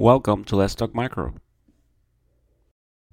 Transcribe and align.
Welcome 0.00 0.44
to 0.44 0.56
Let's 0.56 0.74
Talk 0.74 0.94
Micro. 0.94 1.34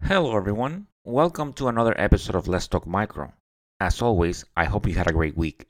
Hello, 0.04 0.38
everyone. 0.38 0.88
Welcome 1.04 1.52
to 1.60 1.68
another 1.68 1.94
episode 2.00 2.38
of 2.38 2.48
Let's 2.48 2.70
Talk 2.70 2.88
Micro. 2.88 3.34
As 3.82 4.02
always, 4.02 4.46
I 4.56 4.64
hope 4.64 4.88
you 4.88 4.94
had 4.96 5.10
a 5.10 5.12
great 5.12 5.36
week. 5.36 5.68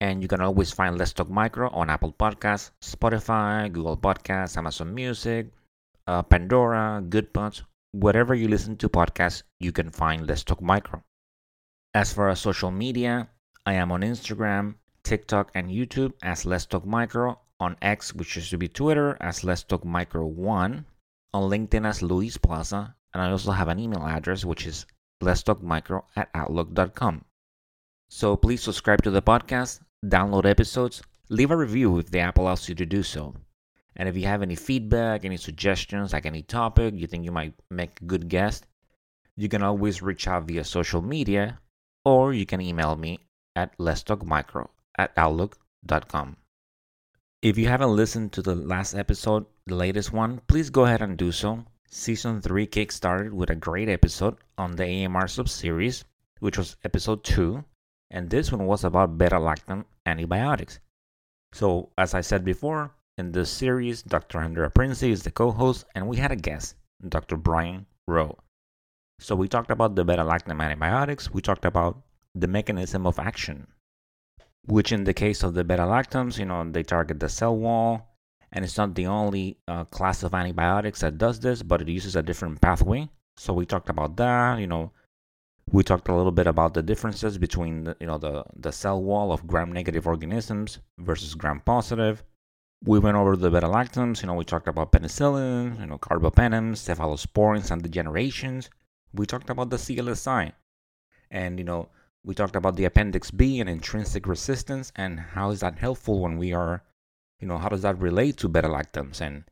And 0.00 0.20
you 0.20 0.26
can 0.26 0.40
always 0.40 0.72
find 0.72 0.98
Let's 0.98 1.12
Talk 1.12 1.30
Micro 1.30 1.70
on 1.70 1.88
Apple 1.88 2.12
Podcasts, 2.12 2.72
Spotify, 2.82 3.72
Google 3.72 3.96
Podcasts, 3.96 4.56
Amazon 4.56 4.92
Music, 4.92 5.46
uh, 6.08 6.24
Pandora, 6.24 7.00
Goodpods, 7.08 7.62
wherever 7.92 8.34
you 8.34 8.48
listen 8.48 8.76
to 8.78 8.88
podcasts, 8.88 9.44
you 9.60 9.70
can 9.70 9.92
find 9.92 10.26
Let's 10.26 10.42
Talk 10.42 10.60
Micro. 10.60 11.04
As 11.94 12.12
for 12.12 12.28
our 12.28 12.34
social 12.34 12.72
media, 12.72 13.28
I 13.64 13.74
am 13.74 13.92
on 13.92 14.00
Instagram, 14.00 14.74
TikTok, 15.04 15.52
and 15.54 15.70
YouTube 15.70 16.14
as 16.20 16.44
Let's 16.44 16.66
Talk 16.66 16.84
Micro, 16.84 17.38
on 17.62 17.76
X, 17.80 18.12
which 18.12 18.34
used 18.34 18.50
to 18.50 18.58
be 18.58 18.66
Twitter, 18.66 19.16
as 19.20 19.44
Let's 19.44 19.62
Talk 19.62 19.84
Micro 19.84 20.26
1, 20.26 20.84
on 21.32 21.50
LinkedIn 21.50 21.86
as 21.86 22.02
Luis 22.02 22.36
Plaza, 22.36 22.96
and 23.14 23.22
I 23.22 23.30
also 23.30 23.52
have 23.52 23.68
an 23.68 23.78
email 23.78 24.04
address, 24.04 24.44
which 24.44 24.66
is 24.66 24.84
Let's 25.20 25.44
Talk 25.44 25.62
Micro 25.62 26.04
at 26.16 26.28
Outlook.com. 26.34 27.24
So 28.10 28.36
please 28.36 28.62
subscribe 28.62 29.02
to 29.02 29.12
the 29.12 29.22
podcast, 29.22 29.80
download 30.04 30.44
episodes, 30.44 31.02
leave 31.28 31.52
a 31.52 31.56
review 31.56 31.98
if 31.98 32.10
the 32.10 32.18
app 32.18 32.38
allows 32.38 32.68
you 32.68 32.74
to 32.74 32.84
do 32.84 33.04
so. 33.04 33.34
And 33.94 34.08
if 34.08 34.16
you 34.16 34.26
have 34.26 34.42
any 34.42 34.56
feedback, 34.56 35.24
any 35.24 35.36
suggestions, 35.36 36.12
like 36.12 36.26
any 36.26 36.42
topic 36.42 36.94
you 36.96 37.06
think 37.06 37.24
you 37.24 37.32
might 37.32 37.54
make 37.70 38.00
a 38.00 38.04
good 38.06 38.28
guest, 38.28 38.66
you 39.36 39.48
can 39.48 39.62
always 39.62 40.02
reach 40.02 40.26
out 40.26 40.48
via 40.48 40.64
social 40.64 41.00
media 41.00 41.60
or 42.04 42.34
you 42.34 42.44
can 42.44 42.60
email 42.60 42.96
me 42.96 43.20
at 43.54 43.78
letstalkmicro 43.78 44.68
at 44.98 45.12
outlook.com. 45.16 46.36
If 47.42 47.58
you 47.58 47.66
haven't 47.66 47.96
listened 47.96 48.30
to 48.34 48.42
the 48.42 48.54
last 48.54 48.94
episode, 48.94 49.46
the 49.66 49.74
latest 49.74 50.12
one, 50.12 50.42
please 50.46 50.70
go 50.70 50.84
ahead 50.84 51.02
and 51.02 51.16
do 51.18 51.32
so. 51.32 51.64
Season 51.90 52.40
3 52.40 52.68
kickstarted 52.68 53.32
with 53.32 53.50
a 53.50 53.56
great 53.56 53.88
episode 53.88 54.36
on 54.56 54.76
the 54.76 54.84
AMR 54.84 55.24
subseries, 55.24 56.04
which 56.38 56.56
was 56.56 56.76
episode 56.84 57.24
2, 57.24 57.64
and 58.12 58.30
this 58.30 58.52
one 58.52 58.64
was 58.64 58.84
about 58.84 59.18
beta 59.18 59.34
lactam 59.34 59.84
antibiotics. 60.06 60.78
So, 61.52 61.90
as 61.98 62.14
I 62.14 62.20
said 62.20 62.44
before, 62.44 62.94
in 63.18 63.32
this 63.32 63.50
series, 63.50 64.04
Dr. 64.04 64.38
Andrea 64.38 64.70
Princey 64.70 65.10
is 65.10 65.24
the 65.24 65.32
co 65.32 65.50
host, 65.50 65.84
and 65.96 66.06
we 66.06 66.18
had 66.18 66.30
a 66.30 66.36
guest, 66.36 66.76
Dr. 67.08 67.36
Brian 67.36 67.86
Rowe. 68.06 68.38
So, 69.18 69.34
we 69.34 69.48
talked 69.48 69.72
about 69.72 69.96
the 69.96 70.04
beta 70.04 70.22
lactam 70.22 70.62
antibiotics, 70.62 71.34
we 71.34 71.42
talked 71.42 71.64
about 71.64 72.02
the 72.36 72.46
mechanism 72.46 73.04
of 73.04 73.18
action, 73.18 73.66
which 74.66 74.92
in 74.92 75.04
the 75.04 75.14
case 75.14 75.42
of 75.42 75.54
the 75.54 75.64
beta 75.64 75.82
lactams, 75.82 76.38
you 76.38 76.44
know, 76.44 76.68
they 76.70 76.82
target 76.82 77.20
the 77.20 77.28
cell 77.28 77.56
wall, 77.56 78.08
and 78.52 78.64
it's 78.64 78.76
not 78.76 78.94
the 78.94 79.06
only 79.06 79.58
uh, 79.68 79.84
class 79.84 80.22
of 80.22 80.34
antibiotics 80.34 81.00
that 81.00 81.18
does 81.18 81.40
this, 81.40 81.62
but 81.62 81.80
it 81.82 81.88
uses 81.88 82.16
a 82.16 82.22
different 82.22 82.60
pathway. 82.60 83.08
So 83.36 83.52
we 83.52 83.66
talked 83.66 83.88
about 83.88 84.16
that, 84.16 84.60
you 84.60 84.66
know, 84.66 84.92
we 85.70 85.82
talked 85.82 86.08
a 86.08 86.14
little 86.14 86.32
bit 86.32 86.46
about 86.46 86.74
the 86.74 86.82
differences 86.82 87.38
between 87.38 87.84
the, 87.84 87.96
you 88.00 88.06
know 88.06 88.18
the 88.18 88.44
the 88.56 88.72
cell 88.72 89.02
wall 89.02 89.32
of 89.32 89.46
gram-negative 89.46 90.06
organisms 90.06 90.78
versus 90.98 91.34
gram-positive. 91.34 92.22
We 92.84 92.98
went 92.98 93.16
over 93.16 93.36
the 93.36 93.50
beta 93.50 93.68
lactams, 93.68 94.22
you 94.22 94.26
know, 94.26 94.34
we 94.34 94.44
talked 94.44 94.68
about 94.68 94.90
penicillin, 94.90 95.78
you 95.80 95.86
know, 95.86 95.98
carbapenems, 95.98 96.78
cephalosporins, 96.86 97.70
and 97.70 97.82
degenerations. 97.82 98.68
We 99.14 99.24
talked 99.24 99.50
about 99.50 99.70
the 99.70 99.76
CLSI, 99.76 100.52
and 101.30 101.58
you 101.58 101.64
know, 101.64 101.88
we 102.24 102.34
talked 102.34 102.56
about 102.56 102.76
the 102.76 102.84
appendix 102.84 103.30
B 103.30 103.60
and 103.60 103.68
intrinsic 103.68 104.26
resistance, 104.26 104.92
and 104.94 105.18
how 105.18 105.50
is 105.50 105.60
that 105.60 105.78
helpful 105.78 106.20
when 106.20 106.38
we 106.38 106.52
are, 106.52 106.82
you 107.40 107.48
know, 107.48 107.58
how 107.58 107.68
does 107.68 107.82
that 107.82 107.98
relate 107.98 108.36
to 108.38 108.48
beta 108.48 108.68
lactams, 108.68 109.20
and 109.20 109.44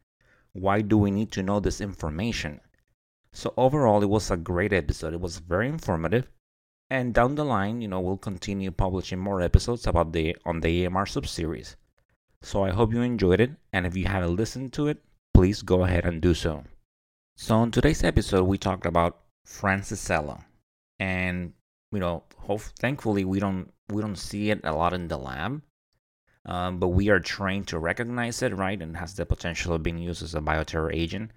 why 0.53 0.81
do 0.81 0.97
we 0.97 1.11
need 1.11 1.33
to 1.33 1.43
know 1.43 1.61
this 1.61 1.81
information? 1.81 2.61
So 3.33 3.55
overall, 3.57 4.03
it 4.03 4.09
was 4.09 4.31
a 4.31 4.37
great 4.37 4.73
episode. 4.73 5.15
It 5.15 5.21
was 5.21 5.39
very 5.39 5.69
informative. 5.69 6.29
And 6.91 7.15
down 7.15 7.37
the 7.37 7.45
line, 7.45 7.81
you 7.81 7.87
know, 7.87 8.01
we'll 8.01 8.17
continue 8.17 8.73
publishing 8.73 9.21
more 9.21 9.41
episodes 9.41 9.87
about 9.87 10.13
the 10.13 10.37
on 10.45 10.61
the 10.61 10.87
AMR 10.87 11.07
subseries. 11.07 11.77
So 12.43 12.65
I 12.65 12.71
hope 12.71 12.93
you 12.93 13.03
enjoyed 13.03 13.41
it, 13.41 13.53
and 13.73 13.87
if 13.87 13.97
you 13.97 14.07
haven't 14.07 14.35
listened 14.35 14.73
to 14.75 14.89
it, 14.89 14.99
please 15.35 15.63
go 15.63 15.85
ahead 15.85 16.05
and 16.05 16.21
do 16.21 16.35
so. 16.35 16.65
So 17.37 17.63
in 17.63 17.71
today's 17.71 18.03
episode, 18.03 18.45
we 18.45 18.59
talked 18.59 18.87
about 18.87 19.21
Francisella, 19.47 20.45
and 20.99 21.53
you 21.93 21.99
know, 21.99 22.23
hope, 22.37 22.61
thankfully 22.79 23.25
we 23.25 23.41
don't 23.41 23.73
we 23.91 24.01
don't 24.01 24.17
see 24.17 24.51
it 24.51 24.61
a 24.65 24.73
lot 24.73 24.93
in 24.93 25.09
the 25.09 25.19
lab, 25.19 25.63
um, 26.47 26.79
but 26.79 26.89
we 26.89 27.09
are 27.09 27.21
trained 27.21 27.69
to 27.69 27.79
recognize 27.79 28.43
it, 28.43 28.55
right, 28.55 28.81
and 28.81 28.97
has 28.97 29.15
the 29.15 29.27
potential 29.27 29.75
of 29.75 29.83
being 29.83 29.99
used 29.99 30.23
as 30.23 30.35
a 30.35 30.41
bioterror 30.41 30.95
agent. 30.95 31.33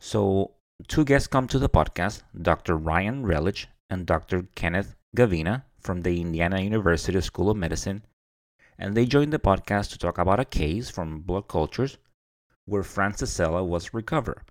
So 0.00 0.52
two 0.86 1.04
guests 1.04 1.26
come 1.26 1.48
to 1.48 1.58
the 1.58 1.68
podcast 1.68 2.22
Dr. 2.40 2.76
Ryan 2.76 3.24
Relich 3.24 3.66
and 3.90 4.06
Dr. 4.06 4.46
Kenneth 4.54 4.94
Gavina 5.16 5.64
from 5.80 6.02
the 6.02 6.20
Indiana 6.20 6.60
University 6.60 7.20
School 7.20 7.50
of 7.50 7.56
Medicine. 7.56 8.04
And 8.78 8.94
they 8.94 9.06
joined 9.06 9.32
the 9.32 9.40
podcast 9.40 9.90
to 9.90 9.98
talk 9.98 10.18
about 10.18 10.38
a 10.38 10.44
case 10.44 10.88
from 10.88 11.20
blood 11.20 11.48
cultures 11.48 11.98
where 12.64 12.82
Francisella 12.82 13.66
was 13.66 13.92
recovered. 13.92 14.42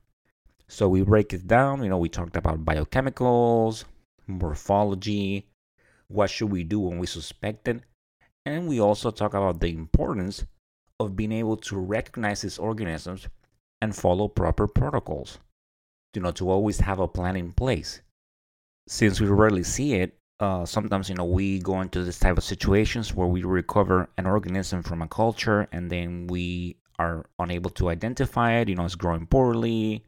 So 0.67 0.89
we 0.89 1.01
break 1.03 1.31
it 1.31 1.47
down, 1.47 1.81
you 1.81 1.89
know, 1.89 1.97
we 1.97 2.09
talked 2.09 2.35
about 2.35 2.65
biochemicals, 2.65 3.85
morphology, 4.27 5.47
what 6.07 6.29
should 6.29 6.51
we 6.51 6.63
do 6.63 6.79
when 6.79 6.99
we 6.99 7.07
suspect 7.07 7.67
it, 7.67 7.81
and 8.45 8.67
we 8.67 8.79
also 8.79 9.11
talk 9.11 9.33
about 9.33 9.59
the 9.59 9.69
importance 9.69 10.45
of 10.99 11.15
being 11.15 11.31
able 11.31 11.57
to 11.57 11.77
recognize 11.77 12.41
these 12.41 12.57
organisms 12.57 13.27
and 13.81 13.95
follow 13.95 14.27
proper 14.27 14.67
protocols 14.67 15.39
you 16.17 16.23
know, 16.23 16.31
to 16.31 16.49
always 16.49 16.79
have 16.79 16.99
a 16.99 17.07
plan 17.07 17.35
in 17.35 17.51
place. 17.51 18.01
Since 18.87 19.21
we 19.21 19.27
rarely 19.27 19.61
see 19.61 19.93
it, 19.93 20.17
uh, 20.39 20.65
sometimes 20.65 21.09
you 21.09 21.15
know 21.15 21.25
we 21.25 21.59
go 21.59 21.81
into 21.81 22.03
this 22.03 22.17
type 22.17 22.37
of 22.37 22.43
situations 22.43 23.13
where 23.13 23.27
we 23.27 23.43
recover 23.43 24.09
an 24.17 24.25
organism 24.25 24.81
from 24.81 25.03
a 25.03 25.07
culture 25.07 25.67
and 25.71 25.91
then 25.91 26.25
we 26.27 26.77
are 26.97 27.27
unable 27.37 27.69
to 27.71 27.89
identify 27.89 28.53
it. 28.53 28.67
You 28.67 28.75
know, 28.75 28.85
it's 28.85 28.95
growing 28.95 29.27
poorly. 29.27 30.03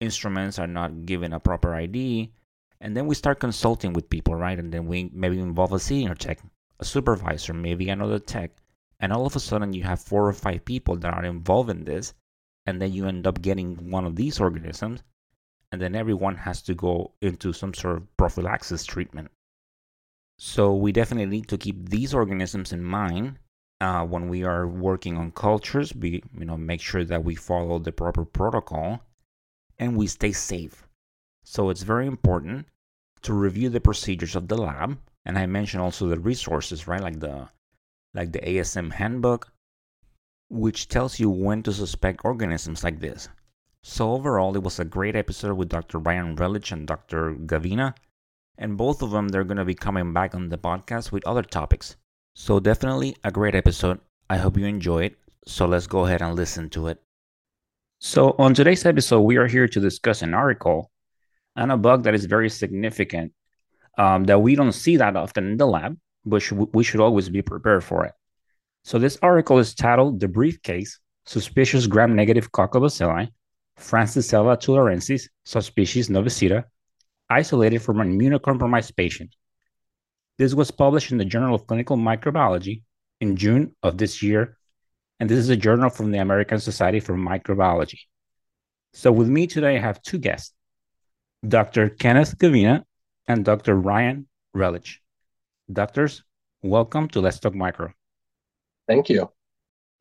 Instruments 0.00 0.58
are 0.58 0.66
not 0.66 1.06
given 1.06 1.32
a 1.32 1.40
proper 1.40 1.74
ID, 1.74 2.32
and 2.80 2.96
then 2.96 3.06
we 3.06 3.14
start 3.14 3.40
consulting 3.40 3.92
with 3.92 4.10
people, 4.10 4.34
right? 4.34 4.58
And 4.58 4.72
then 4.72 4.86
we 4.86 5.10
maybe 5.12 5.38
involve 5.40 5.72
a 5.72 5.78
senior 5.78 6.14
tech, 6.14 6.40
a 6.80 6.84
supervisor, 6.84 7.52
maybe 7.52 7.88
another 7.88 8.18
tech, 8.18 8.50
and 9.00 9.12
all 9.12 9.26
of 9.26 9.36
a 9.36 9.40
sudden 9.40 9.72
you 9.72 9.82
have 9.84 10.00
four 10.00 10.28
or 10.28 10.32
five 10.32 10.64
people 10.64 10.96
that 10.96 11.14
are 11.14 11.24
involved 11.24 11.70
in 11.70 11.84
this, 11.84 12.14
and 12.66 12.80
then 12.80 12.92
you 12.92 13.06
end 13.06 13.26
up 13.26 13.42
getting 13.42 13.90
one 13.90 14.04
of 14.04 14.16
these 14.16 14.40
organisms 14.40 15.02
and 15.72 15.80
then 15.80 15.94
everyone 15.94 16.36
has 16.36 16.62
to 16.62 16.74
go 16.74 17.12
into 17.20 17.52
some 17.52 17.74
sort 17.74 17.96
of 17.96 18.16
prophylaxis 18.16 18.84
treatment. 18.84 19.30
So 20.38 20.74
we 20.74 20.92
definitely 20.92 21.26
need 21.26 21.48
to 21.48 21.58
keep 21.58 21.88
these 21.88 22.14
organisms 22.14 22.72
in 22.72 22.82
mind 22.82 23.38
uh, 23.80 24.04
when 24.06 24.28
we 24.28 24.44
are 24.44 24.66
working 24.66 25.16
on 25.16 25.32
cultures. 25.32 25.94
We 25.94 26.22
you 26.38 26.44
know 26.44 26.56
make 26.56 26.80
sure 26.80 27.04
that 27.04 27.24
we 27.24 27.34
follow 27.34 27.78
the 27.78 27.92
proper 27.92 28.24
protocol 28.24 29.02
and 29.78 29.96
we 29.96 30.06
stay 30.06 30.32
safe. 30.32 30.85
So 31.48 31.70
it's 31.70 31.82
very 31.82 32.08
important 32.08 32.66
to 33.22 33.32
review 33.32 33.70
the 33.70 33.80
procedures 33.80 34.34
of 34.34 34.48
the 34.48 34.58
lab, 34.58 34.98
and 35.24 35.38
I 35.38 35.46
mentioned 35.46 35.80
also 35.80 36.08
the 36.08 36.18
resources, 36.18 36.88
right? 36.88 37.00
Like 37.00 37.20
the 37.20 37.48
like 38.14 38.32
the 38.32 38.40
ASM 38.40 38.92
handbook, 38.92 39.52
which 40.48 40.88
tells 40.88 41.20
you 41.20 41.30
when 41.30 41.62
to 41.62 41.72
suspect 41.72 42.24
organisms 42.24 42.82
like 42.82 42.98
this. 42.98 43.28
So 43.84 44.10
overall, 44.10 44.56
it 44.56 44.64
was 44.64 44.80
a 44.80 44.84
great 44.84 45.14
episode 45.14 45.56
with 45.56 45.68
Dr. 45.68 46.00
Brian 46.00 46.34
Relich 46.34 46.72
and 46.72 46.84
Dr. 46.84 47.36
Gavina. 47.36 47.94
And 48.58 48.76
both 48.76 49.00
of 49.00 49.12
them, 49.12 49.28
they're 49.28 49.44
going 49.44 49.58
to 49.58 49.64
be 49.64 49.74
coming 49.74 50.12
back 50.12 50.34
on 50.34 50.48
the 50.48 50.58
podcast 50.58 51.12
with 51.12 51.24
other 51.28 51.44
topics. 51.44 51.94
So 52.34 52.58
definitely 52.58 53.14
a 53.22 53.30
great 53.30 53.54
episode. 53.54 54.00
I 54.28 54.38
hope 54.38 54.58
you 54.58 54.66
enjoy 54.66 55.04
it. 55.04 55.18
So 55.46 55.66
let's 55.66 55.86
go 55.86 56.06
ahead 56.06 56.22
and 56.22 56.34
listen 56.34 56.70
to 56.70 56.88
it. 56.88 57.00
So 58.00 58.34
on 58.36 58.54
today's 58.54 58.84
episode, 58.84 59.20
we 59.20 59.36
are 59.36 59.46
here 59.46 59.68
to 59.68 59.80
discuss 59.80 60.22
an 60.22 60.34
article 60.34 60.90
and 61.56 61.72
a 61.72 61.76
bug 61.76 62.04
that 62.04 62.14
is 62.14 62.24
very 62.26 62.50
significant 62.50 63.32
um, 63.98 64.24
that 64.24 64.40
we 64.40 64.54
don't 64.54 64.72
see 64.72 64.96
that 64.98 65.16
often 65.16 65.46
in 65.52 65.56
the 65.56 65.66
lab, 65.66 65.96
but 66.24 66.42
sh- 66.42 66.52
we 66.52 66.84
should 66.84 67.00
always 67.00 67.28
be 67.28 67.42
prepared 67.42 67.82
for 67.82 68.04
it. 68.04 68.12
So 68.84 68.98
this 68.98 69.18
article 69.22 69.58
is 69.58 69.74
titled 69.74 70.20
"The 70.20 70.28
Briefcase: 70.28 71.00
Suspicious 71.24 71.86
Gram-Negative 71.86 72.52
Coccobacilli 72.52 73.30
Francisella 73.78 74.56
tularensis, 74.56 75.28
subspecies 75.44 76.08
novicida, 76.08 76.64
isolated 77.28 77.80
from 77.80 78.00
an 78.00 78.18
immunocompromised 78.18 78.96
patient. 78.96 79.34
This 80.38 80.54
was 80.54 80.70
published 80.70 81.12
in 81.12 81.18
the 81.18 81.24
Journal 81.24 81.54
of 81.54 81.66
Clinical 81.66 81.96
Microbiology 81.96 82.82
in 83.20 83.36
June 83.36 83.74
of 83.82 83.98
this 83.98 84.22
year, 84.22 84.56
and 85.18 85.28
this 85.28 85.38
is 85.38 85.48
a 85.48 85.56
journal 85.56 85.90
from 85.90 86.10
the 86.10 86.18
American 86.18 86.58
Society 86.58 87.00
for 87.00 87.14
Microbiology. 87.14 88.00
So, 88.92 89.12
with 89.12 89.28
me 89.28 89.46
today, 89.46 89.76
I 89.76 89.80
have 89.80 90.02
two 90.02 90.18
guests 90.18 90.52
Dr. 91.46 91.90
Kenneth 91.90 92.38
Gavina 92.38 92.82
and 93.28 93.44
Dr. 93.44 93.76
Ryan 93.76 94.26
Relich. 94.54 94.96
Doctors, 95.70 96.24
welcome 96.62 97.08
to 97.08 97.20
Let's 97.20 97.38
Talk 97.38 97.54
Micro. 97.54 97.92
Thank 98.88 99.08
you. 99.08 99.30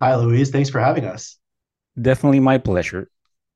Hi, 0.01 0.15
Louise. 0.15 0.49
Thanks 0.49 0.69
for 0.69 0.79
having 0.79 1.05
us. 1.05 1.37
Definitely 2.01 2.39
my 2.39 2.57
pleasure. 2.57 3.09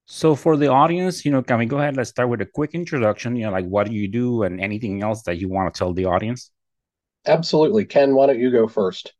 So 0.06 0.36
for 0.36 0.58
the 0.58 0.68
audience, 0.68 1.24
you 1.24 1.32
know, 1.32 1.42
can 1.42 1.60
we 1.60 1.66
go 1.66 1.78
ahead? 1.78 1.96
Let's 1.96 2.10
start 2.10 2.30
with 2.30 2.42
a 2.42 2.46
quick 2.46 2.72
introduction. 2.74 3.36
You 3.36 3.46
know, 3.46 3.52
like 3.52 3.66
what 3.66 3.88
do 3.88 3.94
you 3.94 4.08
do, 4.08 4.44
and 4.44 4.60
anything 4.60 5.02
else 5.02 5.24
that 5.24 5.38
you 5.38 5.50
want 5.50 5.74
to 5.74 5.78
tell 5.78 5.94
the 5.94 6.06
audience. 6.06 6.52
Absolutely, 7.26 7.86
Ken. 7.86 8.16
Why 8.16 8.28
don't 8.28 8.40
you 8.40 8.52
go 8.52 8.68
first? 8.68 9.14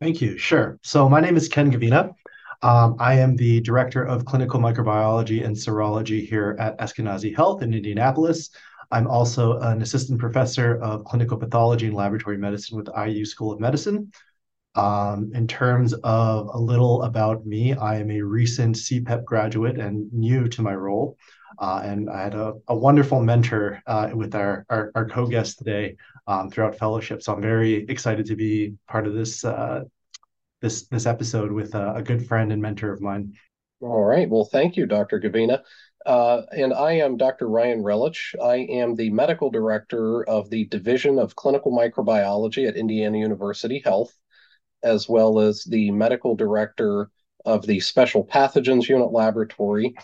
Thank 0.00 0.20
you. 0.20 0.38
Sure. 0.38 0.78
So 0.82 1.08
my 1.08 1.20
name 1.20 1.36
is 1.36 1.48
Ken 1.48 1.72
Gavina. 1.72 2.14
Um, 2.62 2.96
I 2.98 3.14
am 3.14 3.36
the 3.36 3.60
director 3.60 4.02
of 4.02 4.24
clinical 4.24 4.58
microbiology 4.58 5.44
and 5.44 5.54
serology 5.54 6.26
here 6.26 6.56
at 6.58 6.76
Eskenazi 6.78 7.34
Health 7.34 7.62
in 7.62 7.72
Indianapolis. 7.72 8.50
I'm 8.90 9.06
also 9.06 9.58
an 9.58 9.80
assistant 9.80 10.18
professor 10.18 10.76
of 10.82 11.04
clinical 11.04 11.36
pathology 11.36 11.86
and 11.86 11.94
laboratory 11.94 12.36
medicine 12.36 12.76
with 12.76 12.88
IU 12.96 13.24
School 13.24 13.52
of 13.52 13.60
Medicine. 13.60 14.10
Um, 14.74 15.30
in 15.34 15.46
terms 15.46 15.92
of 15.92 16.50
a 16.52 16.58
little 16.58 17.02
about 17.02 17.46
me, 17.46 17.74
I 17.74 17.96
am 17.96 18.10
a 18.10 18.22
recent 18.22 18.76
CPEP 18.76 19.24
graduate 19.24 19.78
and 19.78 20.12
new 20.12 20.48
to 20.48 20.62
my 20.62 20.74
role. 20.74 21.16
Uh, 21.58 21.80
and 21.84 22.10
I 22.10 22.22
had 22.22 22.34
a, 22.34 22.54
a 22.68 22.76
wonderful 22.76 23.22
mentor 23.22 23.82
uh, 23.86 24.10
with 24.14 24.34
our, 24.34 24.64
our, 24.68 24.90
our 24.94 25.08
co-guest 25.08 25.58
today 25.58 25.96
um, 26.26 26.50
throughout 26.50 26.78
fellowship. 26.78 27.22
So 27.22 27.34
I'm 27.34 27.42
very 27.42 27.86
excited 27.88 28.26
to 28.26 28.36
be 28.36 28.74
part 28.88 29.06
of 29.06 29.14
this 29.14 29.44
uh, 29.44 29.84
this 30.60 30.86
this 30.88 31.06
episode 31.06 31.52
with 31.52 31.74
a, 31.74 31.94
a, 31.94 32.02
good 32.02 32.26
friend 32.26 32.52
and 32.52 32.60
mentor 32.60 32.92
of 32.92 33.00
mine. 33.00 33.32
All 33.80 34.04
right. 34.04 34.28
Well, 34.28 34.44
thank 34.44 34.76
you, 34.76 34.86
Dr. 34.86 35.20
Gavina. 35.20 35.62
Uh, 36.04 36.42
and 36.52 36.72
I 36.72 36.92
am 36.92 37.16
Dr. 37.16 37.48
Ryan 37.48 37.82
Relich. 37.82 38.34
I 38.42 38.56
am 38.56 38.94
the 38.94 39.10
medical 39.10 39.50
director 39.50 40.24
of 40.24 40.50
the 40.50 40.64
Division 40.66 41.18
of 41.18 41.36
Clinical 41.36 41.70
Microbiology 41.70 42.66
at 42.66 42.76
Indiana 42.76 43.18
University 43.18 43.80
Health 43.84 44.12
as 44.82 45.08
well 45.08 45.40
as 45.40 45.64
the 45.64 45.90
medical 45.90 46.34
director 46.34 47.10
of 47.44 47.66
the 47.66 47.80
Special 47.80 48.24
Pathogens 48.24 48.88
Unit 48.88 49.12
Laboratory 49.12 49.94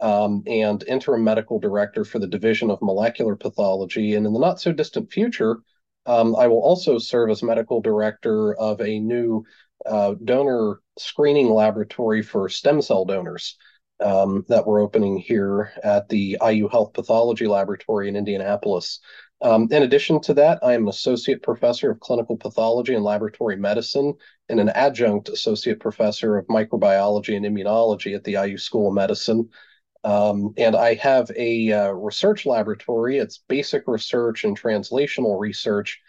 um, 0.00 0.42
and 0.46 0.82
interim 0.84 1.24
medical 1.24 1.58
director 1.58 2.04
for 2.04 2.18
the 2.18 2.26
Division 2.26 2.70
of 2.70 2.82
Molecular 2.82 3.36
Pathology. 3.36 4.14
And 4.14 4.26
in 4.26 4.32
the 4.32 4.38
not 4.38 4.60
so 4.60 4.72
distant 4.72 5.12
future, 5.12 5.58
um, 6.06 6.34
I 6.36 6.46
will 6.46 6.62
also 6.62 6.98
serve 6.98 7.30
as 7.30 7.42
medical 7.42 7.80
director 7.80 8.54
of 8.54 8.80
a 8.80 8.98
new 8.98 9.44
uh, 9.86 10.14
donor 10.24 10.80
screening 10.98 11.50
laboratory 11.50 12.22
for 12.22 12.48
stem 12.48 12.82
cell 12.82 13.04
donors 13.04 13.56
um, 14.00 14.44
that 14.48 14.66
we're 14.66 14.80
opening 14.80 15.18
here 15.18 15.72
at 15.82 16.08
the 16.08 16.36
IU 16.46 16.68
Health 16.68 16.92
Pathology 16.92 17.46
Laboratory 17.46 18.08
in 18.08 18.16
Indianapolis. 18.16 19.00
Um, 19.42 19.68
in 19.70 19.82
addition 19.82 20.20
to 20.22 20.34
that, 20.34 20.58
I 20.62 20.74
am 20.74 20.82
an 20.82 20.88
associate 20.88 21.42
professor 21.42 21.90
of 21.90 22.00
clinical 22.00 22.36
pathology 22.36 22.94
and 22.94 23.04
laboratory 23.04 23.56
medicine 23.56 24.14
and 24.48 24.60
an 24.60 24.68
adjunct 24.70 25.30
associate 25.30 25.80
professor 25.80 26.36
of 26.36 26.46
microbiology 26.48 27.36
and 27.36 27.46
immunology 27.46 28.14
at 28.14 28.24
the 28.24 28.32
IU 28.32 28.58
School 28.58 28.88
of 28.88 28.94
Medicine. 28.94 29.48
Um, 30.04 30.54
and 30.56 30.76
I 30.76 30.94
have 30.94 31.30
a 31.36 31.72
uh, 31.72 31.90
research 31.92 32.46
laboratory. 32.46 33.18
It's 33.18 33.38
basic 33.48 33.84
research 33.86 34.44
and 34.44 34.58
translational 34.58 35.38
research. 35.38 36.00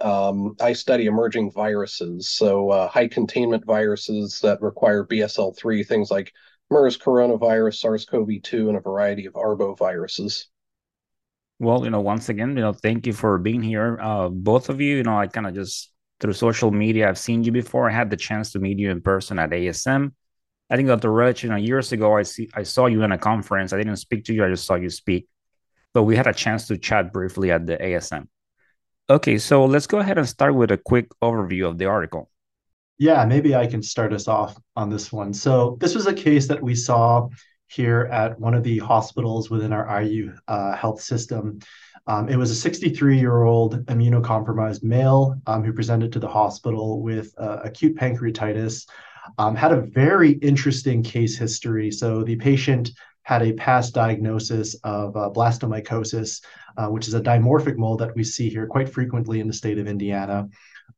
Um, 0.00 0.54
I 0.60 0.72
study 0.74 1.06
emerging 1.06 1.50
viruses, 1.50 2.28
so 2.28 2.70
uh, 2.70 2.88
high 2.88 3.08
containment 3.08 3.64
viruses 3.64 4.40
that 4.40 4.62
require 4.62 5.04
BSL 5.04 5.56
3, 5.56 5.82
things 5.82 6.10
like 6.10 6.32
MERS 6.70 6.96
coronavirus, 6.98 7.76
SARS 7.76 8.04
CoV 8.04 8.28
2, 8.42 8.68
and 8.68 8.78
a 8.78 8.80
variety 8.80 9.26
of 9.26 9.34
arboviruses. 9.34 10.44
Well, 11.58 11.82
you 11.84 11.90
know, 11.90 12.00
once 12.00 12.28
again, 12.28 12.50
you 12.50 12.62
know, 12.62 12.72
thank 12.72 13.06
you 13.06 13.12
for 13.12 13.38
being 13.38 13.62
here. 13.62 13.98
Uh, 14.00 14.28
both 14.28 14.68
of 14.68 14.80
you, 14.80 14.96
you 14.96 15.02
know, 15.02 15.18
I 15.18 15.26
kind 15.26 15.46
of 15.46 15.54
just 15.54 15.90
through 16.20 16.32
social 16.32 16.70
media, 16.70 17.08
I've 17.08 17.18
seen 17.18 17.42
you 17.42 17.52
before. 17.52 17.88
I 17.88 17.92
had 17.92 18.10
the 18.10 18.16
chance 18.16 18.52
to 18.52 18.58
meet 18.58 18.78
you 18.78 18.90
in 18.90 19.00
person 19.00 19.38
at 19.38 19.50
ASM. 19.50 20.12
I 20.70 20.76
think 20.76 20.88
Dr. 20.88 21.12
Rich, 21.12 21.42
you 21.42 21.48
know, 21.48 21.56
years 21.56 21.92
ago, 21.92 22.16
I 22.16 22.22
see 22.22 22.48
I 22.54 22.62
saw 22.62 22.86
you 22.86 23.02
in 23.02 23.12
a 23.12 23.18
conference. 23.18 23.72
I 23.72 23.78
didn't 23.78 23.96
speak 23.96 24.24
to 24.26 24.34
you, 24.34 24.44
I 24.44 24.50
just 24.50 24.66
saw 24.66 24.74
you 24.74 24.90
speak. 24.90 25.26
But 25.94 26.02
we 26.02 26.14
had 26.14 26.26
a 26.26 26.34
chance 26.34 26.66
to 26.68 26.76
chat 26.76 27.12
briefly 27.12 27.50
at 27.50 27.66
the 27.66 27.76
ASM. 27.76 28.28
Okay, 29.10 29.38
so 29.38 29.64
let's 29.64 29.86
go 29.86 30.00
ahead 30.00 30.18
and 30.18 30.28
start 30.28 30.54
with 30.54 30.70
a 30.70 30.76
quick 30.76 31.08
overview 31.22 31.66
of 31.66 31.78
the 31.78 31.86
article. 31.86 32.30
Yeah, 32.98 33.24
maybe 33.24 33.54
I 33.54 33.66
can 33.66 33.82
start 33.82 34.12
us 34.12 34.28
off 34.28 34.58
on 34.76 34.90
this 34.90 35.10
one. 35.10 35.32
So 35.32 35.78
this 35.80 35.94
was 35.94 36.06
a 36.06 36.12
case 36.12 36.46
that 36.48 36.62
we 36.62 36.74
saw 36.74 37.28
here 37.68 38.08
at 38.12 38.38
one 38.38 38.52
of 38.52 38.64
the 38.64 38.78
hospitals 38.78 39.48
within 39.48 39.72
our 39.72 40.02
IU 40.02 40.34
uh, 40.46 40.76
health 40.76 41.00
system. 41.00 41.60
Um, 42.06 42.28
it 42.28 42.36
was 42.36 42.50
a 42.50 42.54
63 42.54 43.18
year 43.18 43.44
old 43.44 43.86
immunocompromised 43.86 44.82
male 44.82 45.40
um, 45.46 45.64
who 45.64 45.72
presented 45.72 46.12
to 46.12 46.18
the 46.18 46.28
hospital 46.28 47.00
with 47.00 47.32
uh, 47.38 47.60
acute 47.64 47.96
pancreatitis. 47.96 48.86
Um, 49.38 49.56
had 49.56 49.72
a 49.72 49.80
very 49.80 50.32
interesting 50.32 51.02
case 51.02 51.38
history. 51.38 51.90
So 51.90 52.24
the 52.24 52.36
patient 52.36 52.90
had 53.28 53.42
a 53.42 53.52
past 53.52 53.92
diagnosis 53.92 54.74
of 54.84 55.14
uh, 55.14 55.28
blastomycosis, 55.28 56.42
uh, 56.78 56.86
which 56.86 57.06
is 57.06 57.12
a 57.12 57.20
dimorphic 57.20 57.76
mold 57.76 58.00
that 58.00 58.16
we 58.16 58.24
see 58.24 58.48
here 58.48 58.66
quite 58.66 58.88
frequently 58.88 59.38
in 59.38 59.46
the 59.46 59.52
state 59.52 59.76
of 59.76 59.86
Indiana. 59.86 60.48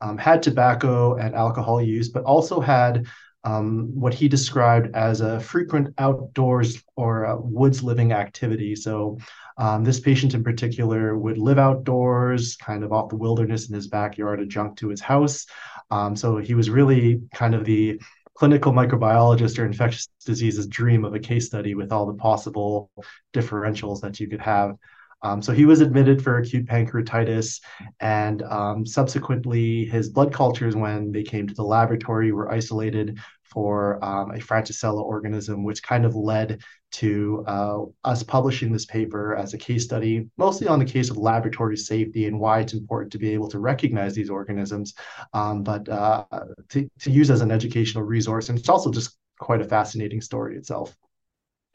Um, 0.01 0.17
had 0.17 0.41
tobacco 0.41 1.17
and 1.17 1.35
alcohol 1.35 1.83
use, 1.83 2.09
but 2.09 2.23
also 2.23 2.61
had 2.61 3.09
um, 3.43 3.91
what 3.99 4.15
he 4.15 4.29
described 4.29 4.95
as 4.95 5.21
a 5.23 5.41
frequent 5.41 5.93
outdoors 5.99 6.81
or 6.95 7.37
woods 7.41 7.83
living 7.83 8.13
activity. 8.13 8.77
So, 8.77 9.19
um, 9.59 9.83
this 9.83 9.99
patient 9.99 10.33
in 10.33 10.45
particular 10.45 11.19
would 11.19 11.37
live 11.37 11.59
outdoors, 11.59 12.55
kind 12.55 12.85
of 12.85 12.93
off 12.93 13.09
the 13.09 13.17
wilderness 13.17 13.69
in 13.69 13.75
his 13.75 13.89
backyard, 13.89 14.41
adjunct 14.41 14.79
to 14.79 14.89
his 14.89 15.01
house. 15.01 15.47
Um, 15.91 16.15
so, 16.15 16.37
he 16.37 16.55
was 16.55 16.71
really 16.71 17.23
kind 17.35 17.57
of 17.57 17.65
the 17.65 18.01
clinical 18.41 18.73
microbiologist 18.73 19.59
or 19.59 19.67
infectious 19.67 20.09
diseases 20.25 20.67
dream 20.67 21.05
of 21.05 21.15
a 21.15 21.19
case 21.19 21.47
study 21.47 21.75
with 21.75 21.93
all 21.93 22.07
the 22.07 22.15
possible 22.15 22.91
differentials 23.35 24.01
that 24.01 24.19
you 24.19 24.27
could 24.29 24.41
have. 24.41 24.77
Um, 25.23 25.43
so 25.43 25.53
he 25.53 25.67
was 25.67 25.83
admitted 25.83 26.25
for 26.25 26.39
acute 26.39 26.65
pancreatitis, 26.65 27.61
and 28.01 28.43
um, 28.45 28.87
subsequently, 28.87 29.85
his 29.85 30.09
blood 30.09 30.33
cultures, 30.33 30.75
when 30.75 31.13
they 31.13 31.23
came 31.23 31.47
to 31.47 31.55
the 31.55 31.63
laboratory, 31.63 32.33
were 32.33 32.51
isolated 32.51 33.19
for 33.51 34.03
um, 34.05 34.31
a 34.31 34.39
Francisella 34.39 35.03
organism, 35.03 35.65
which 35.65 35.83
kind 35.83 36.05
of 36.05 36.15
led 36.15 36.63
to 36.93 37.45
uh, 37.47 37.83
us 38.05 38.23
publishing 38.23 38.73
this 38.73 38.87
paper 38.87 39.37
as 39.37 39.55
a 39.55 39.59
case 39.59 39.85
study, 39.85 40.29
mostly 40.37 40.67
on 40.67 40.79
the 40.79 40.85
case 40.85 41.11
of 41.11 41.17
laboratory 41.17 41.77
safety 41.77 42.27
and 42.27 42.39
why 42.39 42.61
it's 42.61 42.73
important 42.73 43.13
to 43.13 43.19
be 43.19 43.31
able 43.31 43.49
to 43.49 43.59
recognize 43.59 44.15
these 44.15 44.31
organisms, 44.31 44.95
um, 45.33 45.63
but 45.63 45.89
uh, 45.89 46.25
to, 46.69 46.89
to 47.01 47.11
use 47.11 47.31
as 47.31 47.41
an 47.41 47.51
educational 47.51 48.05
resource. 48.05 48.49
And 48.49 48.59
it's 48.59 48.69
also 48.69 48.91
just 48.91 49.17
quite 49.39 49.61
a 49.61 49.65
fascinating 49.65 50.21
story 50.21 50.57
itself. 50.57 50.97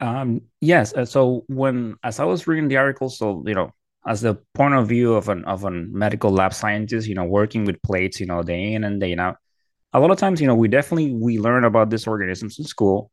Um, 0.00 0.42
yes. 0.60 0.92
Uh, 0.94 1.04
so 1.04 1.44
when 1.48 1.96
as 2.02 2.20
I 2.20 2.24
was 2.24 2.46
reading 2.46 2.68
the 2.68 2.76
article, 2.76 3.08
so 3.08 3.42
you 3.46 3.54
know, 3.54 3.72
as 4.06 4.20
the 4.20 4.36
point 4.54 4.74
of 4.74 4.88
view 4.88 5.14
of 5.14 5.28
an 5.28 5.44
of 5.46 5.64
a 5.64 5.70
medical 5.70 6.30
lab 6.30 6.52
scientist, 6.52 7.08
you 7.08 7.14
know, 7.14 7.24
working 7.24 7.64
with 7.64 7.82
plates, 7.82 8.20
you 8.20 8.26
know, 8.26 8.42
day 8.42 8.74
in 8.74 8.84
and 8.84 9.00
day 9.00 9.16
out, 9.16 9.38
a 9.96 10.00
lot 10.00 10.10
of 10.10 10.18
times, 10.18 10.40
you 10.40 10.46
know, 10.46 10.54
we 10.54 10.68
definitely 10.68 11.12
we 11.14 11.38
learn 11.38 11.64
about 11.64 11.90
these 11.90 12.06
organisms 12.06 12.58
in 12.58 12.66
school. 12.66 13.10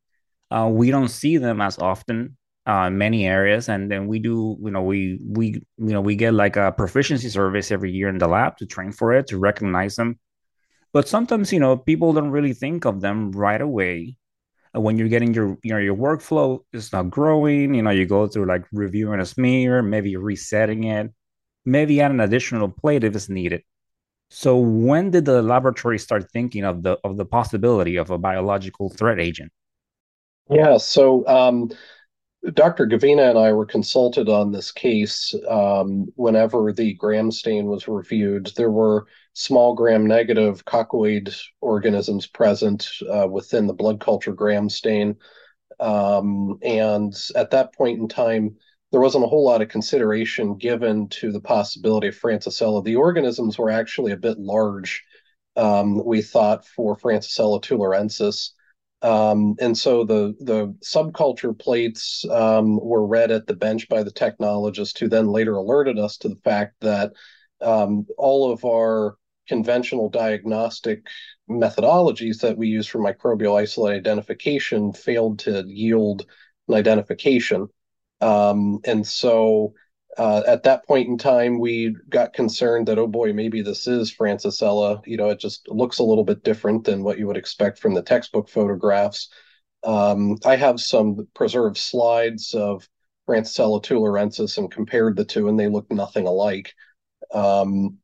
Uh, 0.52 0.70
we 0.72 0.92
don't 0.92 1.08
see 1.08 1.38
them 1.38 1.62
as 1.62 1.80
often 1.80 2.38
uh, 2.68 2.86
in 2.88 2.98
many 2.98 3.26
areas, 3.26 3.70
and 3.70 3.90
then 3.90 4.08
we 4.08 4.20
do, 4.20 4.58
you 4.62 4.72
know, 4.72 4.84
we 4.84 5.20
we 5.26 5.46
you 5.78 5.94
know 5.94 6.02
we 6.02 6.16
get 6.16 6.34
like 6.34 6.58
a 6.58 6.74
proficiency 6.74 7.30
service 7.30 7.72
every 7.72 7.92
year 7.92 8.10
in 8.10 8.18
the 8.18 8.28
lab 8.28 8.58
to 8.58 8.66
train 8.66 8.92
for 8.92 9.14
it 9.14 9.28
to 9.28 9.38
recognize 9.38 9.96
them. 9.96 10.20
But 10.92 11.08
sometimes, 11.08 11.54
you 11.54 11.60
know, 11.60 11.78
people 11.78 12.14
don't 12.14 12.32
really 12.32 12.54
think 12.54 12.86
of 12.86 13.02
them 13.02 13.32
right 13.32 13.62
away 13.62 14.18
when 14.74 14.98
you're 14.98 15.08
getting 15.08 15.34
your 15.34 15.58
you 15.64 15.72
know 15.74 15.80
your 15.80 15.96
workflow 15.96 16.60
is 16.74 16.92
not 16.92 17.10
growing 17.10 17.76
you 17.76 17.82
know 17.84 17.92
you 17.92 18.06
go 18.08 18.28
through 18.28 18.46
like 18.46 18.66
reviewing 18.72 19.20
a 19.20 19.26
smear 19.26 19.84
maybe 19.84 20.16
resetting 20.18 20.86
it 20.86 21.12
maybe 21.66 22.02
add 22.02 22.12
an 22.12 22.20
additional 22.20 22.70
plate 22.70 23.04
if 23.04 23.16
it's 23.16 23.30
needed 23.30 23.62
so 24.34 24.58
when 24.58 25.12
did 25.12 25.26
the 25.26 25.42
laboratory 25.42 26.00
start 26.00 26.30
thinking 26.32 26.64
of 26.64 26.84
the 26.84 26.98
of 27.04 27.18
the 27.18 27.26
possibility 27.26 27.98
of 27.98 28.10
a 28.10 28.18
biological 28.18 28.90
threat 28.90 29.20
agent 29.20 29.52
yeah 30.50 30.78
so 30.78 31.26
um, 31.28 31.70
Dr. 32.52 32.88
Gavina 32.88 33.30
and 33.30 33.40
I 33.40 33.54
were 33.54 33.66
consulted 33.66 34.28
on 34.28 34.52
this 34.52 34.70
case 34.70 35.34
um, 35.48 36.08
whenever 36.16 36.74
the 36.74 36.94
gram 36.96 37.32
stain 37.32 37.68
was 37.68 37.88
reviewed. 37.88 38.52
There 38.58 38.72
were 38.72 39.06
small 39.32 39.74
gram 39.74 40.06
negative 40.06 40.66
coccoid 40.66 41.34
organisms 41.62 42.28
present 42.28 42.90
uh, 43.10 43.28
within 43.30 43.66
the 43.66 43.74
blood 43.74 44.02
culture 44.02 44.34
gram 44.34 44.70
stain. 44.70 45.16
Um, 45.80 46.60
and 46.62 47.16
at 47.36 47.52
that 47.52 47.74
point 47.74 48.00
in 48.00 48.10
time, 48.10 48.58
there 48.94 49.02
wasn't 49.02 49.24
a 49.24 49.28
whole 49.28 49.44
lot 49.44 49.64
of 49.64 49.70
consideration 49.70 50.56
given 50.56 51.10
to 51.10 51.32
the 51.32 51.42
possibility 51.42 52.10
of 52.10 52.16
Francisella. 52.16 52.84
The 52.84 52.96
organisms 52.96 53.58
were 53.58 53.72
actually 53.72 54.12
a 54.12 54.18
bit 54.18 54.38
large, 54.38 55.04
um, 55.56 56.06
we 56.06 56.22
thought, 56.22 56.64
for 56.64 56.96
Francisella 56.96 57.60
tularensis. 57.60 58.52
Um, 59.02 59.56
and 59.60 59.76
so 59.76 60.04
the 60.06 60.36
the 60.42 60.76
subculture 60.86 61.58
plates 61.58 62.24
um, 62.30 62.80
were 62.80 63.08
read 63.08 63.32
at 63.32 63.48
the 63.48 63.56
bench 63.56 63.90
by 63.90 64.04
the 64.04 64.12
technologist, 64.12 65.00
who 65.00 65.10
then 65.10 65.28
later 65.28 65.56
alerted 65.56 65.98
us 65.98 66.18
to 66.18 66.30
the 66.30 66.40
fact 66.44 66.76
that 66.82 67.14
um, 67.62 68.06
all 68.20 68.52
of 68.52 68.64
our 68.64 69.18
conventional 69.48 70.08
diagnostic 70.08 71.02
methodologies 71.50 72.42
that 72.42 72.60
we 72.60 72.68
use 72.68 72.86
for 72.86 73.00
microbial 73.00 73.60
isolate 73.60 73.98
identification 73.98 74.94
failed 74.94 75.40
to 75.40 75.64
yield 75.66 76.28
an 76.68 76.76
identification. 76.76 77.68
Um, 78.24 78.80
and 78.86 79.06
so 79.06 79.74
uh, 80.18 80.44
at 80.48 80.64
that 80.64 80.88
point 80.88 81.10
in 81.10 81.18
time, 81.18 81.60
we 81.60 81.96
got 82.10 82.34
concerned 82.34 82.88
that, 82.88 82.98
oh 82.98 83.08
boy, 83.08 83.34
maybe 83.34 83.62
this 83.62 83.86
is 83.86 84.16
Francisella. 84.16 85.06
You 85.06 85.18
know, 85.18 85.30
it 85.30 85.40
just 85.40 85.68
looks 85.68 86.00
a 86.00 86.04
little 86.04 86.24
bit 86.24 86.44
different 86.44 86.86
than 86.86 87.04
what 87.04 87.18
you 87.18 87.28
would 87.28 87.38
expect 87.38 87.80
from 87.80 87.94
the 87.94 88.02
textbook 88.02 88.48
photographs. 88.48 89.30
Um, 89.84 90.38
I 90.46 90.56
have 90.56 90.80
some 90.80 91.28
preserved 91.34 91.78
slides 91.78 92.54
of 92.54 92.88
Francisella 93.28 93.84
tularensis 93.84 94.58
and 94.58 94.72
compared 94.72 95.18
the 95.18 95.26
two, 95.26 95.50
and 95.50 95.60
they 95.60 95.68
look 95.68 95.92
nothing 95.92 96.26
alike. 96.26 96.74
Um, 97.34 97.98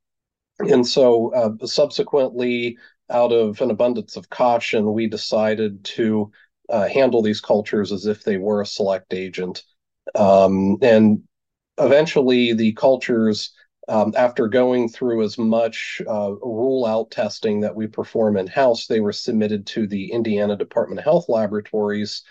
and 0.60 0.86
so, 0.86 1.34
uh, 1.34 1.66
subsequently, 1.66 2.78
out 3.10 3.32
of 3.32 3.62
an 3.62 3.72
abundance 3.72 4.18
of 4.18 4.30
caution, 4.30 4.92
we 4.92 5.08
decided 5.08 5.86
to 5.86 6.32
uh, 6.70 6.88
handle 6.88 7.22
these 7.22 7.40
cultures 7.40 7.94
as 7.94 8.06
if 8.06 8.24
they 8.24 8.38
were 8.38 8.62
a 8.62 8.66
select 8.66 9.14
agent. 9.14 9.64
Um, 10.16 10.78
and 10.82 11.24
eventually, 11.78 12.54
the 12.54 12.74
cultures, 12.74 13.54
um, 13.88 14.14
after 14.18 14.48
going 14.48 14.90
through 14.90 15.24
as 15.24 15.38
much 15.38 16.02
uh, 16.08 16.32
rule 16.42 16.86
out 16.86 17.12
testing 17.12 17.62
that 17.62 17.76
we 17.76 17.88
perform 17.88 18.38
in 18.38 18.48
house, 18.48 18.88
they 18.88 19.00
were 19.00 19.14
submitted 19.14 19.66
to 19.68 19.88
the 19.88 20.12
Indiana 20.12 20.56
Department 20.56 21.00
of 21.00 21.06
Health 21.06 21.30
laboratories 21.30 22.24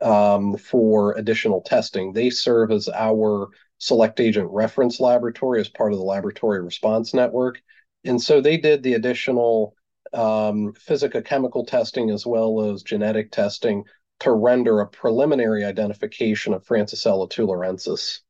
um, 0.00 0.56
for 0.56 1.14
additional 1.14 1.60
testing. 1.62 2.12
They 2.12 2.30
serve 2.30 2.70
as 2.70 2.88
our 2.88 3.48
select 3.78 4.20
agent 4.20 4.48
reference 4.50 5.00
laboratory 5.00 5.60
as 5.60 5.68
part 5.68 5.92
of 5.92 5.98
the 5.98 6.04
laboratory 6.04 6.62
response 6.62 7.14
network. 7.14 7.60
And 8.04 8.20
so 8.20 8.40
they 8.40 8.56
did 8.56 8.82
the 8.82 8.94
additional 8.94 9.74
um, 10.12 10.72
physicochemical 10.72 11.66
testing 11.66 12.10
as 12.10 12.26
well 12.26 12.72
as 12.72 12.82
genetic 12.82 13.30
testing 13.30 13.84
to 14.20 14.32
render 14.32 14.80
a 14.80 14.86
preliminary 14.86 15.64
identification 15.64 16.54
of 16.54 16.64
Francisella 16.64 17.30
tularensis. 17.30 18.20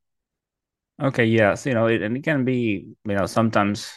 Okay, 1.03 1.25
yes, 1.25 1.67
you 1.67 1.75
know, 1.75 1.87
it, 1.87 2.03
and 2.03 2.17
it 2.17 2.25
can 2.25 2.45
be, 2.45 2.87
you 3.05 3.15
know, 3.15 3.27
sometimes, 3.27 3.91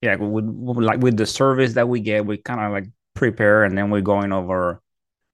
yeah, 0.00 0.16
with, 0.16 0.44
like 0.78 1.00
with 1.00 1.16
the 1.16 1.26
service 1.26 1.74
that 1.74 1.88
we 1.88 2.00
get, 2.00 2.26
we 2.26 2.38
kind 2.38 2.60
of 2.60 2.72
like 2.72 2.86
prepare 3.14 3.64
and 3.64 3.76
then 3.76 3.90
we're 3.90 4.00
going 4.00 4.32
over, 4.32 4.80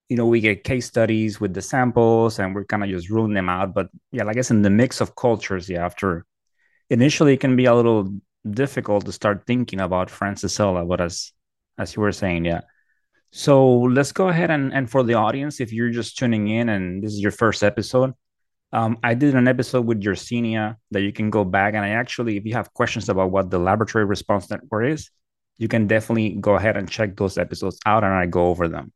you 0.08 0.16
know, 0.16 0.26
we 0.26 0.40
get 0.40 0.64
case 0.64 0.86
studies 0.86 1.40
with 1.40 1.54
the 1.54 1.62
samples 1.62 2.38
and 2.38 2.54
we're 2.54 2.64
kind 2.64 2.82
of 2.82 2.90
just 2.90 3.08
ruling 3.08 3.34
them 3.34 3.48
out. 3.48 3.72
But 3.72 3.88
yeah, 4.10 4.26
I 4.26 4.34
guess 4.34 4.50
in 4.50 4.62
the 4.62 4.70
mix 4.70 5.00
of 5.00 5.14
cultures, 5.14 5.68
yeah, 5.68 5.84
after 5.84 6.26
initially 6.90 7.34
it 7.34 7.40
can 7.40 7.56
be 7.56 7.66
a 7.66 7.74
little 7.74 8.12
difficult 8.50 9.04
to 9.06 9.12
start 9.12 9.44
thinking 9.46 9.80
about 9.80 10.08
Francisella, 10.08 10.86
but 10.86 11.00
as 11.00 11.32
as 11.78 11.96
you 11.96 12.02
were 12.02 12.12
saying, 12.12 12.44
yeah. 12.44 12.62
So 13.32 13.78
let's 13.80 14.12
go 14.12 14.28
ahead 14.28 14.50
and, 14.50 14.72
and 14.74 14.90
for 14.90 15.02
the 15.02 15.14
audience, 15.14 15.58
if 15.58 15.72
you're 15.72 15.90
just 15.90 16.18
tuning 16.18 16.48
in 16.48 16.68
and 16.68 17.02
this 17.02 17.12
is 17.12 17.20
your 17.20 17.32
first 17.32 17.62
episode, 17.62 18.12
um, 18.72 18.98
I 19.02 19.14
did 19.14 19.34
an 19.34 19.48
episode 19.48 19.86
with 19.86 20.02
Yersinia 20.02 20.76
that 20.90 21.00
you 21.00 21.12
can 21.12 21.30
go 21.30 21.42
back 21.42 21.72
and 21.74 21.82
I 21.84 21.90
actually, 21.90 22.36
if 22.36 22.44
you 22.44 22.52
have 22.54 22.72
questions 22.74 23.08
about 23.08 23.30
what 23.30 23.50
the 23.50 23.58
laboratory 23.58 24.04
response 24.04 24.50
network 24.50 24.92
is, 24.92 25.10
you 25.56 25.66
can 25.66 25.86
definitely 25.86 26.36
go 26.40 26.56
ahead 26.56 26.76
and 26.76 26.90
check 26.90 27.16
those 27.16 27.38
episodes 27.38 27.78
out 27.86 28.04
and 28.04 28.12
I 28.12 28.26
go 28.26 28.48
over 28.48 28.68
them. 28.68 28.92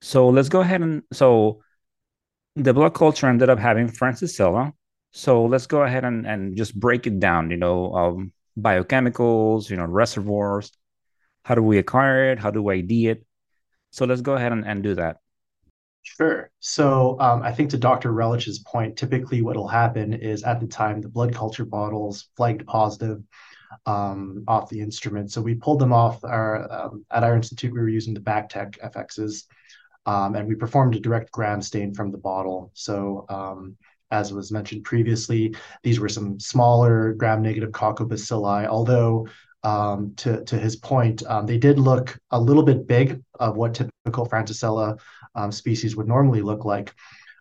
So 0.00 0.28
let's 0.30 0.48
go 0.48 0.60
ahead 0.60 0.80
and 0.80 1.02
so 1.12 1.62
the 2.56 2.72
blood 2.72 2.94
culture 2.94 3.26
ended 3.26 3.50
up 3.50 3.58
having 3.58 3.88
Francisella. 3.88 4.72
So 5.10 5.44
let's 5.44 5.66
go 5.66 5.82
ahead 5.82 6.04
and, 6.04 6.26
and 6.26 6.56
just 6.56 6.78
break 6.78 7.06
it 7.06 7.20
down, 7.20 7.50
you 7.50 7.58
know, 7.58 7.92
um, 7.94 8.32
biochemicals, 8.58 9.68
you 9.68 9.76
know, 9.76 9.84
reservoirs, 9.84 10.72
how 11.44 11.54
do 11.54 11.62
we 11.62 11.78
acquire 11.78 12.32
it? 12.32 12.38
How 12.38 12.50
do 12.50 12.62
we 12.62 12.78
ID 12.78 13.08
it? 13.08 13.26
So 13.94 14.06
let's 14.06 14.22
go 14.22 14.34
ahead 14.34 14.50
and, 14.50 14.66
and 14.66 14.82
do 14.82 14.96
that. 14.96 15.18
Sure. 16.02 16.50
So 16.58 17.16
um, 17.20 17.42
I 17.42 17.52
think 17.52 17.70
to 17.70 17.78
Dr. 17.78 18.12
Relich's 18.12 18.58
point, 18.58 18.96
typically 18.96 19.40
what 19.40 19.56
will 19.56 19.68
happen 19.68 20.12
is 20.12 20.42
at 20.42 20.58
the 20.58 20.66
time 20.66 21.00
the 21.00 21.08
blood 21.08 21.32
culture 21.32 21.64
bottles 21.64 22.26
flagged 22.36 22.66
positive 22.66 23.22
um, 23.86 24.42
off 24.48 24.68
the 24.68 24.80
instrument. 24.80 25.30
So 25.30 25.40
we 25.40 25.54
pulled 25.54 25.78
them 25.78 25.92
off 25.92 26.24
our 26.24 26.70
um, 26.72 27.06
at 27.12 27.22
our 27.22 27.36
institute. 27.36 27.72
We 27.72 27.78
were 27.78 27.88
using 27.88 28.14
the 28.14 28.20
BACTEC 28.20 28.80
FXs, 28.92 29.44
um, 30.06 30.34
and 30.34 30.48
we 30.48 30.56
performed 30.56 30.96
a 30.96 31.00
direct 31.00 31.30
gram 31.30 31.62
stain 31.62 31.94
from 31.94 32.10
the 32.10 32.18
bottle. 32.18 32.72
So 32.74 33.26
um, 33.28 33.76
as 34.10 34.32
was 34.32 34.50
mentioned 34.50 34.82
previously, 34.82 35.54
these 35.84 36.00
were 36.00 36.08
some 36.08 36.40
smaller 36.40 37.14
gram-negative 37.14 37.70
coccobacilli, 37.70 38.66
although 38.66 39.28
um, 39.64 40.12
to, 40.16 40.44
to 40.44 40.58
his 40.58 40.76
point, 40.76 41.22
um, 41.26 41.46
they 41.46 41.58
did 41.58 41.78
look 41.78 42.18
a 42.30 42.40
little 42.40 42.62
bit 42.62 42.86
big 42.86 43.22
of 43.40 43.56
what 43.56 43.74
typical 43.74 44.28
Francisella 44.28 45.00
um, 45.34 45.50
species 45.50 45.96
would 45.96 46.06
normally 46.06 46.42
look 46.42 46.64
like. 46.64 46.94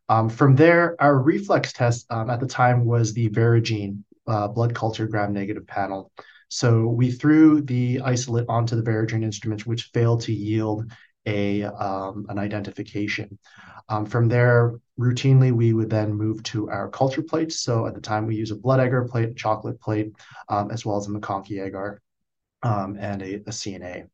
Um, 0.10 0.30
from 0.30 0.56
there, 0.56 0.96
our 1.00 1.18
reflex 1.20 1.74
test 1.74 2.06
um, 2.10 2.30
at 2.30 2.39
the 2.39 2.48
time 2.48 2.86
was 2.86 3.13
the 3.13 3.30
Veregene 3.30 4.03
uh, 4.27 4.48
blood 4.48 4.74
culture 4.74 5.08
gram-negative 5.08 5.68
panel. 5.68 6.12
So 6.48 6.88
we 6.88 7.12
threw 7.12 7.62
the 7.62 8.01
isolate 8.01 8.46
onto 8.48 8.75
the 8.75 8.84
Veregene 8.89 9.24
instrument, 9.24 9.65
which 9.65 9.92
failed 9.94 10.22
to 10.22 10.34
yield 10.34 10.92
a 11.25 11.63
um, 11.63 12.25
an 12.30 12.38
identification. 12.38 13.38
From 14.08 14.27
there, 14.27 14.74
routinely, 15.00 15.51
we 15.51 15.74
would 15.74 15.89
then 15.89 16.13
move 16.13 16.42
to 16.44 16.70
our 16.70 16.89
culture 16.89 17.22
plates. 17.22 17.60
So 17.60 17.86
at 17.86 17.94
the 17.94 18.01
time, 18.01 18.25
we 18.25 18.36
use 18.36 18.50
a 18.50 18.56
blood 18.56 18.80
agar 18.80 19.08
plate, 19.08 19.36
chocolate 19.36 19.80
plate, 19.80 20.13
as 20.50 20.84
well 20.86 20.98
as 20.98 21.06
a 21.08 21.12
MacConkey 21.12 21.63
agar 21.63 22.01
um, 22.63 22.98
and 23.00 23.22
a, 23.22 23.36
a 23.36 23.51
CNA. 23.51 24.08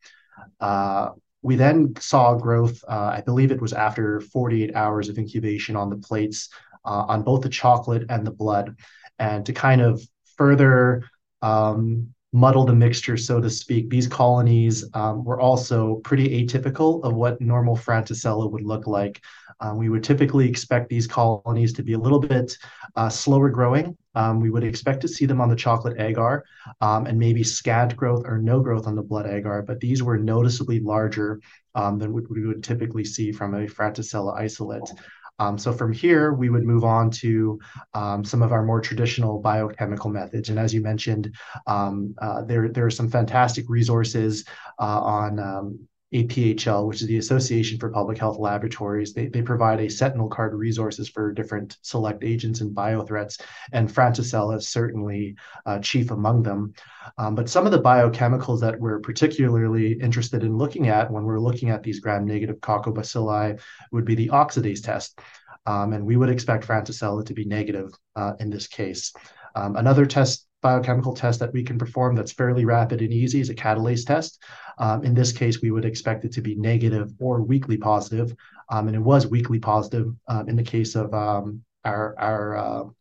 Uh, 0.59 1.09
we 1.41 1.55
then 1.55 1.93
saw 1.99 2.35
growth, 2.35 2.83
uh, 2.87 3.11
I 3.15 3.21
believe 3.21 3.51
it 3.51 3.61
was 3.61 3.73
after 3.73 4.19
48 4.19 4.75
hours 4.75 5.09
of 5.09 5.17
incubation 5.17 5.75
on 5.75 5.89
the 5.89 5.97
plates 5.97 6.49
uh, 6.85 7.05
on 7.07 7.23
both 7.23 7.41
the 7.41 7.49
chocolate 7.49 8.05
and 8.09 8.25
the 8.25 8.31
blood. 8.31 8.75
And 9.19 9.45
to 9.45 9.53
kind 9.53 9.81
of 9.81 10.01
further 10.37 11.03
um, 11.41 12.13
muddle 12.33 12.65
the 12.65 12.75
mixture, 12.75 13.17
so 13.17 13.39
to 13.39 13.49
speak, 13.49 13.89
these 13.89 14.07
colonies 14.07 14.85
um, 14.93 15.23
were 15.23 15.39
also 15.39 15.95
pretty 15.95 16.45
atypical 16.45 17.03
of 17.03 17.13
what 17.13 17.41
normal 17.41 17.75
Francisella 17.75 18.49
would 18.51 18.63
look 18.63 18.87
like. 18.87 19.21
Um, 19.61 19.77
we 19.77 19.89
would 19.89 20.03
typically 20.03 20.47
expect 20.47 20.89
these 20.89 21.07
colonies 21.07 21.73
to 21.73 21.83
be 21.83 21.93
a 21.93 21.99
little 21.99 22.19
bit 22.19 22.57
uh, 22.95 23.09
slower 23.09 23.49
growing. 23.49 23.97
Um, 24.15 24.39
we 24.39 24.49
would 24.49 24.63
expect 24.63 25.01
to 25.01 25.07
see 25.07 25.25
them 25.25 25.41
on 25.41 25.49
the 25.49 25.55
chocolate 25.55 25.99
agar 25.99 26.43
um, 26.81 27.05
and 27.05 27.17
maybe 27.17 27.43
scant 27.43 27.95
growth 27.95 28.23
or 28.25 28.37
no 28.37 28.59
growth 28.59 28.87
on 28.87 28.95
the 28.95 29.01
blood 29.01 29.27
agar, 29.27 29.61
but 29.61 29.79
these 29.79 30.03
were 30.03 30.17
noticeably 30.17 30.79
larger 30.79 31.39
um, 31.75 31.99
than 31.99 32.13
what 32.13 32.29
we 32.29 32.45
would 32.45 32.63
typically 32.63 33.05
see 33.05 33.31
from 33.31 33.53
a 33.53 33.67
Francisella 33.67 34.37
isolate. 34.37 34.91
Um, 35.39 35.57
so 35.57 35.71
from 35.71 35.93
here, 35.93 36.33
we 36.33 36.49
would 36.49 36.65
move 36.65 36.83
on 36.83 37.09
to 37.11 37.59
um, 37.93 38.25
some 38.25 38.41
of 38.41 38.51
our 38.51 38.63
more 38.63 38.81
traditional 38.81 39.39
biochemical 39.39 40.09
methods. 40.09 40.49
And 40.49 40.59
as 40.59 40.73
you 40.73 40.81
mentioned, 40.81 41.33
um, 41.65 42.13
uh, 42.21 42.43
there, 42.43 42.67
there 42.67 42.85
are 42.85 42.91
some 42.91 43.09
fantastic 43.09 43.65
resources 43.69 44.43
uh, 44.79 44.99
on 45.01 45.39
um, 45.39 45.87
APHL, 46.13 46.87
which 46.87 47.01
is 47.01 47.07
the 47.07 47.17
Association 47.17 47.77
for 47.77 47.89
Public 47.89 48.17
Health 48.17 48.39
Laboratories. 48.39 49.13
They, 49.13 49.27
they 49.27 49.41
provide 49.41 49.79
a 49.79 49.89
sentinel 49.89 50.27
card 50.27 50.55
resources 50.55 51.07
for 51.07 51.31
different 51.31 51.77
select 51.81 52.23
agents 52.23 52.61
and 52.61 52.75
biothreats, 52.75 53.41
and 53.71 53.89
Francisella 53.89 54.57
is 54.57 54.69
certainly 54.69 55.35
uh, 55.65 55.79
chief 55.79 56.11
among 56.11 56.43
them. 56.43 56.73
Um, 57.17 57.35
but 57.35 57.49
some 57.49 57.65
of 57.65 57.71
the 57.71 57.81
biochemicals 57.81 58.59
that 58.61 58.79
we're 58.79 58.99
particularly 58.99 59.93
interested 59.93 60.43
in 60.43 60.57
looking 60.57 60.87
at 60.87 61.11
when 61.11 61.23
we're 61.23 61.39
looking 61.39 61.69
at 61.69 61.83
these 61.83 61.99
gram-negative 61.99 62.57
coccobacilli 62.57 63.59
would 63.91 64.05
be 64.05 64.15
the 64.15 64.29
oxidase 64.29 64.83
test. 64.83 65.19
Um, 65.65 65.93
and 65.93 66.05
we 66.05 66.15
would 66.15 66.29
expect 66.29 66.65
Francisella 66.65 67.25
to 67.25 67.33
be 67.33 67.45
negative 67.45 67.93
uh, 68.15 68.33
in 68.39 68.49
this 68.49 68.67
case. 68.67 69.13
Um, 69.55 69.75
another 69.75 70.05
test 70.05 70.47
biochemical 70.61 71.13
test 71.13 71.39
that 71.39 71.53
we 71.53 71.63
can 71.63 71.77
perform 71.77 72.15
that's 72.15 72.33
fairly 72.33 72.65
rapid 72.65 73.01
and 73.01 73.13
easy 73.13 73.39
is 73.39 73.49
a 73.49 73.55
catalase 73.55 74.05
test. 74.05 74.43
Um, 74.79 75.03
in 75.03 75.13
this 75.13 75.33
case, 75.33 75.61
we 75.61 75.71
would 75.71 75.85
expect 75.85 76.25
it 76.25 76.31
to 76.33 76.41
be 76.41 76.55
negative 76.55 77.11
or 77.19 77.41
weakly 77.41 77.77
positive, 77.77 78.35
um, 78.69 78.87
and 78.87 78.95
it 78.95 79.01
was 79.01 79.27
weakly 79.27 79.59
positive 79.59 80.13
um, 80.27 80.47
in 80.47 80.55
the 80.55 80.63
case 80.63 80.95
of 80.95 81.13
uh, 81.13 81.43
our 81.83 82.93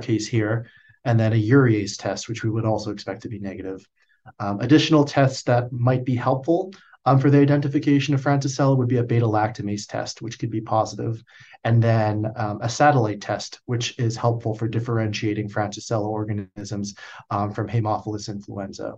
case 0.00 0.26
here, 0.26 0.66
and 1.04 1.18
then 1.18 1.32
a 1.32 1.48
urease 1.50 1.96
test, 1.98 2.28
which 2.28 2.44
we 2.44 2.50
would 2.50 2.64
also 2.64 2.90
expect 2.90 3.22
to 3.22 3.28
be 3.28 3.40
negative. 3.40 3.86
Additional 4.40 5.04
tests 5.04 5.42
that 5.42 5.72
might 5.72 6.04
be 6.04 6.14
helpful 6.14 6.72
for 7.20 7.28
the 7.28 7.38
identification 7.38 8.14
of 8.14 8.22
Francisella 8.22 8.78
would 8.78 8.88
be 8.88 8.96
a 8.96 9.02
beta 9.02 9.26
lactamase 9.26 9.86
test, 9.86 10.22
which 10.22 10.38
could 10.38 10.50
be 10.50 10.62
positive, 10.62 11.22
and 11.64 11.82
then 11.82 12.24
a 12.62 12.68
satellite 12.68 13.20
test, 13.20 13.60
which 13.66 13.98
is 13.98 14.16
helpful 14.16 14.54
for 14.54 14.68
differentiating 14.68 15.50
Francisella 15.50 16.08
organisms 16.08 16.94
from 17.30 17.68
Haemophilus 17.68 18.30
influenza. 18.30 18.94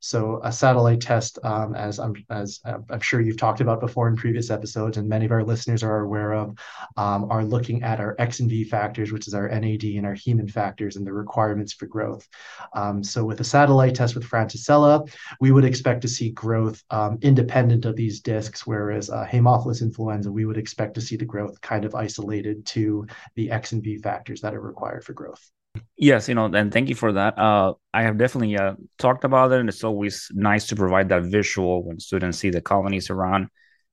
So 0.00 0.40
a 0.44 0.52
satellite 0.52 1.00
test, 1.00 1.38
um, 1.42 1.74
as 1.74 1.98
I'm 1.98 2.14
as 2.30 2.60
I'm 2.64 3.00
sure 3.00 3.20
you've 3.20 3.36
talked 3.36 3.60
about 3.60 3.80
before 3.80 4.08
in 4.08 4.16
previous 4.16 4.50
episodes, 4.50 4.96
and 4.96 5.08
many 5.08 5.24
of 5.24 5.32
our 5.32 5.42
listeners 5.42 5.82
are 5.82 6.00
aware 6.00 6.34
of, 6.34 6.56
um, 6.96 7.30
are 7.30 7.44
looking 7.44 7.82
at 7.82 7.98
our 7.98 8.14
X 8.18 8.40
and 8.40 8.48
V 8.48 8.64
factors, 8.64 9.10
which 9.10 9.26
is 9.26 9.34
our 9.34 9.48
NAD 9.48 9.84
and 9.84 10.06
our 10.06 10.14
Heman 10.14 10.48
factors, 10.48 10.96
and 10.96 11.06
the 11.06 11.12
requirements 11.12 11.72
for 11.72 11.86
growth. 11.86 12.26
Um, 12.74 13.02
so 13.02 13.24
with 13.24 13.40
a 13.40 13.44
satellite 13.44 13.96
test 13.96 14.14
with 14.14 14.28
Francisella, 14.28 15.10
we 15.40 15.50
would 15.50 15.64
expect 15.64 16.02
to 16.02 16.08
see 16.08 16.30
growth 16.30 16.82
um, 16.90 17.18
independent 17.22 17.84
of 17.84 17.96
these 17.96 18.20
discs, 18.20 18.66
whereas 18.66 19.10
uh, 19.10 19.26
Haemophilus 19.26 19.82
influenza, 19.82 20.30
we 20.30 20.44
would 20.44 20.58
expect 20.58 20.94
to 20.94 21.00
see 21.00 21.16
the 21.16 21.24
growth 21.24 21.60
kind 21.60 21.84
of 21.84 21.94
isolated 21.94 22.64
to 22.66 23.06
the 23.34 23.50
X 23.50 23.72
and 23.72 23.82
V 23.82 23.98
factors 23.98 24.40
that 24.42 24.54
are 24.54 24.60
required 24.60 25.04
for 25.04 25.12
growth. 25.12 25.50
Yes, 25.96 26.28
you 26.28 26.34
know, 26.34 26.46
and 26.46 26.72
thank 26.72 26.88
you 26.88 26.94
for 26.94 27.12
that. 27.12 27.38
Uh, 27.38 27.74
I 27.92 28.02
have 28.02 28.18
definitely 28.18 28.56
uh, 28.56 28.74
talked 28.98 29.24
about 29.24 29.52
it, 29.52 29.60
and 29.60 29.68
it's 29.68 29.84
always 29.84 30.28
nice 30.32 30.66
to 30.68 30.76
provide 30.76 31.08
that 31.08 31.24
visual 31.24 31.84
when 31.84 31.98
students 31.98 32.38
see 32.38 32.50
the 32.50 32.60
colonies 32.60 33.10
around. 33.10 33.48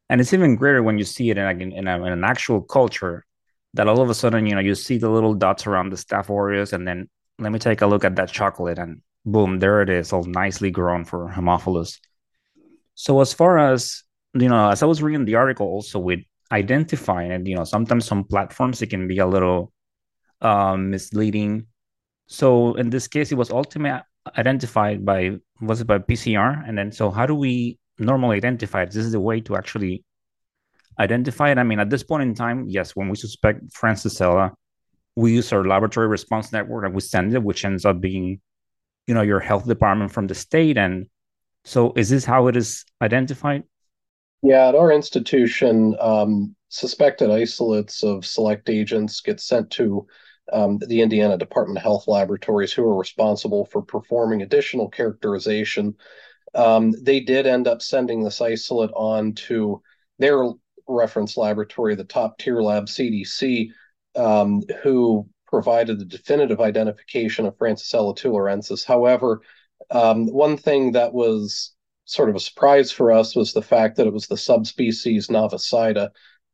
And 0.10 0.22
it's 0.22 0.34
even 0.34 0.56
greater 0.56 0.84
when 0.84 0.98
you 0.98 1.04
see 1.04 1.30
it 1.32 1.38
in, 1.38 1.62
in, 1.62 1.72
in, 1.72 1.88
a, 1.88 2.04
in 2.06 2.14
an 2.14 2.24
actual 2.24 2.62
culture 2.62 3.26
that 3.74 3.88
all 3.88 4.02
of 4.02 4.10
a 4.10 4.14
sudden, 4.14 4.46
you 4.46 4.56
know, 4.56 4.62
you 4.62 4.76
see 4.76 4.98
the 4.98 5.10
little 5.10 5.34
dots 5.34 5.68
around 5.68 5.90
the 5.92 5.98
staff 5.98 6.30
aureus, 6.30 6.74
and 6.74 6.88
then 6.88 7.10
let 7.40 7.52
me 7.52 7.60
take 7.60 7.82
a 7.82 7.88
look 7.88 8.06
at 8.06 8.16
that 8.16 8.30
chocolate, 8.30 8.80
and 8.80 9.02
boom, 9.26 9.60
there 9.60 9.82
it 9.82 9.90
is, 9.90 10.14
all 10.14 10.24
nicely 10.24 10.72
grown 10.72 11.04
for 11.04 11.30
Haemophilus. 11.30 12.00
So 12.94 13.20
as 13.22 13.34
far 13.34 13.58
as 13.58 14.04
you 14.34 14.50
know, 14.50 14.70
as 14.70 14.84
I 14.84 14.86
was 14.86 15.02
reading 15.02 15.26
the 15.26 15.36
article, 15.36 15.66
also 15.66 16.00
with 16.00 16.20
identifying 16.52 17.32
it, 17.32 17.48
you 17.48 17.56
know, 17.56 17.64
sometimes 17.64 18.06
some 18.06 18.24
platforms 18.24 18.82
it 18.82 18.88
can 18.88 19.08
be 19.08 19.18
a 19.18 19.28
little 19.28 19.72
um, 20.42 20.92
misleading 20.92 21.68
so 22.28 22.74
in 22.76 22.90
this 22.90 23.08
case, 23.08 23.32
it 23.32 23.36
was 23.36 23.52
ultimately 23.52 24.02
identified 24.38 25.06
by 25.06 25.38
was 25.62 25.82
it 25.82 25.88
by 25.88 26.00
PCR, 26.00 26.68
and 26.68 26.78
then 26.78 26.92
so 26.92 27.12
how 27.12 27.26
do 27.26 27.36
we 27.36 27.78
normally 28.00 28.38
identify 28.38 28.84
it? 28.84 28.92
This 28.92 29.06
is 29.06 29.14
a 29.14 29.20
way 29.20 29.42
to 29.42 29.56
actually 29.56 30.04
identify 31.00 31.52
it. 31.52 31.58
I 31.58 31.64
mean, 31.64 31.80
at 31.80 31.90
this 31.90 32.04
point 32.04 32.24
in 32.24 32.34
time, 32.34 32.66
yes, 32.68 32.96
when 32.96 33.10
we 33.10 33.16
suspect 33.16 33.62
Francisella, 33.74 34.54
we 35.16 35.34
use 35.34 35.54
our 35.54 35.64
laboratory 35.64 36.08
response 36.08 36.52
network 36.52 36.86
and 36.86 36.94
we 36.94 37.02
send 37.02 37.34
it, 37.34 37.44
which 37.44 37.64
ends 37.64 37.86
up 37.86 38.02
being, 38.02 38.42
you 39.08 39.14
know, 39.14 39.22
your 39.22 39.40
health 39.40 39.66
department 39.66 40.12
from 40.12 40.28
the 40.28 40.36
state. 40.36 40.78
And 40.78 41.08
so, 41.64 41.94
is 41.96 42.10
this 42.10 42.26
how 42.26 42.48
it 42.48 42.58
is 42.58 42.86
identified? 43.02 43.64
Yeah, 44.42 44.68
at 44.68 44.76
our 44.76 44.92
institution, 44.92 45.96
um, 46.00 46.56
suspected 46.70 47.32
isolates 47.32 48.04
of 48.04 48.26
select 48.26 48.70
agents 48.70 49.22
get 49.22 49.40
sent 49.40 49.72
to 49.72 50.06
um, 50.52 50.80
the 50.88 51.02
Indiana 51.02 51.38
Department 51.38 51.78
of 51.78 51.84
Health 51.84 52.08
laboratories 52.08 52.72
who 52.72 52.84
are 52.84 52.98
responsible 52.98 53.66
for 53.66 53.82
performing 53.82 54.42
additional 54.42 54.90
characterization. 54.90 55.96
Um, 56.54 56.92
they 57.02 57.20
did 57.20 57.48
end 57.48 57.68
up 57.68 57.82
sending 57.82 58.24
this 58.24 58.42
isolate 58.42 58.92
on 58.96 59.34
to 59.34 59.82
their 60.20 60.50
reference 60.88 61.36
laboratory, 61.36 61.96
the 61.96 62.04
top 62.04 62.38
tier 62.38 62.62
lab 62.62 62.86
CDC, 62.86 63.70
um, 64.16 64.62
who 64.82 65.28
provided 65.48 66.00
the 66.00 66.06
definitive 66.06 66.62
identification 66.62 67.46
of 67.46 67.58
Francisella 67.58 68.18
tularensis. 68.18 68.86
However, 68.86 69.42
um, 69.92 70.28
one 70.28 70.58
thing 70.58 70.94
that 70.94 71.14
was 71.14 71.74
sort 72.06 72.30
of 72.30 72.36
a 72.36 72.40
surprise 72.40 72.92
for 72.92 73.12
us 73.12 73.36
was 73.36 73.54
the 73.54 73.62
fact 73.62 73.98
that 73.98 74.08
it 74.08 74.14
was 74.14 74.28
the 74.28 74.38
subspecies 74.38 75.28
Navicida, 75.28 76.10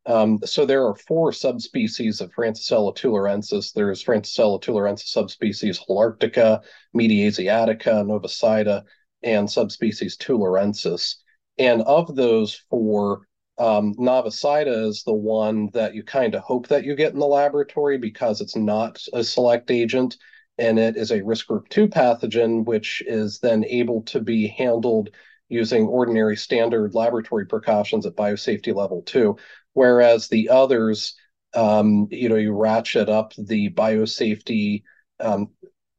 um, 0.06 0.40
so 0.44 0.66
there 0.66 0.86
are 0.86 0.96
four 0.96 1.32
subspecies 1.32 2.22
of 2.22 2.34
Francisella 2.34 2.96
tularensis. 2.96 3.72
There's 3.74 4.04
Francisella 4.04 4.62
tularensis 4.62 5.10
subspecies 5.10 5.80
holarctica, 5.80 6.62
mediasiatica, 6.96 8.04
novicida, 8.06 8.84
and 9.22 9.50
subspecies 9.50 10.18
tularensis. 10.18 11.18
And 11.60 11.84
of 11.84 12.16
those 12.16 12.56
four, 12.70 13.28
um, 13.60 13.94
Navicida 13.96 14.88
is 14.88 15.04
the 15.04 15.14
one 15.14 15.70
that 15.74 15.94
you 15.94 16.04
kind 16.04 16.34
of 16.34 16.42
hope 16.42 16.68
that 16.70 16.84
you 16.84 16.96
get 16.96 17.14
in 17.14 17.20
the 17.20 17.28
laboratory 17.28 18.00
because 18.00 18.42
it's 18.42 18.56
not 18.56 19.00
a 19.14 19.24
select 19.24 19.70
agent 19.70 20.18
and 20.58 20.80
it 20.80 20.98
is 20.98 21.12
a 21.12 21.24
risk 21.24 21.48
group 21.48 21.70
2 21.70 21.88
pathogen, 21.88 22.66
which 22.66 23.04
is 23.06 23.40
then 23.40 23.64
able 23.66 24.02
to 24.04 24.20
be 24.20 24.48
handled 24.48 25.10
using 25.50 25.86
ordinary 25.86 26.38
standard 26.38 26.96
laboratory 26.96 27.46
precautions 27.46 28.06
at 28.06 28.16
biosafety 28.16 28.74
level 28.74 29.02
2 29.04 29.36
whereas 29.74 30.28
the 30.28 30.50
others, 30.50 31.16
um, 31.54 32.08
you 32.12 32.30
know, 32.30 32.36
you 32.36 32.54
ratchet 32.54 33.10
up 33.10 33.34
the 33.38 33.70
biosafety 33.72 34.84
um, 35.20 35.50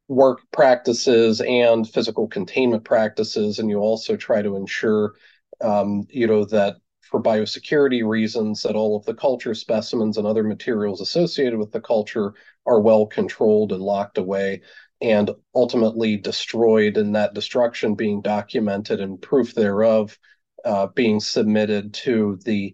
work 0.07 0.41
practices 0.51 1.41
and 1.41 1.89
physical 1.89 2.27
containment 2.27 2.83
practices, 2.83 3.59
and 3.59 3.69
you 3.69 3.79
also 3.79 4.15
try 4.15 4.41
to 4.41 4.55
ensure, 4.55 5.13
um, 5.61 6.05
you 6.09 6.27
know, 6.27 6.45
that 6.45 6.75
for 7.01 7.21
biosecurity 7.21 8.05
reasons, 8.05 8.63
that 8.63 8.75
all 8.75 8.95
of 8.97 9.05
the 9.05 9.13
culture 9.13 9.53
specimens 9.53 10.17
and 10.17 10.25
other 10.25 10.43
materials 10.43 11.01
associated 11.01 11.59
with 11.59 11.71
the 11.71 11.81
culture 11.81 12.33
are 12.65 12.79
well 12.79 13.05
controlled 13.05 13.71
and 13.71 13.81
locked 13.81 14.17
away 14.17 14.61
and 15.01 15.29
ultimately 15.53 16.17
destroyed, 16.17 16.97
and 16.97 17.15
that 17.15 17.33
destruction 17.33 17.93
being 17.93 18.21
documented 18.21 19.01
and 19.01 19.21
proof 19.21 19.53
thereof 19.53 20.17
uh, 20.65 20.87
being 20.87 21.19
submitted 21.19 21.93
to 21.93 22.39
the 22.45 22.73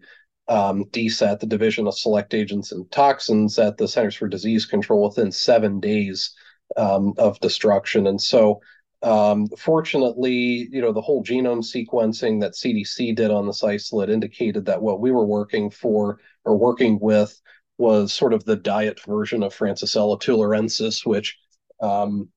um, 0.49 0.85
DSET, 0.85 1.39
the 1.39 1.45
Division 1.45 1.87
of 1.87 1.97
Select 1.97 2.33
Agents 2.33 2.71
and 2.71 2.91
Toxins 2.91 3.59
at 3.59 3.77
the 3.77 3.87
Centers 3.87 4.15
for 4.15 4.27
Disease 4.27 4.65
Control 4.65 5.03
within 5.03 5.31
seven 5.31 5.79
days 5.79 6.35
um, 6.75 7.13
of 7.17 7.39
destruction. 7.39 8.07
And 8.07 8.19
so, 8.19 8.59
um, 9.01 9.47
fortunately, 9.57 10.67
you 10.71 10.81
know, 10.81 10.91
the 10.91 11.01
whole 11.01 11.23
genome 11.23 11.63
sequencing 11.63 12.41
that 12.41 12.53
CDC 12.53 13.15
did 13.15 13.31
on 13.31 13.45
this 13.45 13.63
isolate 13.63 14.09
indicated 14.09 14.65
that 14.65 14.81
what 14.81 14.99
we 14.99 15.11
were 15.11 15.25
working 15.25 15.69
for 15.69 16.19
or 16.43 16.57
working 16.57 16.99
with 16.99 17.39
was 17.77 18.11
sort 18.11 18.33
of 18.33 18.43
the 18.43 18.57
diet 18.57 18.99
version 19.05 19.43
of 19.43 19.55
Francisella 19.55 20.19
tularensis, 20.19 21.05
which, 21.05 21.37
um, 21.79 22.27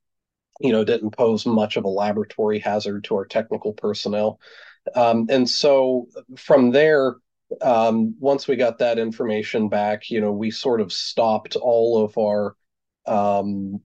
you 0.61 0.70
know, 0.70 0.85
didn't 0.85 1.16
pose 1.16 1.46
much 1.46 1.77
of 1.77 1.85
a 1.85 1.88
laboratory 1.88 2.61
hazard 2.61 3.05
to 3.05 3.16
our 3.16 3.25
technical 3.25 3.72
personnel. 3.72 4.38
Um, 4.94 5.27
and 5.31 5.48
so 5.48 6.07
from 6.37 6.70
there, 6.70 7.16
um, 7.61 8.15
once 8.19 8.49
we 8.49 8.57
got 8.57 8.79
that 8.79 8.99
information 8.99 9.69
back, 9.69 10.11
you 10.11 10.21
know, 10.21 10.33
we 10.33 10.51
sort 10.51 10.81
of 10.81 10.93
stopped 10.93 11.57
all 11.57 12.05
of 12.05 12.17
our 12.19 12.57
um, 13.07 13.81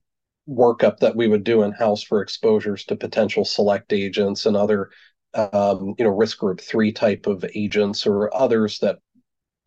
workup 0.48 0.98
that 0.98 1.16
we 1.16 1.28
would 1.28 1.44
do 1.44 1.62
in 1.62 1.72
house 1.72 2.02
for 2.02 2.22
exposures 2.22 2.84
to 2.84 2.96
potential 2.96 3.44
select 3.44 3.92
agents 3.92 4.46
and 4.46 4.56
other, 4.56 4.90
um, 5.34 5.94
you 5.98 6.04
know, 6.04 6.10
risk 6.10 6.38
group 6.38 6.60
three 6.60 6.92
type 6.92 7.26
of 7.26 7.44
agents 7.54 8.06
or 8.06 8.34
others 8.34 8.78
that 8.78 8.98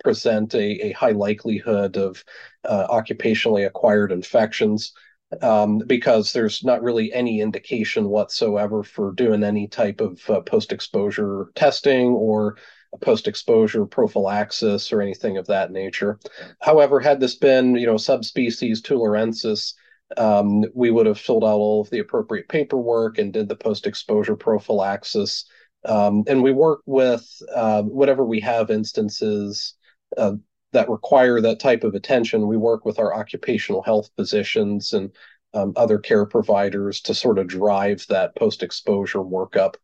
present 0.04 0.56
a, 0.56 0.88
a 0.88 0.92
high 0.94 1.12
likelihood 1.12 1.98
of 1.98 2.24
uh, 2.66 2.88
occupationally 2.88 3.66
acquired 3.66 4.12
infections. 4.12 4.94
Um, 5.42 5.78
because 5.88 6.34
there's 6.34 6.62
not 6.62 6.84
really 6.84 7.14
any 7.14 7.40
indication 7.40 8.10
whatsoever 8.10 8.84
for 8.84 9.14
doing 9.14 9.46
any 9.46 9.70
type 9.70 10.02
of 10.02 10.30
uh, 10.30 10.42
post 10.42 10.74
exposure 10.74 11.46
testing 11.56 12.08
or 12.08 12.58
post 12.99 13.27
exposure 13.27 13.86
prophylaxis 13.86 14.91
or 14.91 15.01
anything 15.01 15.38
of 15.38 15.47
that 15.47 15.71
nature. 15.71 16.19
However, 16.60 16.99
had 16.99 17.19
this 17.19 17.36
been, 17.36 17.75
you 17.75 17.86
know, 17.86 17.97
subspecies 17.97 18.82
tularensis, 18.82 19.73
um, 20.17 20.65
we 20.73 20.91
would 20.91 21.06
have 21.06 21.19
filled 21.19 21.43
out 21.43 21.56
all 21.56 21.82
of 21.82 21.89
the 21.89 21.99
appropriate 21.99 22.49
paperwork 22.49 23.17
and 23.17 23.32
did 23.32 23.47
the 23.47 23.56
post 23.56 23.88
exposure 23.88 24.36
prophylaxis. 24.36 25.45
Um, 25.86 26.23
and 26.27 26.43
we 26.43 26.51
work 26.51 26.82
with 26.86 27.25
uh, 27.56 27.82
whatever 27.84 28.25
we 28.25 28.39
have 28.41 28.69
instances 28.69 29.75
uh, 30.17 30.34
that 30.73 30.89
require 30.89 31.41
that 31.41 31.60
type 31.60 31.84
of 31.84 31.95
attention. 31.95 32.47
We 32.47 32.58
work 32.58 32.86
with 32.86 32.99
our 32.99 33.13
occupational 33.13 33.82
health 33.82 34.10
physicians 34.15 34.93
and 34.93 35.12
um, 35.54 35.73
other 35.75 35.97
care 35.97 36.25
providers 36.25 37.01
to 37.01 37.13
sort 37.13 37.39
of 37.39 37.47
drive 37.47 38.06
that 38.10 38.36
post 38.36 38.63
exposure 38.63 39.19
workup. 39.19 39.75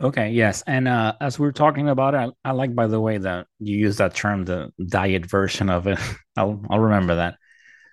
Okay, 0.00 0.30
yes. 0.30 0.62
And 0.66 0.88
uh, 0.88 1.14
as 1.20 1.38
we 1.38 1.48
are 1.48 1.52
talking 1.52 1.88
about 1.88 2.14
it, 2.14 2.34
I, 2.44 2.50
I, 2.50 2.52
like, 2.52 2.74
by 2.74 2.86
the 2.86 3.00
way, 3.00 3.16
that 3.16 3.46
you 3.58 3.78
use 3.78 3.96
that 3.96 4.14
term, 4.14 4.44
the 4.44 4.70
diet 4.84 5.24
version 5.24 5.70
of 5.70 5.86
it. 5.86 5.98
I'll, 6.36 6.62
I'll 6.68 6.80
remember 6.80 7.16
that. 7.16 7.36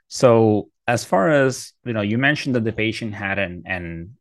So, 0.10 0.70
as 0.86 1.06
far 1.06 1.30
as, 1.30 1.72
you 1.86 1.94
know, 1.94 2.02
you 2.02 2.18
mentioned 2.18 2.56
that 2.56 2.66
the 2.66 2.74
patient 2.74 3.14
had 3.14 3.40
an, 3.40 3.64
an 3.66 4.18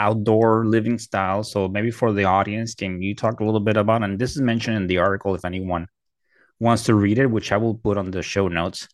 outdoor 0.00 0.66
living 0.66 0.98
style. 0.98 1.44
So, 1.44 1.68
maybe 1.68 1.92
for 1.92 2.12
the 2.12 2.24
audience, 2.24 2.74
can 2.74 3.00
you 3.00 3.14
talk 3.14 3.38
a 3.38 3.44
little 3.44 3.60
bit 3.60 3.76
about, 3.76 4.02
and 4.02 4.18
this 4.18 4.34
is 4.34 4.42
mentioned 4.42 4.76
in 4.76 4.86
the 4.88 4.98
article 4.98 5.36
if 5.36 5.44
anyone 5.44 5.86
wants 6.58 6.82
to 6.84 6.94
read 6.94 7.18
it, 7.18 7.26
which 7.26 7.52
I 7.52 7.56
will 7.56 7.76
put 7.76 7.98
on 7.98 8.10
the 8.10 8.22
show 8.22 8.48
notes. 8.48 8.88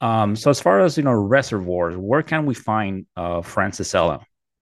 Um, 0.00 0.36
so, 0.36 0.50
as 0.50 0.60
far 0.60 0.78
as, 0.78 0.96
you 0.96 1.02
know, 1.02 1.12
reservoirs, 1.12 1.96
where 1.96 2.22
can 2.22 2.46
we 2.46 2.54
find 2.54 3.06
uh, 3.16 3.40
Francisella? 3.40 4.22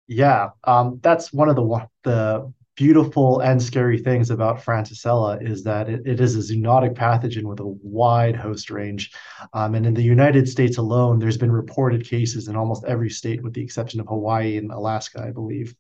Yeah, 0.08 0.50
um, 0.64 1.00
that's 1.04 1.32
one 1.32 1.50
of 1.50 1.56
the 1.56 1.88
the 2.04 2.52
beautiful 2.80 3.42
and 3.42 3.62
scary 3.62 3.98
things 3.98 4.30
about 4.30 4.64
Francisella 4.64 5.46
is 5.46 5.66
that 5.66 5.90
it, 5.90 6.02
it 6.08 6.22
is 6.22 6.38
a 6.38 6.54
zoonotic 6.54 6.94
pathogen 6.94 7.44
with 7.44 7.60
a 7.60 7.68
wide 7.84 8.38
host 8.38 8.70
range. 8.70 9.12
Um, 9.52 9.76
and 9.76 9.86
in 9.86 9.94
the 9.94 10.02
United 10.02 10.48
States 10.48 10.78
alone, 10.78 11.20
there's 11.20 11.38
been 11.38 11.52
reported 11.52 12.06
cases 12.06 12.48
in 12.48 12.56
almost 12.56 12.86
every 12.86 13.10
state 13.10 13.44
with 13.44 13.54
the 13.54 13.62
exception 13.62 14.00
of 14.00 14.08
Hawaii 14.08 14.56
and 14.56 14.72
Alaska, 14.72 15.22
I 15.28 15.32
believe. 15.32 15.76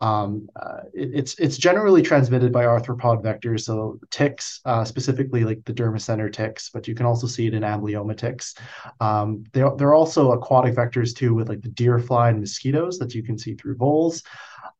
Um, 0.00 0.48
uh, 0.60 0.80
it, 0.92 1.10
it's 1.14 1.38
it's 1.38 1.56
generally 1.56 2.02
transmitted 2.02 2.52
by 2.52 2.64
arthropod 2.64 3.22
vectors, 3.22 3.60
so 3.60 4.00
ticks, 4.10 4.60
uh, 4.64 4.84
specifically 4.84 5.44
like 5.44 5.64
the 5.64 5.72
dermacentor 5.72 6.32
ticks, 6.32 6.68
but 6.68 6.88
you 6.88 6.96
can 6.96 7.06
also 7.06 7.28
see 7.28 7.46
it 7.46 7.54
in 7.54 7.62
amblyomma 7.62 8.16
ticks. 8.16 8.56
Um, 8.98 9.44
there, 9.52 9.70
there 9.76 9.86
are 9.90 9.94
also 9.94 10.32
aquatic 10.32 10.74
vectors 10.74 11.14
too, 11.14 11.32
with 11.32 11.48
like 11.48 11.62
the 11.62 11.68
deer 11.68 12.00
fly 12.00 12.30
and 12.30 12.40
mosquitoes 12.40 12.98
that 12.98 13.14
you 13.14 13.22
can 13.22 13.38
see 13.38 13.54
through 13.54 13.76
voles. 13.76 14.24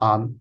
Um, 0.00 0.40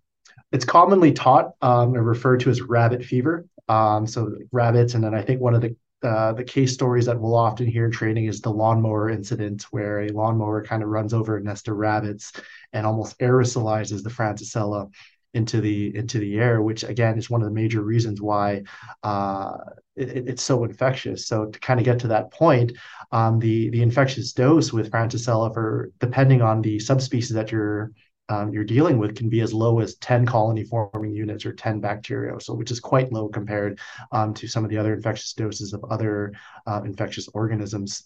it's 0.53 0.65
commonly 0.65 1.11
taught 1.11 1.53
um, 1.61 1.95
or 1.95 2.03
referred 2.03 2.39
to 2.41 2.49
as 2.49 2.61
rabbit 2.61 3.03
fever. 3.03 3.45
Um, 3.67 4.05
so 4.07 4.35
rabbits, 4.51 4.93
and 4.93 5.03
then 5.03 5.15
I 5.15 5.21
think 5.21 5.41
one 5.41 5.55
of 5.55 5.61
the 5.61 5.75
uh, 6.03 6.33
the 6.33 6.43
case 6.43 6.73
stories 6.73 7.05
that 7.05 7.19
we'll 7.19 7.35
often 7.35 7.65
hear 7.65 7.85
in 7.85 7.91
training 7.91 8.25
is 8.25 8.41
the 8.41 8.49
lawnmower 8.49 9.09
incident, 9.09 9.63
where 9.71 10.01
a 10.01 10.09
lawnmower 10.09 10.61
kind 10.63 10.83
of 10.83 10.89
runs 10.89 11.13
over 11.13 11.37
a 11.37 11.41
nest 11.41 11.69
of 11.69 11.77
rabbits 11.77 12.33
and 12.73 12.85
almost 12.85 13.17
aerosolizes 13.19 14.03
the 14.03 14.09
Francisella 14.09 14.91
into 15.33 15.61
the 15.61 15.95
into 15.95 16.19
the 16.19 16.37
air, 16.37 16.61
which 16.61 16.83
again 16.83 17.17
is 17.17 17.29
one 17.29 17.41
of 17.41 17.47
the 17.47 17.53
major 17.53 17.81
reasons 17.81 18.21
why 18.21 18.63
uh, 19.01 19.55
it, 19.95 20.27
it's 20.27 20.43
so 20.43 20.63
infectious. 20.65 21.25
So 21.25 21.45
to 21.45 21.59
kind 21.59 21.79
of 21.79 21.85
get 21.85 21.99
to 21.99 22.09
that 22.09 22.31
point, 22.31 22.73
um, 23.11 23.39
the 23.39 23.69
the 23.69 23.81
infectious 23.81 24.33
dose 24.33 24.73
with 24.73 24.91
Francisella, 24.91 25.53
for 25.53 25.91
depending 25.99 26.41
on 26.41 26.61
the 26.61 26.79
subspecies 26.79 27.33
that 27.33 27.51
you're 27.51 27.91
um, 28.29 28.53
you're 28.53 28.63
dealing 28.63 28.97
with 28.97 29.15
can 29.15 29.29
be 29.29 29.41
as 29.41 29.53
low 29.53 29.79
as 29.79 29.95
10 29.95 30.25
colony 30.25 30.63
forming 30.63 31.13
units 31.13 31.45
or 31.45 31.53
10 31.53 31.79
bacteria, 31.79 32.39
so 32.39 32.53
which 32.53 32.71
is 32.71 32.79
quite 32.79 33.11
low 33.11 33.27
compared 33.27 33.79
um, 34.11 34.33
to 34.33 34.47
some 34.47 34.63
of 34.63 34.69
the 34.69 34.77
other 34.77 34.93
infectious 34.93 35.33
doses 35.33 35.73
of 35.73 35.83
other 35.89 36.33
uh, 36.65 36.81
infectious 36.85 37.27
organisms. 37.33 38.03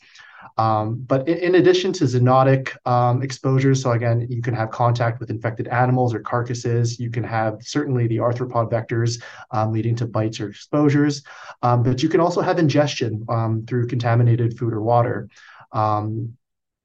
Um, 0.58 1.04
but 1.08 1.28
in, 1.28 1.38
in, 1.38 1.56
addition 1.56 1.92
to 1.94 2.06
zoonotic 2.06 2.76
um, 2.88 3.22
exposures, 3.22 3.82
so 3.82 3.92
again, 3.92 4.26
you 4.30 4.42
can 4.42 4.54
have 4.54 4.70
contact 4.72 5.20
with 5.20 5.30
infected 5.30 5.68
animals 5.68 6.14
or 6.14 6.20
carcasses. 6.20 7.00
You 7.00 7.10
can 7.10 7.24
have 7.24 7.58
certainly 7.62 8.08
the 8.08 8.18
arthropod 8.18 8.72
vectors 8.72 9.22
um, 9.52 9.72
leading 9.72 9.96
to 9.96 10.08
bites 10.08 10.40
or 10.40 10.50
exposures, 10.50 11.24
um, 11.64 11.84
but 11.84 12.02
you 12.02 12.10
can 12.10 12.22
also 12.22 12.42
have 12.42 12.60
ingestion 12.60 13.26
through 13.68 13.88
contaminated 13.88 14.58
food 14.58 14.74
or 14.74 14.82
water. 14.82 15.28
Um, 15.72 16.38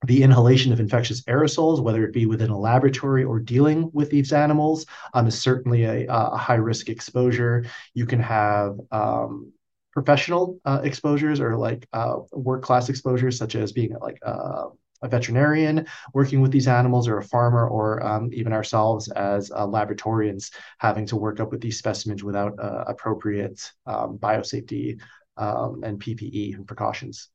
the 0.05 0.23
inhalation 0.23 0.73
of 0.73 0.81
infectious 0.81 1.23
aerosols, 1.23 1.81
whether 1.81 2.05
it 2.05 2.13
be 2.13 2.27
within 2.27 2.51
a 2.51 2.59
laboratory 2.59 3.25
or 3.25 3.39
dealing 3.39 3.91
with 3.93 4.11
these 4.11 4.33
animals, 4.33 4.87
um, 5.15 5.27
is 5.27 5.41
certainly 5.41 5.85
a, 5.85 6.07
a, 6.09 6.37
high 6.37 6.55
risk 6.55 6.89
exposure. 6.89 7.65
You 7.95 8.07
can 8.07 8.21
have 8.21 8.79
um, 8.91 9.53
professional 9.93 10.61
uh, 10.65 10.81
exposures 10.83 11.41
or 11.41 11.57
like 11.57 11.87
uh, 11.93 12.17
work 12.33 12.63
class 12.63 12.89
exposures, 12.89 13.39
such 13.39 13.55
as 13.55 13.73
being 13.73 13.95
like 14.01 14.19
uh, 14.25 14.67
a 15.03 15.09
veterinarian 15.09 15.87
working 16.15 16.41
with 16.41 16.53
these 16.53 16.69
animals 16.69 17.09
or 17.09 17.19
a 17.19 17.25
farmer 17.25 17.69
or 17.69 18.05
um, 18.05 18.31
even 18.33 18.53
ourselves 18.53 19.11
as 19.13 19.51
uh, 19.51 19.67
laboratorians 19.67 20.53
having 20.79 21.07
to 21.07 21.17
work 21.17 21.41
up 21.41 21.51
with 21.51 21.61
these 21.61 21.79
specimens 21.79 22.23
without 22.23 22.59
uh, 22.59 22.85
appropriate 22.87 23.73
um, 23.87 24.19
biosafety 24.19 25.01
um, 25.37 25.83
and 25.85 26.01
PPE 26.01 26.55
and 26.55 26.67
precautions. 26.67 27.29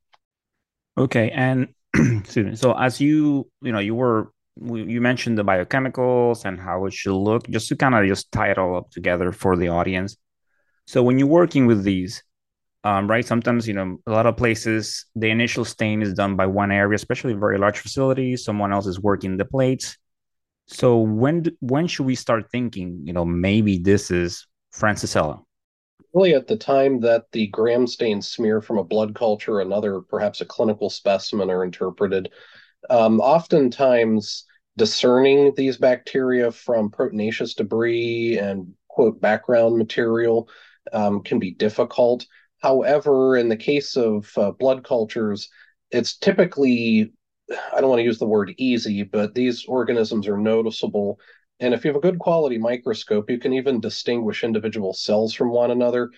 Okay, 0.96 1.30
and 1.30 1.68
excuse 1.94 2.46
me. 2.46 2.56
So 2.56 2.72
as 2.72 3.00
you 3.00 3.48
you 3.62 3.72
know 3.72 3.78
you 3.78 3.94
were 3.94 4.32
you 4.60 5.00
mentioned 5.00 5.38
the 5.38 5.44
biochemicals 5.44 6.44
and 6.44 6.58
how 6.58 6.86
it 6.86 6.92
should 6.92 7.14
look, 7.14 7.48
just 7.48 7.68
to 7.68 7.76
kind 7.76 7.94
of 7.94 8.06
just 8.06 8.30
tie 8.32 8.50
it 8.50 8.58
all 8.58 8.76
up 8.76 8.90
together 8.90 9.30
for 9.32 9.56
the 9.56 9.68
audience. 9.68 10.16
So 10.86 11.02
when 11.02 11.18
you're 11.18 11.28
working 11.28 11.66
with 11.66 11.84
these, 11.84 12.22
um, 12.82 13.08
right? 13.08 13.24
Sometimes 13.24 13.68
you 13.68 13.74
know 13.74 13.98
a 14.06 14.10
lot 14.10 14.26
of 14.26 14.36
places 14.36 15.06
the 15.14 15.30
initial 15.30 15.64
stain 15.64 16.02
is 16.02 16.14
done 16.14 16.36
by 16.36 16.46
one 16.46 16.72
area, 16.72 16.96
especially 16.96 17.34
very 17.34 17.58
large 17.58 17.78
facilities. 17.78 18.44
Someone 18.44 18.72
else 18.72 18.86
is 18.86 19.00
working 19.00 19.36
the 19.36 19.44
plates. 19.44 19.96
So 20.66 20.98
when 20.98 21.44
when 21.60 21.86
should 21.86 22.06
we 22.06 22.14
start 22.14 22.50
thinking? 22.50 23.00
You 23.04 23.12
know, 23.12 23.24
maybe 23.24 23.78
this 23.78 24.10
is 24.10 24.46
Francisella 24.74 25.42
really 26.14 26.34
at 26.34 26.46
the 26.46 26.56
time 26.56 27.00
that 27.00 27.24
the 27.32 27.46
gram 27.48 27.86
stain 27.86 28.22
smear 28.22 28.60
from 28.60 28.78
a 28.78 28.84
blood 28.84 29.14
culture, 29.14 29.60
another 29.60 30.00
perhaps 30.00 30.40
a 30.40 30.44
clinical 30.44 30.90
specimen, 30.90 31.50
are 31.50 31.64
interpreted. 31.64 32.30
Um, 32.90 33.20
oftentimes, 33.20 34.44
discerning 34.76 35.52
these 35.56 35.76
bacteria 35.76 36.50
from 36.50 36.90
proteinaceous 36.90 37.54
debris 37.56 38.38
and 38.38 38.72
quote 38.88 39.20
background 39.20 39.76
material 39.76 40.48
um, 40.92 41.22
can 41.22 41.38
be 41.38 41.52
difficult. 41.52 42.26
However, 42.62 43.36
in 43.36 43.48
the 43.48 43.56
case 43.56 43.96
of 43.96 44.30
uh, 44.36 44.52
blood 44.52 44.84
cultures, 44.84 45.48
it's 45.90 46.16
typically 46.16 47.12
I 47.74 47.80
don't 47.80 47.88
want 47.88 48.00
to 48.00 48.04
use 48.04 48.18
the 48.18 48.26
word 48.26 48.54
easy, 48.58 49.02
but 49.02 49.34
these 49.34 49.64
organisms 49.64 50.28
are 50.28 50.36
noticeable 50.36 51.18
and 51.60 51.74
if 51.74 51.84
you 51.84 51.88
have 51.90 51.96
a 51.96 52.00
good 52.00 52.18
quality 52.18 52.58
microscope, 52.58 53.30
you 53.30 53.38
can 53.38 53.52
even 53.52 53.80
distinguish 53.80 54.44
individual 54.44 54.92
cells 54.92 55.34
from 55.34 55.50
one 55.50 55.70
another. 55.70 56.10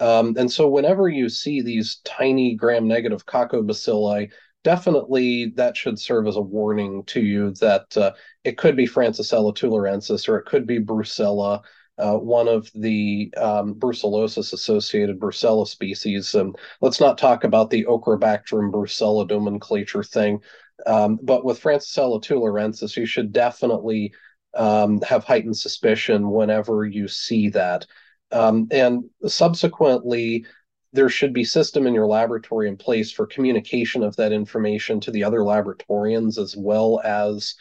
Um, 0.00 0.34
and 0.36 0.50
so 0.50 0.68
whenever 0.68 1.08
you 1.08 1.28
see 1.28 1.62
these 1.62 2.00
tiny 2.04 2.54
gram-negative 2.54 3.24
coccobacilli, 3.26 4.30
definitely 4.64 5.52
that 5.56 5.76
should 5.76 5.98
serve 5.98 6.26
as 6.26 6.36
a 6.36 6.40
warning 6.40 7.04
to 7.04 7.20
you 7.20 7.52
that 7.52 7.96
uh, 7.96 8.12
it 8.44 8.58
could 8.58 8.76
be 8.76 8.86
Francisella 8.86 9.56
tularensis 9.56 10.28
or 10.28 10.38
it 10.38 10.46
could 10.46 10.66
be 10.66 10.80
Brucella, 10.80 11.62
uh, 11.98 12.14
one 12.14 12.48
of 12.48 12.70
the 12.74 13.32
um, 13.36 13.74
brucellosis-associated 13.74 15.18
Brucella 15.18 15.66
species. 15.66 16.34
Um, 16.34 16.54
let's 16.80 17.00
not 17.00 17.16
talk 17.16 17.44
about 17.44 17.70
the 17.70 17.84
Ochrebacterium 17.84 18.70
brucella 18.70 19.28
nomenclature 19.28 20.02
thing. 20.02 20.40
Um, 20.86 21.18
but 21.22 21.44
with 21.44 21.62
Francisella 21.62 22.22
tularensis, 22.22 22.96
you 22.96 23.06
should 23.06 23.32
definitely 23.32 24.12
um, 24.56 25.00
have 25.02 25.24
heightened 25.24 25.56
suspicion 25.56 26.30
whenever 26.30 26.84
you 26.84 27.08
see 27.08 27.50
that. 27.50 27.86
Um, 28.32 28.68
and 28.70 29.04
subsequently, 29.26 30.44
there 30.92 31.08
should 31.08 31.32
be 31.32 31.44
system 31.44 31.86
in 31.86 31.94
your 31.94 32.06
laboratory 32.06 32.68
in 32.68 32.76
place 32.76 33.12
for 33.12 33.26
communication 33.26 34.02
of 34.02 34.16
that 34.16 34.32
information 34.32 34.98
to 35.00 35.10
the 35.10 35.22
other 35.22 35.40
laboratorians 35.40 36.38
as 36.38 36.56
well 36.56 37.00
as 37.04 37.54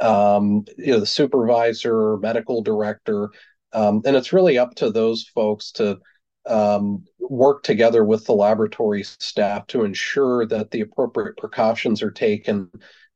um, 0.00 0.64
you 0.78 0.92
know 0.92 1.00
the 1.00 1.06
supervisor, 1.06 2.16
medical 2.18 2.62
director, 2.62 3.30
um, 3.72 4.02
and 4.04 4.16
it's 4.16 4.32
really 4.32 4.58
up 4.58 4.74
to 4.76 4.90
those 4.90 5.24
folks 5.34 5.72
to 5.72 5.98
um, 6.46 7.04
work 7.18 7.62
together 7.62 8.04
with 8.04 8.24
the 8.24 8.32
laboratory 8.32 9.02
staff 9.02 9.66
to 9.68 9.84
ensure 9.84 10.46
that 10.46 10.70
the 10.70 10.80
appropriate 10.80 11.36
precautions 11.36 12.02
are 12.02 12.10
taken 12.10 12.70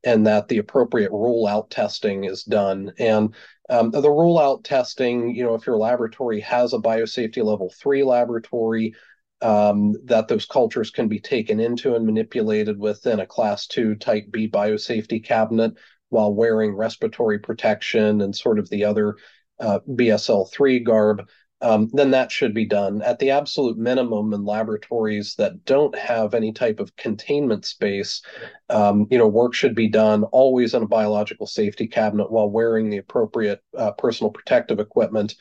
and 0.05 0.27
that 0.27 0.49
the 0.49 0.59
appropriate 0.59 1.13
rule 1.13 1.47
out 1.47 1.71
testing 1.71 2.25
is 2.25 2.43
done. 2.45 2.93
And 2.99 3.35
um, 3.69 3.91
the 3.91 4.11
rule 4.11 4.39
out 4.39 4.65
testing, 4.65 5.35
you 5.35 5.45
know, 5.45 5.55
if 5.55 5.67
your 5.67 5.77
laboratory 5.77 6.41
has 6.41 6.73
a 6.73 6.79
biosafety 6.79 7.45
level 7.45 7.73
three 7.79 8.03
laboratory, 8.03 8.95
um, 9.43 9.95
that 10.05 10.29
those 10.29 10.45
cultures 10.45 10.91
can 10.91 11.09
be 11.09 11.21
taken 11.21 11.61
into 11.61 11.95
and 11.95 12.05
manipulated 12.05 12.79
within 12.79 13.21
a 13.21 13.27
class 13.27 13.67
two 13.67 13.95
type 13.95 14.27
B 14.31 14.49
biosafety 14.49 15.25
cabinet 15.25 15.75
while 16.11 16.35
wearing 16.35 16.75
respiratory 16.75 17.39
protection 17.39 18.21
and 18.21 18.35
sort 18.35 18.59
of 18.59 18.69
the 18.69 18.85
other 18.85 19.17
uh, 19.61 19.81
BSL 19.89 20.51
3 20.51 20.81
garb 20.81 21.29
um, 21.63 21.91
then 21.93 22.11
that 22.13 22.33
should 22.33 22.55
be 22.55 22.65
done. 22.65 23.03
At 23.03 23.19
the 23.19 23.31
absolute 23.31 23.77
minimum, 23.77 24.33
in 24.33 24.45
laboratories 24.45 25.35
that 25.37 25.65
don't 25.65 25.97
have 25.97 26.35
any 26.35 26.53
type 26.53 26.81
of 26.81 26.97
containment 26.97 27.65
space, 27.65 28.23
um, 28.71 29.07
you 29.11 29.19
know, 29.19 29.29
work 29.29 29.53
should 29.53 29.75
be 29.75 29.89
done 29.89 30.25
always 30.25 30.75
in 30.75 30.83
a 30.83 30.87
biological 30.89 31.47
safety 31.47 31.87
cabinet 31.87 32.31
while 32.31 32.49
wearing 32.49 32.89
the 32.89 32.99
appropriate 32.99 33.61
uh, 33.77 33.93
personal 33.93 34.31
protective 34.31 34.81
equipment. 34.81 35.35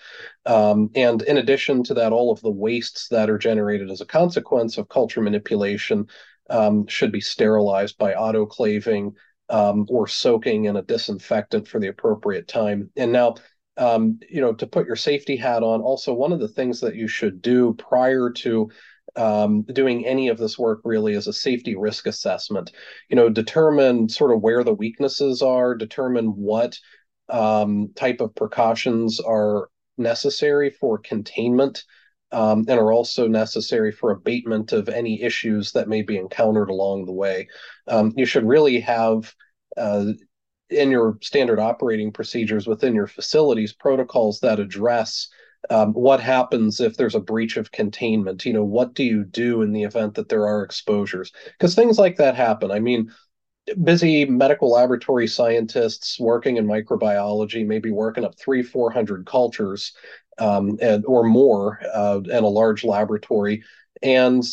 Um, 0.46 0.90
and 0.96 1.22
in 1.22 1.38
addition 1.38 1.84
to 1.84 1.94
that, 1.96 2.12
all 2.12 2.32
of 2.32 2.42
the 2.42 2.52
wastes 2.52 3.08
that 3.10 3.30
are 3.30 3.38
generated 3.38 3.90
as 3.90 4.02
a 4.02 4.06
consequence 4.06 4.78
of 4.78 4.90
culture 4.90 5.22
manipulation 5.22 6.08
um, 6.50 6.88
should 6.88 7.12
be 7.12 7.22
sterilized 7.22 7.98
by 7.98 8.14
autoclaving 8.14 9.14
um, 9.50 9.86
or 9.90 10.08
soaking 10.08 10.66
in 10.66 10.76
a 10.76 10.82
disinfectant 10.82 11.68
for 11.68 11.80
the 11.80 11.88
appropriate 11.88 12.48
time. 12.48 12.90
And 12.96 13.12
now, 13.12 13.36
um, 13.80 14.20
you 14.30 14.42
know, 14.42 14.54
to 14.54 14.68
put 14.68 14.86
your 14.86 14.98
safety 14.98 15.38
hat 15.38 15.64
on. 15.64 15.82
Also, 15.82 16.14
one 16.14 16.34
of 16.34 16.40
the 16.40 16.48
things 16.50 16.82
that 16.82 16.96
you 16.96 17.08
should 17.08 17.42
do 17.42 17.74
prior 17.76 18.30
to 18.30 18.70
um, 19.16 19.64
doing 19.64 20.06
any 20.06 20.28
of 20.28 20.38
this 20.38 20.60
work 20.60 20.82
really 20.84 21.14
is 21.14 21.28
a 21.28 21.34
safety 21.34 21.76
risk 21.76 22.06
assessment. 22.06 22.74
You 23.10 23.16
know, 23.16 23.30
determine 23.30 24.10
sort 24.10 24.32
of 24.32 24.42
where 24.42 24.64
the 24.64 24.74
weaknesses 24.74 25.42
are, 25.42 25.76
determine 25.76 26.28
what 26.28 26.78
um, 27.30 27.92
type 27.96 28.20
of 28.20 28.36
precautions 28.36 29.20
are 29.20 29.70
necessary 29.98 30.70
for 30.70 30.98
containment 30.98 31.84
um, 32.32 32.66
and 32.68 32.80
are 32.80 32.92
also 32.92 33.28
necessary 33.28 33.92
for 33.92 34.12
abatement 34.12 34.74
of 34.74 34.90
any 34.90 35.22
issues 35.22 35.72
that 35.72 35.88
may 35.88 36.02
be 36.02 36.18
encountered 36.18 36.70
along 36.70 37.06
the 37.06 37.14
way. 37.14 37.48
Um, 37.88 38.14
you 38.18 38.26
should 38.26 38.46
really 38.46 38.82
have 38.82 39.34
uh, 39.78 40.06
in 40.70 40.92
your 40.92 41.18
standard 41.22 41.60
operating 41.60 42.12
procedures 42.12 42.68
within 42.68 42.94
your 42.96 43.08
facilities 43.08 43.74
protocols 43.74 44.40
that 44.40 44.60
address 44.60 45.30
um, 45.70 45.94
what 45.94 46.22
happens 46.22 46.80
if 46.80 46.96
there's 46.96 47.16
a 47.16 47.20
breach 47.20 47.58
of 47.58 47.72
containment 47.72 48.46
you 48.46 48.54
know 48.54 48.64
what 48.64 48.94
do 48.94 49.04
you 49.04 49.24
do 49.24 49.62
in 49.62 49.74
the 49.74 49.84
event 49.84 50.16
that 50.16 50.30
there 50.30 50.48
are 50.48 50.64
exposures 50.64 51.32
because 51.58 51.76
things 51.76 51.98
like 51.98 52.18
that 52.18 52.36
happen 52.36 52.72
i 52.72 52.80
mean 52.80 53.12
busy 53.84 54.26
medical 54.26 54.72
laboratory 54.72 55.28
scientists 55.28 56.20
working 56.20 56.58
in 56.58 56.66
microbiology, 56.66 57.66
maybe 57.66 57.92
working 57.92 58.26
up 58.26 58.38
three, 58.38 58.64
400 58.64 59.26
cultures 59.26 59.94
um, 60.38 60.78
and, 60.82 61.06
or 61.06 61.24
more 61.24 61.80
uh, 61.94 62.20
in 62.24 62.44
a 62.44 62.48
large 62.48 62.84
laboratory. 62.84 63.64
And, 64.02 64.44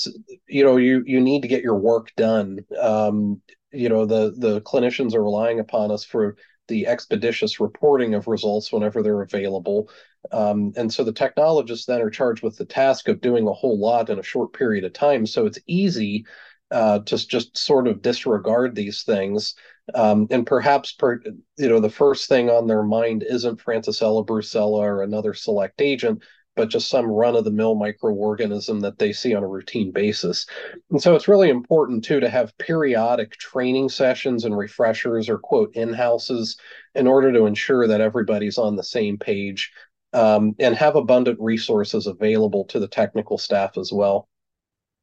you 0.49 0.65
know, 0.65 0.77
you, 0.77 1.03
you 1.07 1.21
need 1.21 1.43
to 1.43 1.49
get 1.49 1.63
your 1.63 1.77
work 1.77 2.13
done. 2.17 2.61
Um, 2.79 3.41
you 3.77 3.89
know, 3.89 4.07
the, 4.07 4.35
the 4.37 4.61
clinicians 4.63 5.15
are 5.15 5.23
relying 5.23 5.61
upon 5.61 5.91
us 5.91 6.05
for 6.05 6.37
the 6.69 6.87
expeditious 6.87 7.61
reporting 7.61 8.15
of 8.15 8.27
results 8.27 8.73
whenever 8.73 9.03
they're 9.03 9.23
available. 9.23 9.89
Um, 10.33 10.73
and 10.77 10.93
so 10.93 11.05
the 11.05 11.13
technologists 11.13 11.87
then 11.87 12.01
are 12.01 12.11
charged 12.11 12.43
with 12.43 12.57
the 12.57 12.65
task 12.65 13.09
of 13.09 13.21
doing 13.21 13.47
a 13.47 13.53
whole 13.53 13.79
lot 13.79 14.11
in 14.11 14.19
a 14.19 14.25
short 14.25 14.53
period 14.53 14.85
of 14.85 14.93
time. 14.93 15.27
So 15.27 15.47
it's 15.47 15.61
easy 15.67 16.27
uh, 16.71 16.99
to 17.01 17.29
just 17.29 17.57
sort 17.57 17.87
of 17.87 18.03
disregard 18.03 18.75
these 18.75 19.05
things. 19.05 19.55
Um, 19.95 20.27
and 20.31 20.45
perhaps, 20.45 20.93
per, 20.93 21.21
you 21.57 21.69
know, 21.69 21.79
the 21.79 21.89
first 21.89 22.29
thing 22.29 22.51
on 22.51 22.67
their 22.67 22.83
mind 22.83 23.25
isn't 23.29 23.63
Francisella 23.63 24.27
brucella 24.27 24.81
or 24.81 25.03
another 25.03 25.33
select 25.33 25.81
agent, 25.81 26.23
but 26.57 26.71
just 26.71 26.89
some 26.89 27.07
run 27.07 27.37
of 27.37 27.45
the 27.45 27.51
mill 27.51 27.77
microorganism 27.77 28.81
that 28.81 28.99
they 28.99 29.13
see 29.13 29.35
on 29.35 29.45
a 29.45 29.49
routine 29.49 29.93
basis. 29.93 30.47
And 30.91 31.01
so 31.01 31.15
it's 31.15 31.29
really 31.29 31.51
important 31.51 32.03
too 32.03 32.19
to 32.19 32.29
have 32.29 32.57
periodic 32.59 33.33
training 33.33 33.91
sessions 33.91 34.45
and 34.45 34.57
refreshers 34.57 35.29
or 35.29 35.39
quote 35.39 35.75
in 35.77 35.93
houses 35.93 36.57
in 36.95 37.07
order 37.07 37.33
to 37.33 37.45
ensure 37.45 37.87
that 37.87 38.01
everybody's 38.01 38.59
on 38.59 38.75
the 38.75 38.83
same 38.83 39.19
page 39.19 39.71
um, 40.15 40.57
and 40.59 40.75
have 40.75 40.97
abundant 40.97 41.39
resources 41.41 42.07
available 42.07 42.65
to 42.65 42.81
the 42.81 42.89
technical 42.89 43.37
staff 43.37 43.77
as 43.77 43.93
well. 43.93 44.29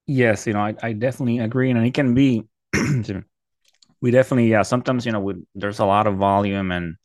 Yes, 0.07 0.47
you 0.47 0.53
know, 0.53 0.59
I, 0.59 0.75
I 0.81 0.93
definitely 0.93 1.39
agree. 1.39 1.69
And 1.69 1.85
it 1.85 1.93
can 1.93 2.15
be, 2.15 2.43
we 4.01 4.11
definitely, 4.11 4.49
yeah, 4.49 4.63
sometimes, 4.63 5.05
you 5.05 5.11
know, 5.11 5.19
we, 5.19 5.35
there's 5.53 5.79
a 5.79 5.85
lot 5.85 6.07
of 6.07 6.17
volume 6.17 6.71
and 6.71 6.95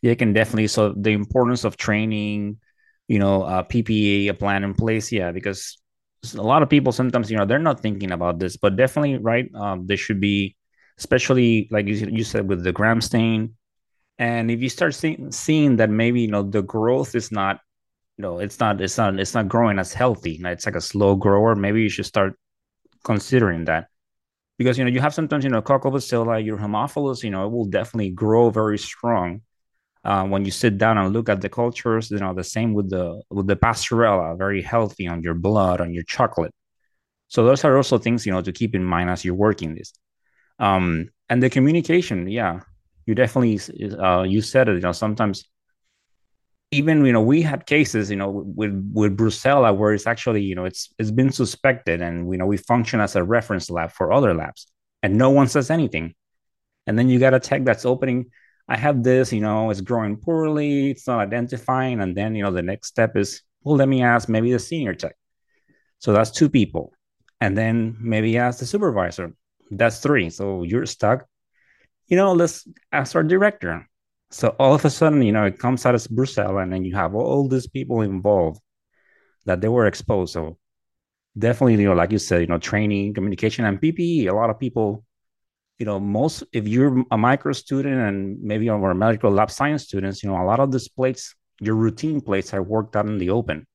yeah, 0.00 0.12
it 0.12 0.18
can 0.18 0.32
definitely, 0.32 0.66
so 0.66 0.94
the 0.96 1.10
importance 1.10 1.64
of 1.64 1.76
training, 1.76 2.58
you 3.08 3.18
know, 3.18 3.44
a 3.44 3.64
PPE, 3.64 4.28
a 4.28 4.34
plan 4.34 4.64
in 4.64 4.74
place. 4.74 5.12
Yeah, 5.12 5.32
because 5.32 5.78
a 6.34 6.42
lot 6.42 6.62
of 6.62 6.68
people 6.70 6.92
sometimes, 6.92 7.30
you 7.30 7.36
know, 7.36 7.44
they're 7.44 7.58
not 7.58 7.80
thinking 7.80 8.12
about 8.12 8.38
this, 8.38 8.56
but 8.56 8.76
definitely, 8.76 9.18
right? 9.18 9.48
Um, 9.54 9.86
there 9.86 9.96
should 9.96 10.20
be, 10.20 10.56
especially 10.98 11.68
like 11.70 11.86
you, 11.86 11.94
you 11.94 12.24
said 12.24 12.48
with 12.48 12.64
the 12.64 12.72
gram 12.72 13.00
stain. 13.00 13.54
And 14.18 14.50
if 14.50 14.60
you 14.62 14.68
start 14.68 14.94
seeing 14.94 15.30
seeing 15.30 15.76
that 15.76 15.90
maybe 15.90 16.22
you 16.22 16.28
know 16.28 16.42
the 16.42 16.62
growth 16.62 17.14
is 17.14 17.30
not, 17.30 17.60
you 18.16 18.22
know, 18.22 18.38
it's 18.38 18.58
not 18.58 18.80
it's 18.80 18.96
not 18.96 19.18
it's 19.20 19.34
not 19.34 19.48
growing 19.48 19.78
as 19.78 19.92
healthy. 19.92 20.40
It's 20.42 20.66
like 20.66 20.74
a 20.76 20.80
slow 20.80 21.16
grower. 21.16 21.54
Maybe 21.54 21.82
you 21.82 21.90
should 21.90 22.06
start 22.06 22.38
considering 23.04 23.66
that 23.66 23.88
because 24.58 24.78
you 24.78 24.84
know 24.84 24.90
you 24.90 25.00
have 25.00 25.14
sometimes 25.14 25.44
you 25.44 25.50
know 25.50 25.62
coccus 25.62 25.92
bacilli, 25.92 26.44
your 26.44 26.58
haemophilus, 26.58 27.22
you 27.22 27.30
know, 27.30 27.46
it 27.46 27.52
will 27.52 27.66
definitely 27.66 28.10
grow 28.10 28.50
very 28.50 28.78
strong 28.78 29.42
uh, 30.06 30.24
when 30.24 30.44
you 30.44 30.52
sit 30.52 30.78
down 30.78 30.96
and 30.98 31.12
look 31.12 31.28
at 31.28 31.40
the 31.40 31.48
cultures, 31.48 32.12
you 32.12 32.18
know, 32.18 32.32
the 32.32 32.44
same 32.44 32.72
with 32.74 32.88
the 32.90 33.20
with 33.28 33.48
the 33.48 33.56
pastorella, 33.56 34.38
very 34.38 34.62
healthy 34.62 35.08
on 35.08 35.20
your 35.20 35.34
blood, 35.34 35.80
on 35.80 35.92
your 35.92 36.04
chocolate. 36.04 36.54
So 37.26 37.44
those 37.44 37.64
are 37.64 37.76
also 37.76 37.98
things 37.98 38.24
you 38.24 38.32
know 38.32 38.40
to 38.40 38.52
keep 38.52 38.76
in 38.76 38.84
mind 38.84 39.10
as 39.10 39.24
you're 39.24 39.34
working 39.34 39.74
this. 39.74 39.92
Um, 40.60 41.08
and 41.28 41.42
the 41.42 41.50
communication, 41.50 42.28
yeah, 42.28 42.60
you 43.04 43.16
definitely 43.16 43.58
uh, 43.98 44.22
you 44.22 44.42
said 44.42 44.68
it. 44.68 44.74
You 44.74 44.80
know, 44.80 44.92
sometimes 44.92 45.44
even 46.70 47.04
you 47.04 47.12
know 47.12 47.20
we 47.20 47.42
had 47.42 47.66
cases 47.66 48.10
you 48.10 48.16
know 48.16 48.30
with 48.30 48.72
with 48.92 49.16
brucella 49.16 49.76
where 49.76 49.92
it's 49.92 50.06
actually 50.06 50.42
you 50.42 50.54
know 50.54 50.64
it's 50.64 50.92
it's 50.98 51.12
been 51.12 51.30
suspected 51.30 52.00
and 52.00 52.30
you 52.32 52.38
know 52.38 52.46
we 52.46 52.56
function 52.56 53.00
as 53.00 53.14
a 53.14 53.22
reference 53.22 53.70
lab 53.70 53.92
for 53.92 54.12
other 54.12 54.34
labs 54.34 54.66
and 55.00 55.16
no 55.16 55.30
one 55.30 55.46
says 55.46 55.70
anything 55.70 56.12
and 56.88 56.98
then 56.98 57.08
you 57.08 57.20
got 57.20 57.34
a 57.34 57.38
tech 57.38 57.64
that's 57.64 57.86
opening 57.86 58.26
I 58.68 58.76
have 58.76 59.02
this, 59.02 59.32
you 59.32 59.40
know, 59.40 59.70
it's 59.70 59.80
growing 59.80 60.16
poorly, 60.16 60.90
it's 60.90 61.06
not 61.06 61.20
identifying. 61.20 62.00
And 62.00 62.16
then, 62.16 62.34
you 62.34 62.42
know, 62.42 62.50
the 62.50 62.62
next 62.62 62.88
step 62.88 63.16
is, 63.16 63.42
well, 63.62 63.76
let 63.76 63.88
me 63.88 64.02
ask 64.02 64.28
maybe 64.28 64.52
the 64.52 64.58
senior 64.58 64.94
tech. 64.94 65.16
So 65.98 66.12
that's 66.12 66.30
two 66.30 66.48
people. 66.48 66.92
And 67.40 67.56
then 67.56 67.96
maybe 68.00 68.38
ask 68.38 68.58
the 68.58 68.66
supervisor. 68.66 69.34
That's 69.70 70.00
three. 70.00 70.30
So 70.30 70.62
you're 70.62 70.86
stuck. 70.86 71.26
You 72.08 72.16
know, 72.16 72.32
let's 72.32 72.66
ask 72.92 73.14
our 73.14 73.22
director. 73.22 73.88
So 74.30 74.48
all 74.58 74.74
of 74.74 74.84
a 74.84 74.90
sudden, 74.90 75.22
you 75.22 75.32
know, 75.32 75.44
it 75.44 75.58
comes 75.58 75.86
out 75.86 75.94
as 75.94 76.08
Brucella, 76.08 76.62
and 76.62 76.72
then 76.72 76.84
you 76.84 76.94
have 76.94 77.14
all 77.14 77.48
these 77.48 77.68
people 77.68 78.00
involved 78.00 78.60
that 79.44 79.60
they 79.60 79.68
were 79.68 79.86
exposed. 79.86 80.32
So 80.32 80.58
definitely, 81.38 81.74
you 81.74 81.88
know, 81.88 81.94
like 81.94 82.10
you 82.10 82.18
said, 82.18 82.40
you 82.40 82.46
know, 82.48 82.58
training, 82.58 83.14
communication, 83.14 83.64
and 83.64 83.80
PPE. 83.80 84.28
A 84.28 84.34
lot 84.34 84.50
of 84.50 84.58
people 84.58 85.04
you 85.78 85.86
know, 85.86 86.00
most 86.00 86.44
if 86.52 86.66
you're 86.66 87.04
a 87.10 87.18
micro 87.18 87.52
student 87.52 87.96
and 87.96 88.42
maybe 88.42 88.68
our 88.68 88.94
medical 88.94 89.30
lab 89.30 89.50
science 89.50 89.84
students, 89.84 90.22
you 90.22 90.30
know, 90.30 90.40
a 90.40 90.44
lot 90.44 90.60
of 90.60 90.72
these 90.72 90.88
plates, 90.88 91.34
your 91.60 91.74
routine 91.74 92.20
plates 92.20 92.54
are 92.54 92.62
worked 92.62 92.96
out 92.96 93.06
in 93.06 93.18
the 93.18 93.30
open. 93.30 93.66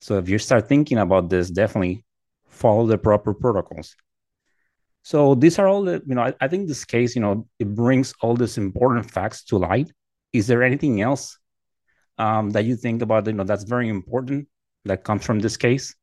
So 0.00 0.18
if 0.18 0.28
you 0.28 0.38
start 0.38 0.68
thinking 0.68 0.98
about 0.98 1.28
this, 1.28 1.50
definitely 1.50 2.04
follow 2.48 2.86
the 2.86 2.98
proper 2.98 3.34
protocols. 3.34 3.96
So 5.02 5.34
these 5.34 5.58
are 5.58 5.66
all 5.66 5.82
the, 5.82 6.02
you 6.06 6.14
know, 6.14 6.22
I, 6.22 6.34
I 6.40 6.48
think 6.48 6.68
this 6.68 6.84
case, 6.84 7.16
you 7.16 7.22
know, 7.22 7.48
it 7.58 7.74
brings 7.74 8.14
all 8.20 8.34
these 8.34 8.58
important 8.58 9.10
facts 9.10 9.42
to 9.44 9.58
light. 9.58 9.90
Is 10.32 10.46
there 10.46 10.62
anything 10.62 11.00
else 11.00 11.38
um, 12.18 12.50
that 12.50 12.64
you 12.64 12.76
think 12.76 13.02
about, 13.02 13.26
you 13.26 13.32
know, 13.32 13.44
that's 13.44 13.64
very 13.64 13.88
important 13.88 14.48
that 14.84 15.04
comes 15.04 15.24
from 15.24 15.38
this 15.40 15.56
case? 15.56 15.94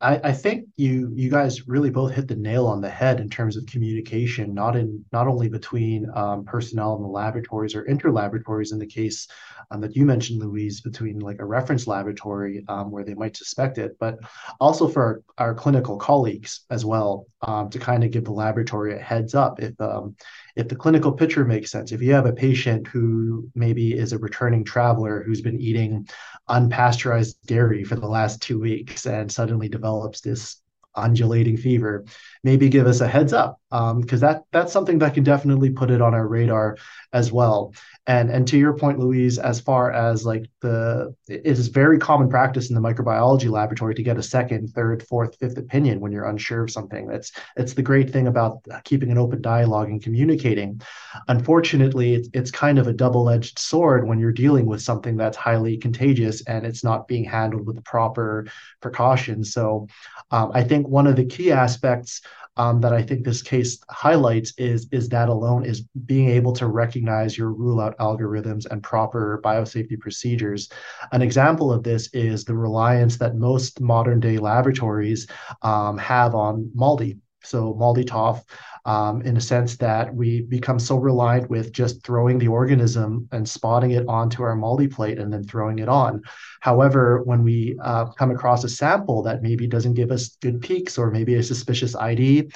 I, 0.00 0.20
I 0.24 0.32
think 0.32 0.66
you 0.76 1.10
you 1.14 1.30
guys 1.30 1.66
really 1.66 1.88
both 1.88 2.12
hit 2.12 2.28
the 2.28 2.36
nail 2.36 2.66
on 2.66 2.82
the 2.82 2.90
head 2.90 3.18
in 3.18 3.30
terms 3.30 3.56
of 3.56 3.64
communication, 3.64 4.52
not 4.52 4.76
in 4.76 5.02
not 5.10 5.26
only 5.26 5.48
between 5.48 6.06
um, 6.14 6.44
personnel 6.44 6.96
in 6.96 7.02
the 7.02 7.08
laboratories 7.08 7.74
or 7.74 7.84
interlaboratories 7.84 8.72
in 8.72 8.78
the 8.78 8.86
case 8.86 9.26
um, 9.70 9.80
that 9.80 9.96
you 9.96 10.04
mentioned, 10.04 10.40
Louise, 10.40 10.82
between 10.82 11.20
like 11.20 11.40
a 11.40 11.46
reference 11.46 11.86
laboratory 11.86 12.62
um, 12.68 12.90
where 12.90 13.04
they 13.04 13.14
might 13.14 13.36
suspect 13.36 13.78
it, 13.78 13.96
but 13.98 14.18
also 14.60 14.86
for 14.86 15.22
our, 15.38 15.46
our 15.46 15.54
clinical 15.54 15.96
colleagues 15.96 16.66
as 16.70 16.84
well 16.84 17.26
um, 17.46 17.70
to 17.70 17.78
kind 17.78 18.04
of 18.04 18.10
give 18.10 18.24
the 18.24 18.32
laboratory 18.32 18.94
a 18.94 18.98
heads 18.98 19.34
up 19.34 19.62
if 19.62 19.80
um, 19.80 20.16
if 20.56 20.68
the 20.68 20.76
clinical 20.76 21.12
picture 21.12 21.44
makes 21.44 21.70
sense, 21.70 21.92
if 21.92 22.02
you 22.02 22.12
have 22.12 22.26
a 22.26 22.32
patient 22.32 22.86
who 22.88 23.48
maybe 23.54 23.96
is 23.96 24.12
a 24.12 24.18
returning 24.18 24.64
traveler 24.64 25.22
who's 25.22 25.40
been 25.40 25.60
eating 25.60 26.08
unpasteurized 26.48 27.36
dairy 27.46 27.84
for 27.84 27.96
the 27.96 28.06
last 28.06 28.42
two 28.42 28.58
weeks 28.58 29.06
and 29.06 29.30
suddenly 29.30 29.68
develops 29.68 30.20
this 30.20 30.60
undulating 30.94 31.56
fever, 31.56 32.04
maybe 32.42 32.68
give 32.68 32.86
us 32.86 33.00
a 33.00 33.08
heads 33.08 33.32
up 33.32 33.60
because 33.70 34.22
um, 34.22 34.28
that 34.28 34.44
that's 34.52 34.72
something 34.72 34.98
that 35.00 35.14
can 35.14 35.24
definitely 35.24 35.70
put 35.70 35.90
it 35.90 36.00
on 36.00 36.14
our 36.14 36.26
radar 36.26 36.76
as 37.12 37.32
well. 37.32 37.74
And 38.06 38.30
and 38.30 38.46
to 38.48 38.56
your 38.56 38.78
point, 38.78 39.00
Louise, 39.00 39.38
as 39.38 39.58
far 39.60 39.90
as 39.90 40.24
like 40.24 40.48
the 40.60 41.14
it 41.26 41.44
is 41.44 41.66
very 41.66 41.98
common 41.98 42.28
practice 42.28 42.68
in 42.68 42.76
the 42.76 42.80
microbiology 42.80 43.50
laboratory 43.50 43.96
to 43.96 44.02
get 44.04 44.18
a 44.18 44.22
second, 44.22 44.68
third, 44.68 45.02
fourth, 45.02 45.36
fifth 45.40 45.58
opinion 45.58 45.98
when 45.98 46.12
you're 46.12 46.28
unsure 46.28 46.62
of 46.62 46.70
something. 46.70 47.08
That's 47.08 47.32
it's 47.56 47.74
the 47.74 47.82
great 47.82 48.10
thing 48.10 48.28
about 48.28 48.64
keeping 48.84 49.10
an 49.10 49.18
open 49.18 49.42
dialogue 49.42 49.88
and 49.88 50.00
communicating. 50.00 50.80
Unfortunately, 51.26 52.14
it's 52.14 52.28
it's 52.32 52.50
kind 52.52 52.78
of 52.78 52.86
a 52.86 52.92
double-edged 52.92 53.58
sword 53.58 54.06
when 54.06 54.20
you're 54.20 54.30
dealing 54.30 54.66
with 54.66 54.80
something 54.80 55.16
that's 55.16 55.36
highly 55.36 55.76
contagious 55.76 56.42
and 56.42 56.64
it's 56.64 56.84
not 56.84 57.08
being 57.08 57.24
handled 57.24 57.66
with 57.66 57.82
proper 57.82 58.46
precautions. 58.80 59.52
So 59.52 59.88
um, 60.30 60.52
I 60.54 60.62
think 60.62 60.86
one 60.86 61.08
of 61.08 61.16
the 61.16 61.24
key 61.24 61.50
aspects 61.50 62.20
that 62.56 62.92
I 62.92 63.02
think 63.02 63.24
this 63.24 63.42
case 63.42 63.78
highlights 63.90 64.52
is 64.56 64.88
is 64.90 65.08
that 65.10 65.28
alone 65.28 65.64
is 65.64 65.82
being 66.06 66.30
able 66.30 66.52
to 66.54 66.66
recognize 66.66 67.36
your 67.36 67.52
rule 67.52 67.80
out 67.80 67.96
algorithms 67.98 68.66
and 68.70 68.82
proper 68.82 69.40
biosafety 69.44 69.98
procedures. 69.98 70.68
An 71.12 71.22
example 71.22 71.72
of 71.72 71.82
this 71.82 72.08
is 72.12 72.44
the 72.44 72.54
reliance 72.54 73.16
that 73.18 73.36
most 73.36 73.80
modern 73.80 74.20
day 74.20 74.38
laboratories 74.38 75.26
um, 75.62 75.98
have 75.98 76.34
on 76.34 76.70
MALDI. 76.74 77.18
So 77.46 77.74
MALDI-TOF 77.74 78.42
um, 78.86 79.20
in 79.22 79.36
a 79.36 79.40
sense 79.40 79.76
that 79.78 80.14
we 80.14 80.42
become 80.42 80.78
so 80.78 80.96
reliant 80.96 81.50
with 81.50 81.72
just 81.72 82.04
throwing 82.04 82.38
the 82.38 82.48
organism 82.48 83.28
and 83.32 83.46
spotting 83.46 83.90
it 83.90 84.06
onto 84.08 84.42
our 84.44 84.54
MALDI 84.54 84.92
plate 84.92 85.18
and 85.18 85.32
then 85.32 85.44
throwing 85.44 85.80
it 85.80 85.88
on. 85.88 86.22
However, 86.60 87.22
when 87.24 87.42
we 87.42 87.76
uh, 87.82 88.06
come 88.12 88.30
across 88.30 88.62
a 88.62 88.68
sample 88.68 89.22
that 89.24 89.42
maybe 89.42 89.66
doesn't 89.66 89.94
give 89.94 90.12
us 90.12 90.36
good 90.40 90.62
peaks 90.62 90.98
or 90.98 91.10
maybe 91.10 91.34
a 91.34 91.42
suspicious 91.42 91.96
ID, 91.96 92.48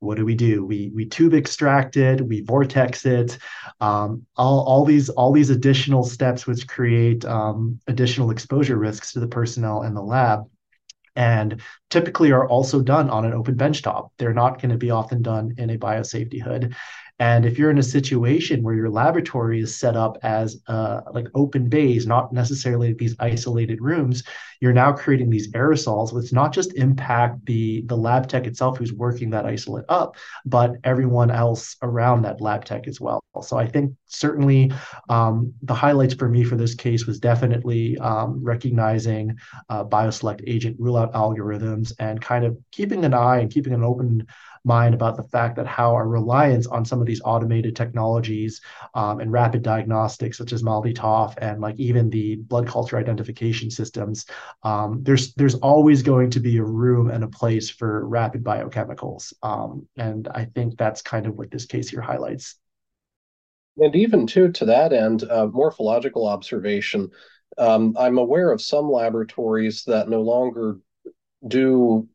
what 0.00 0.16
do 0.16 0.24
we 0.24 0.34
do? 0.34 0.64
We 0.64 0.92
we 0.94 1.06
tube 1.06 1.34
extract 1.34 1.96
it, 1.96 2.20
we 2.24 2.42
vortex 2.42 3.04
it, 3.04 3.36
um, 3.80 4.26
all, 4.36 4.60
all 4.60 4.84
these 4.84 5.08
all 5.08 5.32
these 5.32 5.50
additional 5.50 6.04
steps 6.04 6.46
which 6.46 6.68
create 6.68 7.24
um, 7.24 7.80
additional 7.88 8.30
exposure 8.30 8.76
risks 8.76 9.12
to 9.14 9.20
the 9.20 9.26
personnel 9.26 9.82
in 9.82 9.94
the 9.94 10.02
lab 10.02 10.44
and 11.18 11.60
typically 11.90 12.30
are 12.30 12.46
also 12.46 12.80
done 12.80 13.10
on 13.10 13.24
an 13.24 13.32
open 13.32 13.56
benchtop. 13.56 14.10
They're 14.18 14.32
not 14.32 14.62
going 14.62 14.70
to 14.70 14.78
be 14.78 14.92
often 14.92 15.20
done 15.20 15.54
in 15.58 15.68
a 15.68 15.76
biosafety 15.76 16.40
hood. 16.40 16.76
And 17.18 17.44
if 17.44 17.58
you're 17.58 17.70
in 17.70 17.78
a 17.78 17.82
situation 17.82 18.62
where 18.62 18.74
your 18.74 18.90
laboratory 18.90 19.60
is 19.60 19.76
set 19.76 19.96
up 19.96 20.18
as 20.22 20.60
uh, 20.68 21.00
like 21.12 21.26
open 21.34 21.68
bays, 21.68 22.06
not 22.06 22.32
necessarily 22.32 22.92
these 22.92 23.16
isolated 23.18 23.80
rooms, 23.80 24.22
you're 24.60 24.72
now 24.72 24.92
creating 24.92 25.30
these 25.30 25.50
aerosols, 25.52 26.12
which 26.12 26.32
not 26.32 26.52
just 26.52 26.74
impact 26.74 27.44
the 27.46 27.82
the 27.86 27.96
lab 27.96 28.28
tech 28.28 28.46
itself 28.46 28.78
who's 28.78 28.92
working 28.92 29.30
that 29.30 29.46
isolate 29.46 29.84
up, 29.88 30.16
but 30.44 30.72
everyone 30.84 31.30
else 31.30 31.76
around 31.82 32.22
that 32.22 32.40
lab 32.40 32.64
tech 32.64 32.86
as 32.88 33.00
well. 33.00 33.20
So 33.42 33.56
I 33.56 33.66
think 33.66 33.94
certainly 34.06 34.72
um, 35.08 35.54
the 35.62 35.74
highlights 35.74 36.14
for 36.14 36.28
me 36.28 36.42
for 36.42 36.56
this 36.56 36.74
case 36.74 37.06
was 37.06 37.20
definitely 37.20 37.96
um, 37.98 38.42
recognizing 38.42 39.38
uh, 39.68 39.84
bioselect 39.84 40.42
agent 40.46 40.76
rule 40.78 40.96
out 40.96 41.12
algorithms 41.12 41.92
and 41.98 42.20
kind 42.20 42.44
of 42.44 42.58
keeping 42.72 43.04
an 43.04 43.14
eye 43.14 43.38
and 43.38 43.50
keeping 43.50 43.74
an 43.74 43.84
open 43.84 44.26
mind 44.64 44.94
about 44.94 45.16
the 45.16 45.22
fact 45.22 45.56
that 45.56 45.66
how 45.66 45.94
our 45.94 46.08
reliance 46.08 46.66
on 46.66 46.84
some 46.84 47.00
of 47.00 47.06
these 47.06 47.20
automated 47.24 47.76
technologies 47.76 48.60
um, 48.94 49.20
and 49.20 49.32
rapid 49.32 49.62
diagnostics 49.62 50.38
such 50.38 50.52
as 50.52 50.62
MALDI-TOF 50.62 51.36
and 51.38 51.60
like 51.60 51.78
even 51.78 52.10
the 52.10 52.36
blood 52.36 52.66
culture 52.66 52.96
identification 52.96 53.70
systems, 53.70 54.26
um, 54.62 55.02
there's 55.02 55.34
there's 55.34 55.56
always 55.56 56.02
going 56.02 56.30
to 56.30 56.40
be 56.40 56.58
a 56.58 56.64
room 56.64 57.10
and 57.10 57.24
a 57.24 57.28
place 57.28 57.70
for 57.70 58.06
rapid 58.06 58.44
biochemicals. 58.44 59.32
Um, 59.42 59.86
and 59.96 60.28
I 60.28 60.46
think 60.46 60.76
that's 60.76 61.02
kind 61.02 61.26
of 61.26 61.36
what 61.36 61.50
this 61.50 61.66
case 61.66 61.88
here 61.88 62.00
highlights. 62.00 62.56
And 63.78 63.94
even 63.94 64.26
too, 64.26 64.50
to 64.52 64.64
that 64.66 64.92
end, 64.92 65.24
uh, 65.24 65.46
morphological 65.46 66.26
observation. 66.26 67.10
Um, 67.56 67.96
I'm 67.98 68.18
aware 68.18 68.50
of 68.50 68.60
some 68.60 68.90
laboratories 68.90 69.84
that 69.84 70.08
no 70.08 70.20
longer 70.20 70.78
do 71.46 72.08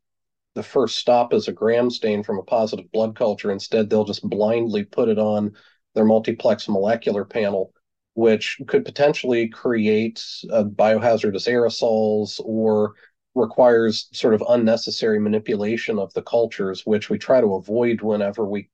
the 0.54 0.62
first 0.62 0.98
stop 0.98 1.32
is 1.32 1.48
a 1.48 1.52
gram 1.52 1.90
stain 1.90 2.22
from 2.22 2.38
a 2.38 2.42
positive 2.42 2.90
blood 2.92 3.16
culture. 3.16 3.50
Instead, 3.50 3.90
they'll 3.90 4.04
just 4.04 4.28
blindly 4.28 4.84
put 4.84 5.08
it 5.08 5.18
on 5.18 5.52
their 5.94 6.04
multiplex 6.04 6.68
molecular 6.68 7.24
panel, 7.24 7.72
which 8.14 8.60
could 8.66 8.84
potentially 8.84 9.48
create 9.48 10.24
uh, 10.52 10.64
biohazardous 10.64 11.48
aerosols 11.48 12.40
or 12.44 12.94
requires 13.34 14.08
sort 14.12 14.34
of 14.34 14.44
unnecessary 14.48 15.18
manipulation 15.18 15.98
of 15.98 16.12
the 16.14 16.22
cultures, 16.22 16.86
which 16.86 17.10
we 17.10 17.18
try 17.18 17.40
to 17.40 17.54
avoid 17.54 18.00
whenever 18.00 18.44
we 18.44 18.70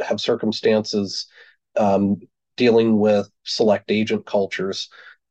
have 0.00 0.20
circumstances 0.20 1.26
um, 1.76 2.16
dealing 2.56 2.98
with 2.98 3.30
select 3.44 3.90
agent 3.90 4.26
cultures. 4.26 4.88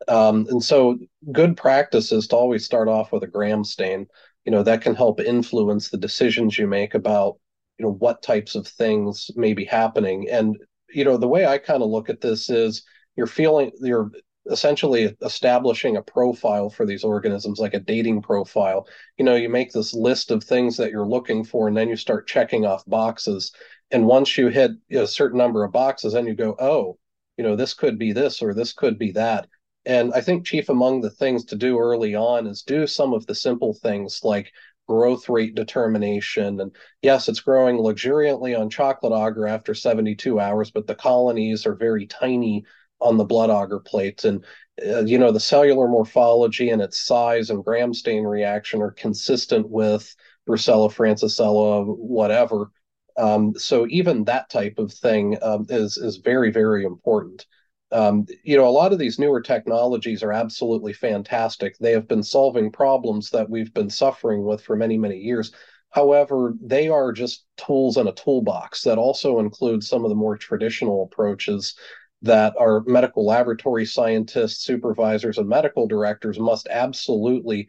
Um, 0.07 0.47
and 0.49 0.63
so, 0.63 0.97
good 1.31 1.57
practice 1.57 2.13
is 2.13 2.27
to 2.27 2.37
always 2.37 2.63
start 2.63 2.87
off 2.87 3.11
with 3.11 3.23
a 3.23 3.27
gram 3.27 3.65
stain. 3.65 4.07
You 4.49 4.55
know, 4.55 4.63
that 4.63 4.81
can 4.81 4.95
help 4.95 5.21
influence 5.21 5.89
the 5.89 5.97
decisions 5.97 6.57
you 6.57 6.65
make 6.65 6.95
about, 6.95 7.37
you 7.77 7.85
know, 7.85 7.91
what 7.91 8.23
types 8.23 8.55
of 8.55 8.67
things 8.67 9.29
may 9.35 9.53
be 9.53 9.63
happening. 9.63 10.27
And, 10.27 10.57
you 10.91 11.05
know, 11.05 11.17
the 11.17 11.27
way 11.27 11.45
I 11.45 11.59
kind 11.59 11.83
of 11.83 11.89
look 11.89 12.09
at 12.09 12.19
this 12.19 12.49
is 12.49 12.81
you're 13.15 13.27
feeling, 13.27 13.71
you're 13.79 14.09
essentially 14.49 15.15
establishing 15.21 15.97
a 15.97 16.01
profile 16.01 16.71
for 16.71 16.87
these 16.87 17.03
organisms, 17.03 17.59
like 17.59 17.75
a 17.75 17.79
dating 17.79 18.23
profile. 18.23 18.87
You 19.19 19.25
know, 19.25 19.35
you 19.35 19.49
make 19.49 19.71
this 19.71 19.93
list 19.93 20.31
of 20.31 20.43
things 20.43 20.77
that 20.77 20.89
you're 20.89 21.05
looking 21.05 21.43
for, 21.43 21.67
and 21.67 21.77
then 21.77 21.87
you 21.87 21.95
start 21.95 22.27
checking 22.27 22.65
off 22.65 22.83
boxes. 22.87 23.51
And 23.91 24.07
once 24.07 24.35
you 24.35 24.47
hit 24.47 24.71
a 24.89 25.05
certain 25.05 25.37
number 25.37 25.63
of 25.63 25.71
boxes, 25.71 26.13
then 26.13 26.25
you 26.25 26.33
go, 26.33 26.55
oh, 26.57 26.97
you 27.37 27.43
know, 27.43 27.55
this 27.55 27.75
could 27.75 27.99
be 27.99 28.13
this 28.13 28.41
or 28.41 28.55
this 28.55 28.73
could 28.73 28.97
be 28.97 29.11
that. 29.11 29.47
And 29.85 30.13
I 30.13 30.21
think 30.21 30.45
chief 30.45 30.69
among 30.69 31.01
the 31.01 31.09
things 31.09 31.45
to 31.45 31.55
do 31.55 31.79
early 31.79 32.15
on 32.15 32.47
is 32.47 32.63
do 32.63 32.85
some 32.85 33.13
of 33.13 33.25
the 33.25 33.35
simple 33.35 33.73
things 33.73 34.21
like 34.23 34.51
growth 34.87 35.29
rate 35.29 35.55
determination. 35.55 36.59
And 36.59 36.75
yes, 37.01 37.29
it's 37.29 37.39
growing 37.39 37.77
luxuriantly 37.77 38.55
on 38.55 38.69
chocolate 38.69 39.13
agar 39.13 39.47
after 39.47 39.73
72 39.73 40.39
hours, 40.39 40.71
but 40.71 40.87
the 40.87 40.95
colonies 40.95 41.65
are 41.65 41.75
very 41.75 42.07
tiny 42.07 42.65
on 42.99 43.17
the 43.17 43.23
blood 43.23 43.49
agar 43.49 43.79
plates. 43.79 44.25
And, 44.25 44.43
uh, 44.85 45.05
you 45.05 45.17
know, 45.17 45.31
the 45.31 45.39
cellular 45.39 45.87
morphology 45.87 46.71
and 46.71 46.81
its 46.81 47.05
size 47.05 47.49
and 47.49 47.63
gram 47.63 47.93
stain 47.93 48.23
reaction 48.23 48.81
are 48.81 48.91
consistent 48.91 49.69
with 49.69 50.13
Brucella, 50.47 50.91
Francisella, 50.91 51.85
whatever. 51.85 52.71
Um, 53.17 53.53
so 53.57 53.85
even 53.89 54.23
that 54.25 54.49
type 54.49 54.79
of 54.79 54.93
thing 54.93 55.37
um, 55.41 55.65
is 55.69 55.97
is 55.97 56.17
very 56.17 56.51
very 56.51 56.85
important. 56.85 57.45
Um, 57.91 58.25
you 58.43 58.55
know, 58.55 58.67
a 58.67 58.69
lot 58.69 58.93
of 58.93 58.99
these 58.99 59.17
newer 59.17 59.41
technologies 59.41 60.21
are 60.21 60.31
absolutely 60.31 60.93
fantastic. 60.93 61.77
They 61.77 61.91
have 61.91 62.07
been 62.07 62.23
solving 62.23 62.71
problems 62.71 63.31
that 63.31 63.49
we've 63.49 63.73
been 63.73 63.89
suffering 63.89 64.43
with 64.45 64.61
for 64.61 64.75
many 64.75 64.97
many 64.97 65.17
years. 65.17 65.51
However, 65.91 66.53
they 66.61 66.87
are 66.87 67.11
just 67.11 67.45
tools 67.57 67.97
in 67.97 68.07
a 68.07 68.13
toolbox 68.13 68.83
that 68.83 68.99
also 68.99 69.39
include 69.39 69.83
some 69.83 70.05
of 70.05 70.09
the 70.09 70.15
more 70.15 70.37
traditional 70.37 71.03
approaches 71.03 71.75
that 72.21 72.53
our 72.59 72.83
medical 72.85 73.25
laboratory 73.25 73.85
scientists, 73.85 74.63
supervisors, 74.63 75.37
and 75.37 75.47
medical 75.47 75.87
directors 75.87 76.37
must 76.37 76.67
absolutely 76.69 77.67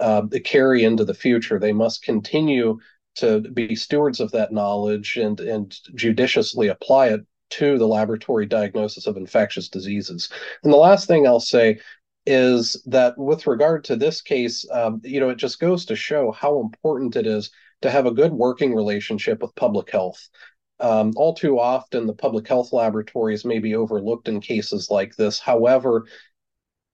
uh, 0.00 0.22
carry 0.44 0.82
into 0.82 1.04
the 1.04 1.14
future. 1.14 1.58
They 1.58 1.72
must 1.72 2.02
continue 2.02 2.78
to 3.16 3.40
be 3.40 3.76
stewards 3.76 4.20
of 4.20 4.30
that 4.32 4.52
knowledge 4.52 5.16
and 5.16 5.38
and 5.40 5.76
judiciously 5.94 6.68
apply 6.68 7.08
it 7.08 7.20
to 7.50 7.78
the 7.78 7.86
laboratory 7.86 8.46
diagnosis 8.46 9.06
of 9.06 9.16
infectious 9.16 9.68
diseases. 9.68 10.30
And 10.62 10.72
the 10.72 10.78
last 10.78 11.06
thing 11.06 11.26
I'll 11.26 11.40
say 11.40 11.78
is 12.26 12.80
that 12.86 13.16
with 13.16 13.46
regard 13.46 13.84
to 13.84 13.96
this 13.96 14.20
case, 14.20 14.66
um, 14.70 15.00
you 15.04 15.20
know, 15.20 15.30
it 15.30 15.36
just 15.36 15.60
goes 15.60 15.84
to 15.86 15.96
show 15.96 16.32
how 16.32 16.60
important 16.60 17.16
it 17.16 17.26
is 17.26 17.50
to 17.82 17.90
have 17.90 18.06
a 18.06 18.12
good 18.12 18.32
working 18.32 18.74
relationship 18.74 19.40
with 19.42 19.54
public 19.54 19.90
health. 19.90 20.28
Um, 20.80 21.12
all 21.16 21.34
too 21.34 21.58
often, 21.58 22.06
the 22.06 22.14
public 22.14 22.46
health 22.46 22.72
laboratories 22.72 23.44
may 23.44 23.58
be 23.58 23.74
overlooked 23.74 24.28
in 24.28 24.40
cases 24.40 24.88
like 24.90 25.16
this. 25.16 25.38
However, 25.38 26.06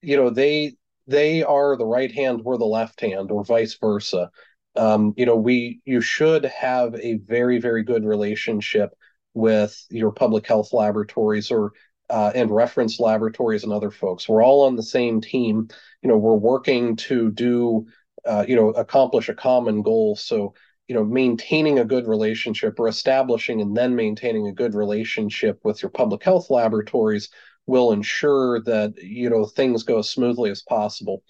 you 0.03 0.17
know, 0.17 0.31
they 0.31 0.77
they 1.09 1.43
are 1.43 1.77
the 1.77 1.87
right 1.87 2.11
hand, 2.11 2.43
we're 2.43 2.57
the 2.57 2.65
left 2.65 3.01
hand, 3.01 3.31
or 3.31 3.45
vice 3.45 3.75
versa 3.75 4.31
um, 4.77 5.15
you 5.17 5.27
know, 5.27 5.37
we 5.37 5.81
you 5.85 6.01
should 6.01 6.45
have 6.45 6.95
a 6.97 7.15
very 7.15 7.59
very 7.59 7.83
good 7.83 8.05
relationship 8.05 8.91
with 9.37 9.87
your 9.91 10.11
public 10.11 10.47
health 10.47 10.73
laboratories 10.73 11.51
or 11.51 11.73
uh, 12.09 12.33
and 12.35 12.51
reference 12.51 12.99
laboratories 12.99 13.65
and 13.65 13.73
other 13.73 13.91
folks. 13.91 14.29
We're 14.29 14.43
all 14.43 14.63
on 14.63 14.77
the 14.77 14.83
same 14.83 15.21
team. 15.21 15.69
You 16.03 16.09
know, 16.09 16.17
we're 16.17 16.35
working 16.35 16.97
to 16.97 17.31
do 17.31 17.87
uh, 18.25 18.45
you 18.49 18.57
know 18.57 18.71
accomplish 18.71 19.29
a 19.29 19.35
common 19.35 19.83
goal. 19.83 20.17
So 20.17 20.55
you 20.89 20.95
know, 20.95 21.05
maintaining 21.05 21.79
a 21.79 21.85
good 21.85 22.07
relationship 22.07 22.79
or 22.79 22.89
establishing 22.89 23.61
and 23.61 23.77
then 23.77 23.95
maintaining 23.95 24.47
a 24.47 24.53
good 24.53 24.75
relationship 24.75 25.61
with 25.65 25.83
your 25.83 25.91
public 25.91 26.23
health 26.23 26.49
laboratories 26.49 27.29
will 27.67 27.93
ensure 27.93 28.63
that 28.63 28.95
you 29.03 29.29
know 29.29 29.45
things 29.45 29.83
go 29.83 29.99
as 29.99 30.09
smoothly 30.09 30.51
as 30.51 30.63
possible. 30.63 31.23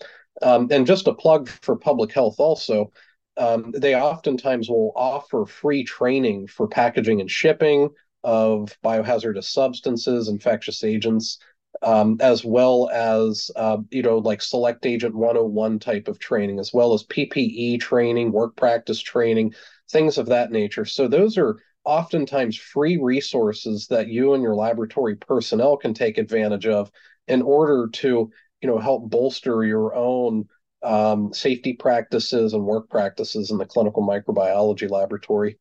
Um, 0.42 0.68
and 0.70 0.86
just 0.86 1.08
a 1.08 1.14
plug 1.14 1.48
for 1.48 1.76
public 1.76 2.12
health 2.12 2.36
also 2.38 2.92
um, 3.36 3.72
they 3.76 3.94
oftentimes 3.94 4.68
will 4.68 4.92
offer 4.96 5.44
free 5.44 5.84
training 5.84 6.46
for 6.46 6.66
packaging 6.68 7.20
and 7.20 7.30
shipping 7.30 7.90
of 8.24 8.76
biohazardous 8.84 9.44
substances, 9.44 10.28
infectious 10.28 10.82
agents, 10.82 11.38
um, 11.82 12.16
as 12.20 12.44
well 12.44 12.88
as 12.92 13.50
uh, 13.56 13.78
you 13.90 14.02
know 14.02 14.18
like 14.18 14.42
select 14.42 14.86
agent 14.86 15.14
101 15.14 15.78
type 15.78 16.08
of 16.08 16.18
training, 16.18 16.58
as 16.58 16.72
well 16.72 16.94
as 16.94 17.04
PPE 17.04 17.80
training, 17.80 18.32
work 18.32 18.56
practice 18.56 19.00
training, 19.00 19.54
things 19.90 20.18
of 20.18 20.26
that 20.26 20.50
nature. 20.50 20.84
So 20.84 21.06
those 21.06 21.36
are 21.36 21.56
oftentimes 21.84 22.56
free 22.56 22.96
resources 22.96 23.86
that 23.88 24.08
you 24.08 24.34
and 24.34 24.42
your 24.42 24.56
laboratory 24.56 25.16
personnel 25.16 25.76
can 25.76 25.94
take 25.94 26.18
advantage 26.18 26.66
of 26.66 26.90
in 27.28 27.42
order 27.42 27.88
to 27.92 28.30
you 28.60 28.68
know 28.68 28.78
help 28.78 29.08
bolster 29.10 29.64
your 29.64 29.94
own 29.94 30.48
um, 30.82 31.32
safety 31.32 31.72
practices 31.72 32.52
and 32.52 32.64
work 32.64 32.88
practices 32.88 33.50
in 33.50 33.58
the 33.58 33.66
clinical 33.66 34.06
microbiology 34.06 34.90
laboratory. 34.90 35.58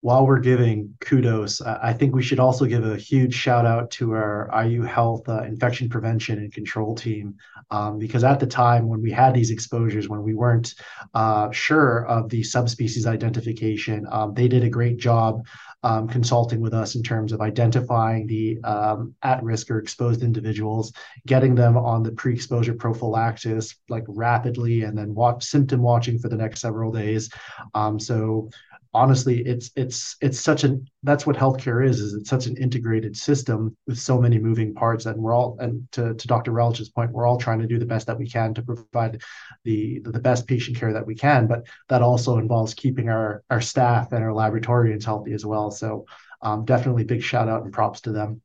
While 0.00 0.28
we're 0.28 0.38
giving 0.38 0.94
kudos, 1.00 1.60
I 1.60 1.92
think 1.92 2.14
we 2.14 2.22
should 2.22 2.38
also 2.38 2.66
give 2.66 2.84
a 2.84 2.96
huge 2.96 3.34
shout 3.34 3.66
out 3.66 3.90
to 3.92 4.12
our 4.12 4.48
IU 4.64 4.82
Health 4.82 5.28
uh, 5.28 5.42
infection 5.42 5.88
prevention 5.88 6.38
and 6.38 6.52
control 6.52 6.94
team. 6.94 7.34
Um, 7.72 7.98
because 7.98 8.22
at 8.22 8.38
the 8.38 8.46
time 8.46 8.86
when 8.86 9.02
we 9.02 9.10
had 9.10 9.34
these 9.34 9.50
exposures, 9.50 10.08
when 10.08 10.22
we 10.22 10.34
weren't 10.34 10.72
uh, 11.14 11.50
sure 11.50 12.06
of 12.06 12.28
the 12.28 12.44
subspecies 12.44 13.08
identification, 13.08 14.06
um, 14.12 14.34
they 14.34 14.46
did 14.46 14.62
a 14.62 14.70
great 14.70 14.98
job 14.98 15.44
um, 15.82 16.08
consulting 16.08 16.60
with 16.60 16.74
us 16.74 16.94
in 16.94 17.02
terms 17.02 17.32
of 17.32 17.40
identifying 17.40 18.26
the 18.26 18.58
um, 18.64 19.14
at-risk 19.22 19.70
or 19.70 19.78
exposed 19.78 20.22
individuals, 20.22 20.92
getting 21.26 21.54
them 21.54 21.76
on 21.76 22.02
the 22.02 22.12
pre-exposure 22.12 22.74
prophylaxis 22.74 23.76
like 23.88 24.04
rapidly, 24.08 24.82
and 24.82 24.96
then 24.98 25.14
watch 25.14 25.44
symptom 25.44 25.80
watching 25.80 26.18
for 26.18 26.28
the 26.28 26.36
next 26.36 26.60
several 26.60 26.90
days. 26.90 27.30
Um, 27.74 28.00
so 28.00 28.50
honestly, 28.94 29.40
it's 29.40 29.70
it's 29.76 30.16
it's 30.20 30.40
such 30.40 30.64
an 30.64 30.86
that's 31.02 31.26
what 31.26 31.36
healthcare 31.36 31.86
is. 31.86 32.00
Is 32.00 32.14
it's 32.14 32.30
such 32.30 32.46
an 32.46 32.56
integrated 32.56 33.16
system 33.16 33.76
with 33.86 33.98
so 33.98 34.20
many 34.20 34.38
moving 34.38 34.74
parts, 34.74 35.06
and 35.06 35.20
we're 35.20 35.34
all 35.34 35.56
and 35.60 35.90
to, 35.92 36.14
to 36.14 36.26
Dr. 36.26 36.52
Relich's 36.52 36.88
point, 36.88 37.12
we're 37.12 37.26
all 37.26 37.38
trying 37.38 37.60
to 37.60 37.66
do 37.66 37.78
the 37.78 37.86
best 37.86 38.06
that 38.06 38.18
we 38.18 38.28
can 38.28 38.54
to 38.54 38.62
provide 38.62 39.22
the 39.64 40.00
the 40.04 40.20
best 40.20 40.46
patient 40.46 40.76
care 40.76 40.92
that 40.92 41.06
we 41.06 41.14
can. 41.14 41.46
But 41.46 41.66
that 41.88 42.02
also 42.02 42.38
involves 42.38 42.74
keeping 42.74 43.08
our 43.08 43.42
our 43.50 43.60
staff 43.60 44.12
and 44.12 44.24
our 44.24 44.30
laboratorians 44.30 45.04
healthy 45.04 45.32
as 45.32 45.44
well. 45.44 45.70
So 45.70 46.06
um, 46.42 46.64
definitely 46.64 47.04
big 47.04 47.22
shout 47.22 47.48
out 47.48 47.64
and 47.64 47.72
props 47.72 48.00
to 48.02 48.12
them. 48.12 48.40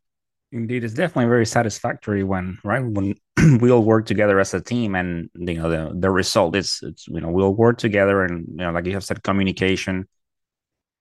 Indeed, 0.51 0.83
it's 0.83 0.93
definitely 0.93 1.29
very 1.29 1.47
satisfactory 1.47 2.23
when 2.23 2.59
right 2.63 2.85
when 2.85 3.15
we 3.59 3.71
all 3.71 3.83
work 3.83 4.05
together 4.05 4.39
as 4.39 4.53
a 4.53 4.61
team, 4.61 4.93
and 4.93 5.29
you 5.33 5.55
know 5.55 5.69
the 5.69 5.91
the 5.97 6.11
result 6.11 6.55
is 6.55 6.79
it's 6.83 7.07
you 7.07 7.21
know 7.21 7.29
we 7.29 7.41
all 7.41 7.55
work 7.55 7.79
together, 7.79 8.23
and 8.23 8.45
you 8.49 8.57
know 8.57 8.71
like 8.71 8.85
you 8.85 8.93
have 8.93 9.03
said, 9.03 9.23
communication, 9.23 10.07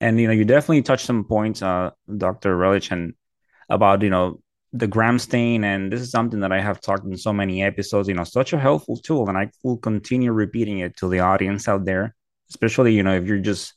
and 0.02 0.20
you 0.20 0.26
know 0.26 0.32
you 0.32 0.44
definitely 0.44 0.82
touched 0.82 1.06
some 1.06 1.24
points, 1.24 1.62
uh, 1.62 1.90
Doctor 2.18 2.56
Relich, 2.56 2.90
and 2.90 3.14
about 3.70 4.02
you 4.02 4.10
know 4.10 4.40
the 4.72 4.88
gram 4.88 5.18
stain, 5.18 5.64
and 5.64 5.92
this 5.92 6.00
is 6.00 6.10
something 6.10 6.40
that 6.40 6.52
I 6.52 6.60
have 6.60 6.80
talked 6.80 7.04
in 7.04 7.16
so 7.16 7.32
many 7.32 7.62
episodes. 7.62 8.08
You 8.08 8.14
know, 8.14 8.24
such 8.24 8.52
a 8.52 8.58
helpful 8.58 8.96
tool, 8.96 9.28
and 9.28 9.38
I 9.38 9.50
will 9.62 9.78
continue 9.78 10.32
repeating 10.32 10.80
it 10.80 10.96
to 10.98 11.08
the 11.08 11.20
audience 11.20 11.68
out 11.68 11.84
there, 11.84 12.14
especially 12.50 12.94
you 12.94 13.04
know 13.04 13.14
if 13.14 13.26
you're 13.26 13.38
just 13.38 13.74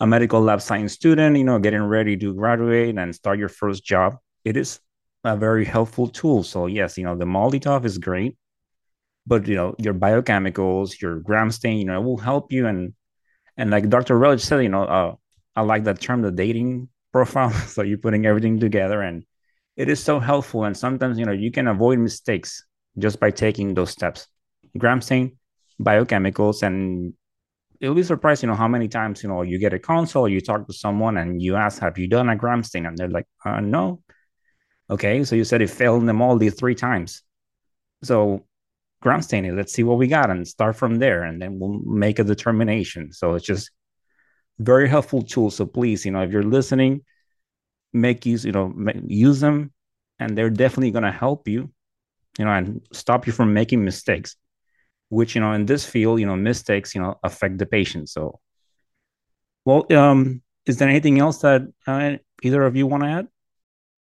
a 0.00 0.06
medical 0.06 0.40
lab 0.40 0.62
science 0.62 0.94
student, 0.94 1.36
you 1.36 1.44
know, 1.44 1.58
getting 1.58 1.82
ready 1.82 2.16
to 2.16 2.34
graduate 2.34 2.96
and 2.96 3.14
start 3.14 3.38
your 3.38 3.48
first 3.48 3.84
job. 3.84 4.16
It 4.44 4.56
is 4.56 4.80
a 5.24 5.36
very 5.36 5.64
helpful 5.64 6.08
tool. 6.08 6.42
So 6.42 6.66
yes, 6.66 6.98
you 6.98 7.04
know, 7.04 7.16
the 7.16 7.24
MALDI-TOF 7.24 7.84
is 7.84 7.98
great, 7.98 8.36
but 9.26 9.46
you 9.48 9.56
know, 9.56 9.74
your 9.78 9.94
biochemicals, 9.94 11.00
your 11.00 11.20
gram 11.20 11.50
stain, 11.50 11.78
you 11.78 11.86
know, 11.86 12.00
it 12.00 12.04
will 12.04 12.18
help 12.18 12.52
you. 12.52 12.66
And 12.66 12.94
and 13.58 13.70
like 13.70 13.88
Dr. 13.88 14.18
Relich 14.18 14.40
said, 14.40 14.62
you 14.62 14.68
know, 14.68 14.84
uh, 14.84 15.14
I 15.56 15.62
like 15.62 15.84
that 15.84 16.00
term, 16.00 16.22
the 16.22 16.30
dating 16.30 16.88
profile. 17.12 17.50
so 17.66 17.82
you're 17.82 17.98
putting 17.98 18.26
everything 18.26 18.60
together, 18.60 19.02
and 19.02 19.24
it 19.76 19.88
is 19.88 20.02
so 20.02 20.20
helpful. 20.20 20.64
And 20.64 20.76
sometimes 20.76 21.18
you 21.18 21.24
know 21.24 21.32
you 21.32 21.50
can 21.50 21.66
avoid 21.66 21.98
mistakes 21.98 22.64
just 22.98 23.18
by 23.18 23.30
taking 23.30 23.74
those 23.74 23.90
steps. 23.90 24.28
Gram 24.78 25.00
stain, 25.00 25.36
biochemicals, 25.80 26.62
and 26.62 27.14
you'll 27.80 27.94
be 27.94 28.02
surprised, 28.02 28.42
you 28.42 28.48
know, 28.48 28.54
how 28.54 28.68
many 28.68 28.88
times 28.88 29.22
you 29.22 29.28
know 29.28 29.42
you 29.42 29.58
get 29.58 29.72
a 29.72 29.78
consult, 29.78 30.30
you 30.30 30.40
talk 30.40 30.66
to 30.66 30.72
someone, 30.72 31.16
and 31.16 31.40
you 31.42 31.56
ask, 31.56 31.80
"Have 31.80 31.98
you 31.98 32.08
done 32.08 32.28
a 32.28 32.36
gram 32.36 32.62
stain?" 32.62 32.86
And 32.86 32.96
they're 32.96 33.08
like, 33.08 33.26
uh, 33.44 33.60
"No." 33.60 34.02
Okay, 34.88 35.24
so 35.24 35.34
you 35.34 35.44
said 35.44 35.62
it 35.62 35.70
failed 35.70 36.06
them 36.06 36.22
all 36.22 36.36
MALDI 36.38 36.56
three 36.56 36.76
times. 36.76 37.22
So 38.04 38.46
gram 39.02 39.22
staining, 39.22 39.56
let's 39.56 39.72
see 39.72 39.82
what 39.82 39.98
we 39.98 40.06
got 40.06 40.30
and 40.30 40.46
start 40.46 40.76
from 40.76 40.96
there, 40.96 41.24
and 41.24 41.40
then 41.40 41.58
we'll 41.58 41.80
make 41.84 42.18
a 42.18 42.24
determination. 42.24 43.12
So 43.12 43.34
it's 43.34 43.44
just 43.44 43.70
very 44.58 44.88
helpful 44.88 45.22
tool. 45.22 45.50
So 45.50 45.66
please, 45.66 46.04
you 46.04 46.12
know, 46.12 46.22
if 46.22 46.30
you're 46.30 46.42
listening, 46.42 47.02
make 47.92 48.26
use, 48.26 48.44
you 48.44 48.52
know, 48.52 48.74
use 49.06 49.40
them, 49.40 49.72
and 50.18 50.36
they're 50.36 50.50
definitely 50.50 50.90
going 50.90 51.04
to 51.04 51.12
help 51.12 51.48
you, 51.48 51.70
you 52.38 52.44
know, 52.44 52.50
and 52.52 52.80
stop 52.92 53.26
you 53.26 53.32
from 53.32 53.52
making 53.52 53.84
mistakes. 53.84 54.36
Which 55.08 55.36
you 55.36 55.40
know, 55.40 55.52
in 55.52 55.66
this 55.66 55.86
field, 55.86 56.18
you 56.18 56.26
know, 56.26 56.34
mistakes, 56.34 56.94
you 56.94 57.00
know, 57.00 57.18
affect 57.22 57.58
the 57.58 57.66
patient. 57.66 58.08
So, 58.08 58.40
well, 59.64 59.86
um, 59.96 60.42
is 60.66 60.78
there 60.78 60.88
anything 60.88 61.20
else 61.20 61.38
that 61.38 61.62
uh, 61.86 62.16
either 62.42 62.64
of 62.64 62.74
you 62.74 62.88
want 62.88 63.04
to 63.04 63.08
add? 63.08 63.28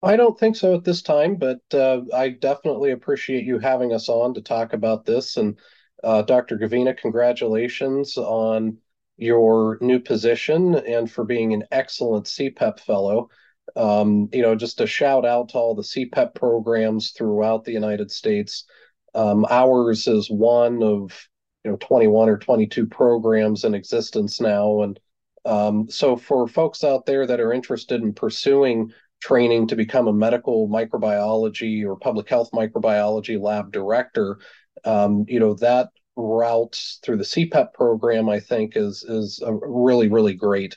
I 0.03 0.15
don't 0.15 0.39
think 0.39 0.55
so 0.55 0.75
at 0.75 0.83
this 0.83 1.01
time, 1.01 1.35
but 1.35 1.61
uh, 1.73 2.01
I 2.13 2.29
definitely 2.29 2.91
appreciate 2.91 3.45
you 3.45 3.59
having 3.59 3.93
us 3.93 4.09
on 4.09 4.33
to 4.33 4.41
talk 4.41 4.73
about 4.73 5.05
this. 5.05 5.37
And 5.37 5.59
uh, 6.03 6.23
Dr. 6.23 6.57
Gavina, 6.57 6.97
congratulations 6.97 8.17
on 8.17 8.77
your 9.21 9.77
new 9.81 9.99
position 9.99 10.73
and 10.75 11.09
for 11.09 11.23
being 11.23 11.53
an 11.53 11.63
excellent 11.71 12.25
CPEP 12.25 12.79
fellow. 12.79 13.29
Um, 13.75 14.29
you 14.33 14.41
know, 14.41 14.55
just 14.55 14.81
a 14.81 14.87
shout 14.87 15.25
out 15.25 15.49
to 15.49 15.59
all 15.59 15.75
the 15.75 15.83
CPEP 15.83 16.33
programs 16.33 17.11
throughout 17.11 17.63
the 17.63 17.71
United 17.71 18.09
States. 18.09 18.65
Um, 19.13 19.45
ours 19.49 20.07
is 20.07 20.29
one 20.29 20.81
of 20.81 21.27
you 21.63 21.71
know 21.71 21.77
21 21.77 22.29
or 22.29 22.37
22 22.37 22.87
programs 22.87 23.63
in 23.63 23.75
existence 23.75 24.41
now, 24.41 24.81
and 24.81 24.99
um, 25.45 25.87
so 25.87 26.17
for 26.17 26.47
folks 26.47 26.83
out 26.83 27.05
there 27.05 27.27
that 27.27 27.39
are 27.39 27.53
interested 27.53 28.01
in 28.01 28.13
pursuing 28.13 28.91
training 29.21 29.67
to 29.67 29.75
become 29.75 30.07
a 30.07 30.13
medical 30.13 30.67
microbiology 30.67 31.85
or 31.85 31.95
public 31.95 32.27
health 32.27 32.49
microbiology 32.53 33.39
lab 33.39 33.71
director, 33.71 34.39
um, 34.83 35.25
you 35.27 35.39
know, 35.39 35.53
that 35.53 35.89
route 36.15 36.79
through 37.03 37.17
the 37.17 37.23
CPEP 37.23 37.73
program, 37.73 38.29
I 38.29 38.39
think, 38.39 38.75
is 38.75 39.03
is 39.03 39.41
really 39.47 40.07
really 40.07 40.33
great. 40.33 40.75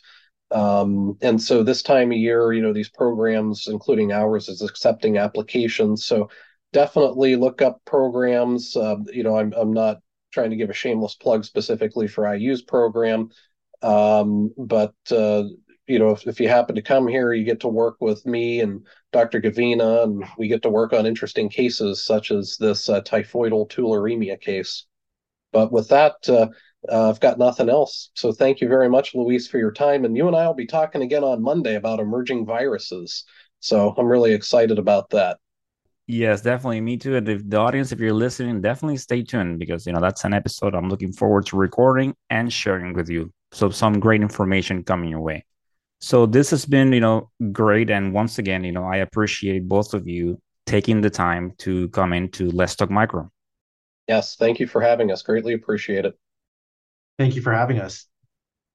Um, 0.51 1.17
and 1.21 1.41
so 1.41 1.63
this 1.63 1.83
time 1.83 2.13
of 2.13 2.19
year, 2.19 2.53
you 2.53 2.63
know, 2.63 2.73
these 2.73 2.91
programs, 2.91 3.67
including 3.67 4.13
ours, 4.13 4.49
is 4.49 4.63
accepting 4.63 5.19
applications. 5.19 6.05
So 6.05 6.31
definitely 6.73 7.37
look 7.37 7.63
up 7.63 7.81
programs. 7.85 8.77
Uh, 8.77 8.97
you 9.13 9.23
know, 9.23 9.39
I'm 9.39 9.53
I'm 9.55 9.73
not 9.73 9.99
trying 10.33 10.51
to 10.51 10.57
give 10.57 10.71
a 10.71 10.75
shameless 10.75 11.15
plug 11.15 11.45
specifically 11.45 12.09
for 12.09 12.33
IU's 12.33 12.63
program, 12.63 13.31
um, 13.83 14.53
but 14.59 14.95
uh, 15.11 15.45
you 15.87 15.99
know, 15.99 16.11
if, 16.11 16.27
if 16.27 16.41
you 16.41 16.49
happen 16.49 16.75
to 16.75 16.83
come 16.83 17.07
here, 17.07 17.33
you 17.33 17.45
get 17.45 17.61
to 17.61 17.69
work 17.69 17.97
with 18.01 18.25
me 18.25 18.61
and 18.61 18.87
Dr. 19.13 19.41
Gavina, 19.41 20.05
and 20.05 20.25
we 20.39 20.49
get 20.49 20.63
to 20.63 20.71
work 20.71 20.93
on 20.93 21.07
interesting 21.07 21.49
cases 21.49 22.05
such 22.05 22.31
as 22.31 22.57
this 22.59 22.89
uh, 22.89 23.01
typhoidal 23.03 23.69
tularemia 23.69 24.41
case. 24.41 24.87
But 25.55 25.73
with 25.73 25.89
that, 25.89 26.17
uh, 26.29 26.49
uh, 26.91 27.09
I've 27.09 27.21
got 27.21 27.39
nothing 27.39 27.71
else. 27.71 28.11
So 28.15 28.33
thank 28.33 28.61
you 28.61 28.69
very 28.69 28.91
much, 28.91 29.15
Luis, 29.15 29.49
for 29.49 29.59
your 29.59 29.73
time. 29.73 30.05
And 30.05 30.17
you 30.17 30.27
and 30.27 30.37
I 30.37 30.47
will 30.47 30.55
be 30.55 30.67
talking 30.67 31.01
again 31.01 31.25
on 31.25 31.41
Monday 31.41 31.77
about 31.77 32.01
emerging 32.01 32.45
viruses. 32.45 33.25
So 33.61 33.95
I'm 33.97 34.07
really 34.07 34.35
excited 34.35 34.79
about 34.79 35.11
that. 35.11 35.39
Yes, 36.07 36.43
definitely. 36.43 36.83
Me 36.83 36.99
too. 36.99 37.17
And 37.17 37.29
if 37.29 37.49
the 37.49 37.57
audience, 37.57 37.93
if 37.93 38.01
you're 38.01 38.13
listening, 38.13 38.61
definitely 38.61 38.99
stay 38.99 39.23
tuned 39.23 39.59
because 39.59 39.87
you 39.87 39.93
know 39.93 40.01
that's 40.01 40.25
an 40.25 40.35
episode 40.35 40.75
I'm 40.75 40.91
looking 40.91 41.13
forward 41.13 41.47
to 41.47 41.57
recording 41.57 42.15
and 42.29 42.53
sharing 42.53 42.93
with 42.93 43.09
you. 43.09 43.33
So 43.53 43.71
some 43.71 44.01
great 44.01 44.21
information 44.21 44.85
coming 44.85 45.09
your 45.09 45.21
way. 45.21 45.47
So 46.01 46.27
this 46.27 46.51
has 46.51 46.67
been, 46.67 46.93
you 46.93 47.01
know, 47.01 47.31
great. 47.53 47.89
And 47.89 48.13
once 48.13 48.39
again, 48.39 48.65
you 48.65 48.73
know, 48.73 48.85
I 48.85 48.97
appreciate 48.97 49.67
both 49.67 49.95
of 49.95 50.07
you 50.07 50.39
taking 50.67 51.01
the 51.01 51.09
time 51.09 51.53
to 51.59 51.89
come 51.91 52.13
into 52.13 52.51
Let's 52.51 52.77
Talk 52.77 52.91
Micro. 52.91 53.31
Yes, 54.07 54.37
thank 54.37 54.61
you 54.61 54.67
for 54.67 54.81
having 54.81 55.11
us. 55.11 55.23
Greatly 55.23 55.55
appreciate 55.55 56.05
it. 56.05 56.19
Thank 57.19 57.37
you 57.37 57.43
for 57.43 57.53
having 57.53 57.79
us. 57.79 58.07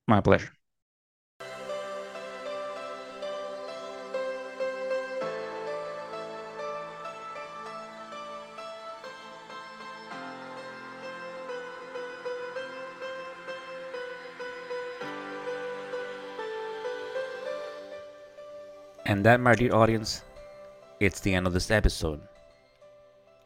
My 0.07 0.21
pleasure. 0.21 0.51
And 19.05 19.25
that, 19.25 19.39
my 19.39 19.55
dear 19.55 19.73
audience, 19.73 20.23
it's 20.99 21.19
the 21.19 21.33
end 21.33 21.47
of 21.47 21.53
this 21.53 21.71
episode. 21.71 22.21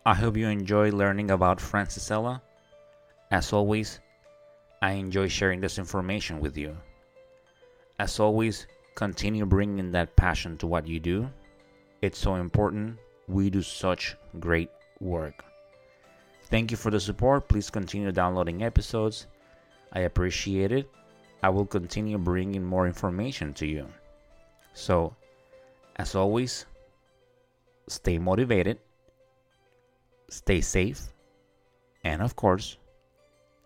I 0.06 0.14
hope 0.14 0.36
you 0.36 0.49
enjoy 0.49 0.91
learning 0.91 1.32
about 1.32 1.60
Francisella. 1.60 2.41
As 3.32 3.54
always, 3.54 4.01
I 4.82 4.91
enjoy 4.99 5.30
sharing 5.30 5.62
this 5.62 5.80
information 5.80 6.41
with 6.41 6.58
you. 6.58 6.76
As 7.99 8.20
always, 8.20 8.68
continue 8.95 9.45
bringing 9.45 9.91
that 9.91 10.18
passion 10.18 10.58
to 10.58 10.68
what 10.68 10.89
you 10.89 10.99
do. 10.99 11.30
It's 12.01 12.20
so 12.20 12.36
important. 12.36 12.99
We 13.30 13.49
do 13.49 13.62
such 13.62 14.18
great 14.41 14.70
work. 14.99 15.45
Thank 16.47 16.72
you 16.72 16.76
for 16.76 16.91
the 16.91 16.99
support. 16.99 17.47
Please 17.47 17.70
continue 17.70 18.12
downloading 18.12 18.62
episodes. 18.62 19.28
I 19.93 20.01
appreciate 20.01 20.74
it. 20.74 20.89
I 21.41 21.47
will 21.47 21.66
continue 21.66 22.18
bringing 22.18 22.66
more 22.66 22.88
information 22.88 23.54
to 23.54 23.66
you. 23.66 23.88
So, 24.74 25.16
as 25.95 26.14
always, 26.14 26.66
stay 27.88 28.18
motivated, 28.18 28.80
stay 30.34 30.61
safe, 30.61 31.13
and 32.03 32.21
of 32.21 32.36
course, 32.36 32.77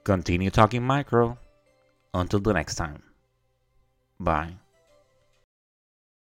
continue 0.04 0.50
talking 0.50 0.84
micro. 0.84 1.38
Until 2.14 2.40
the 2.40 2.54
next 2.54 2.76
time. 2.76 3.04
Bye. 4.20 4.56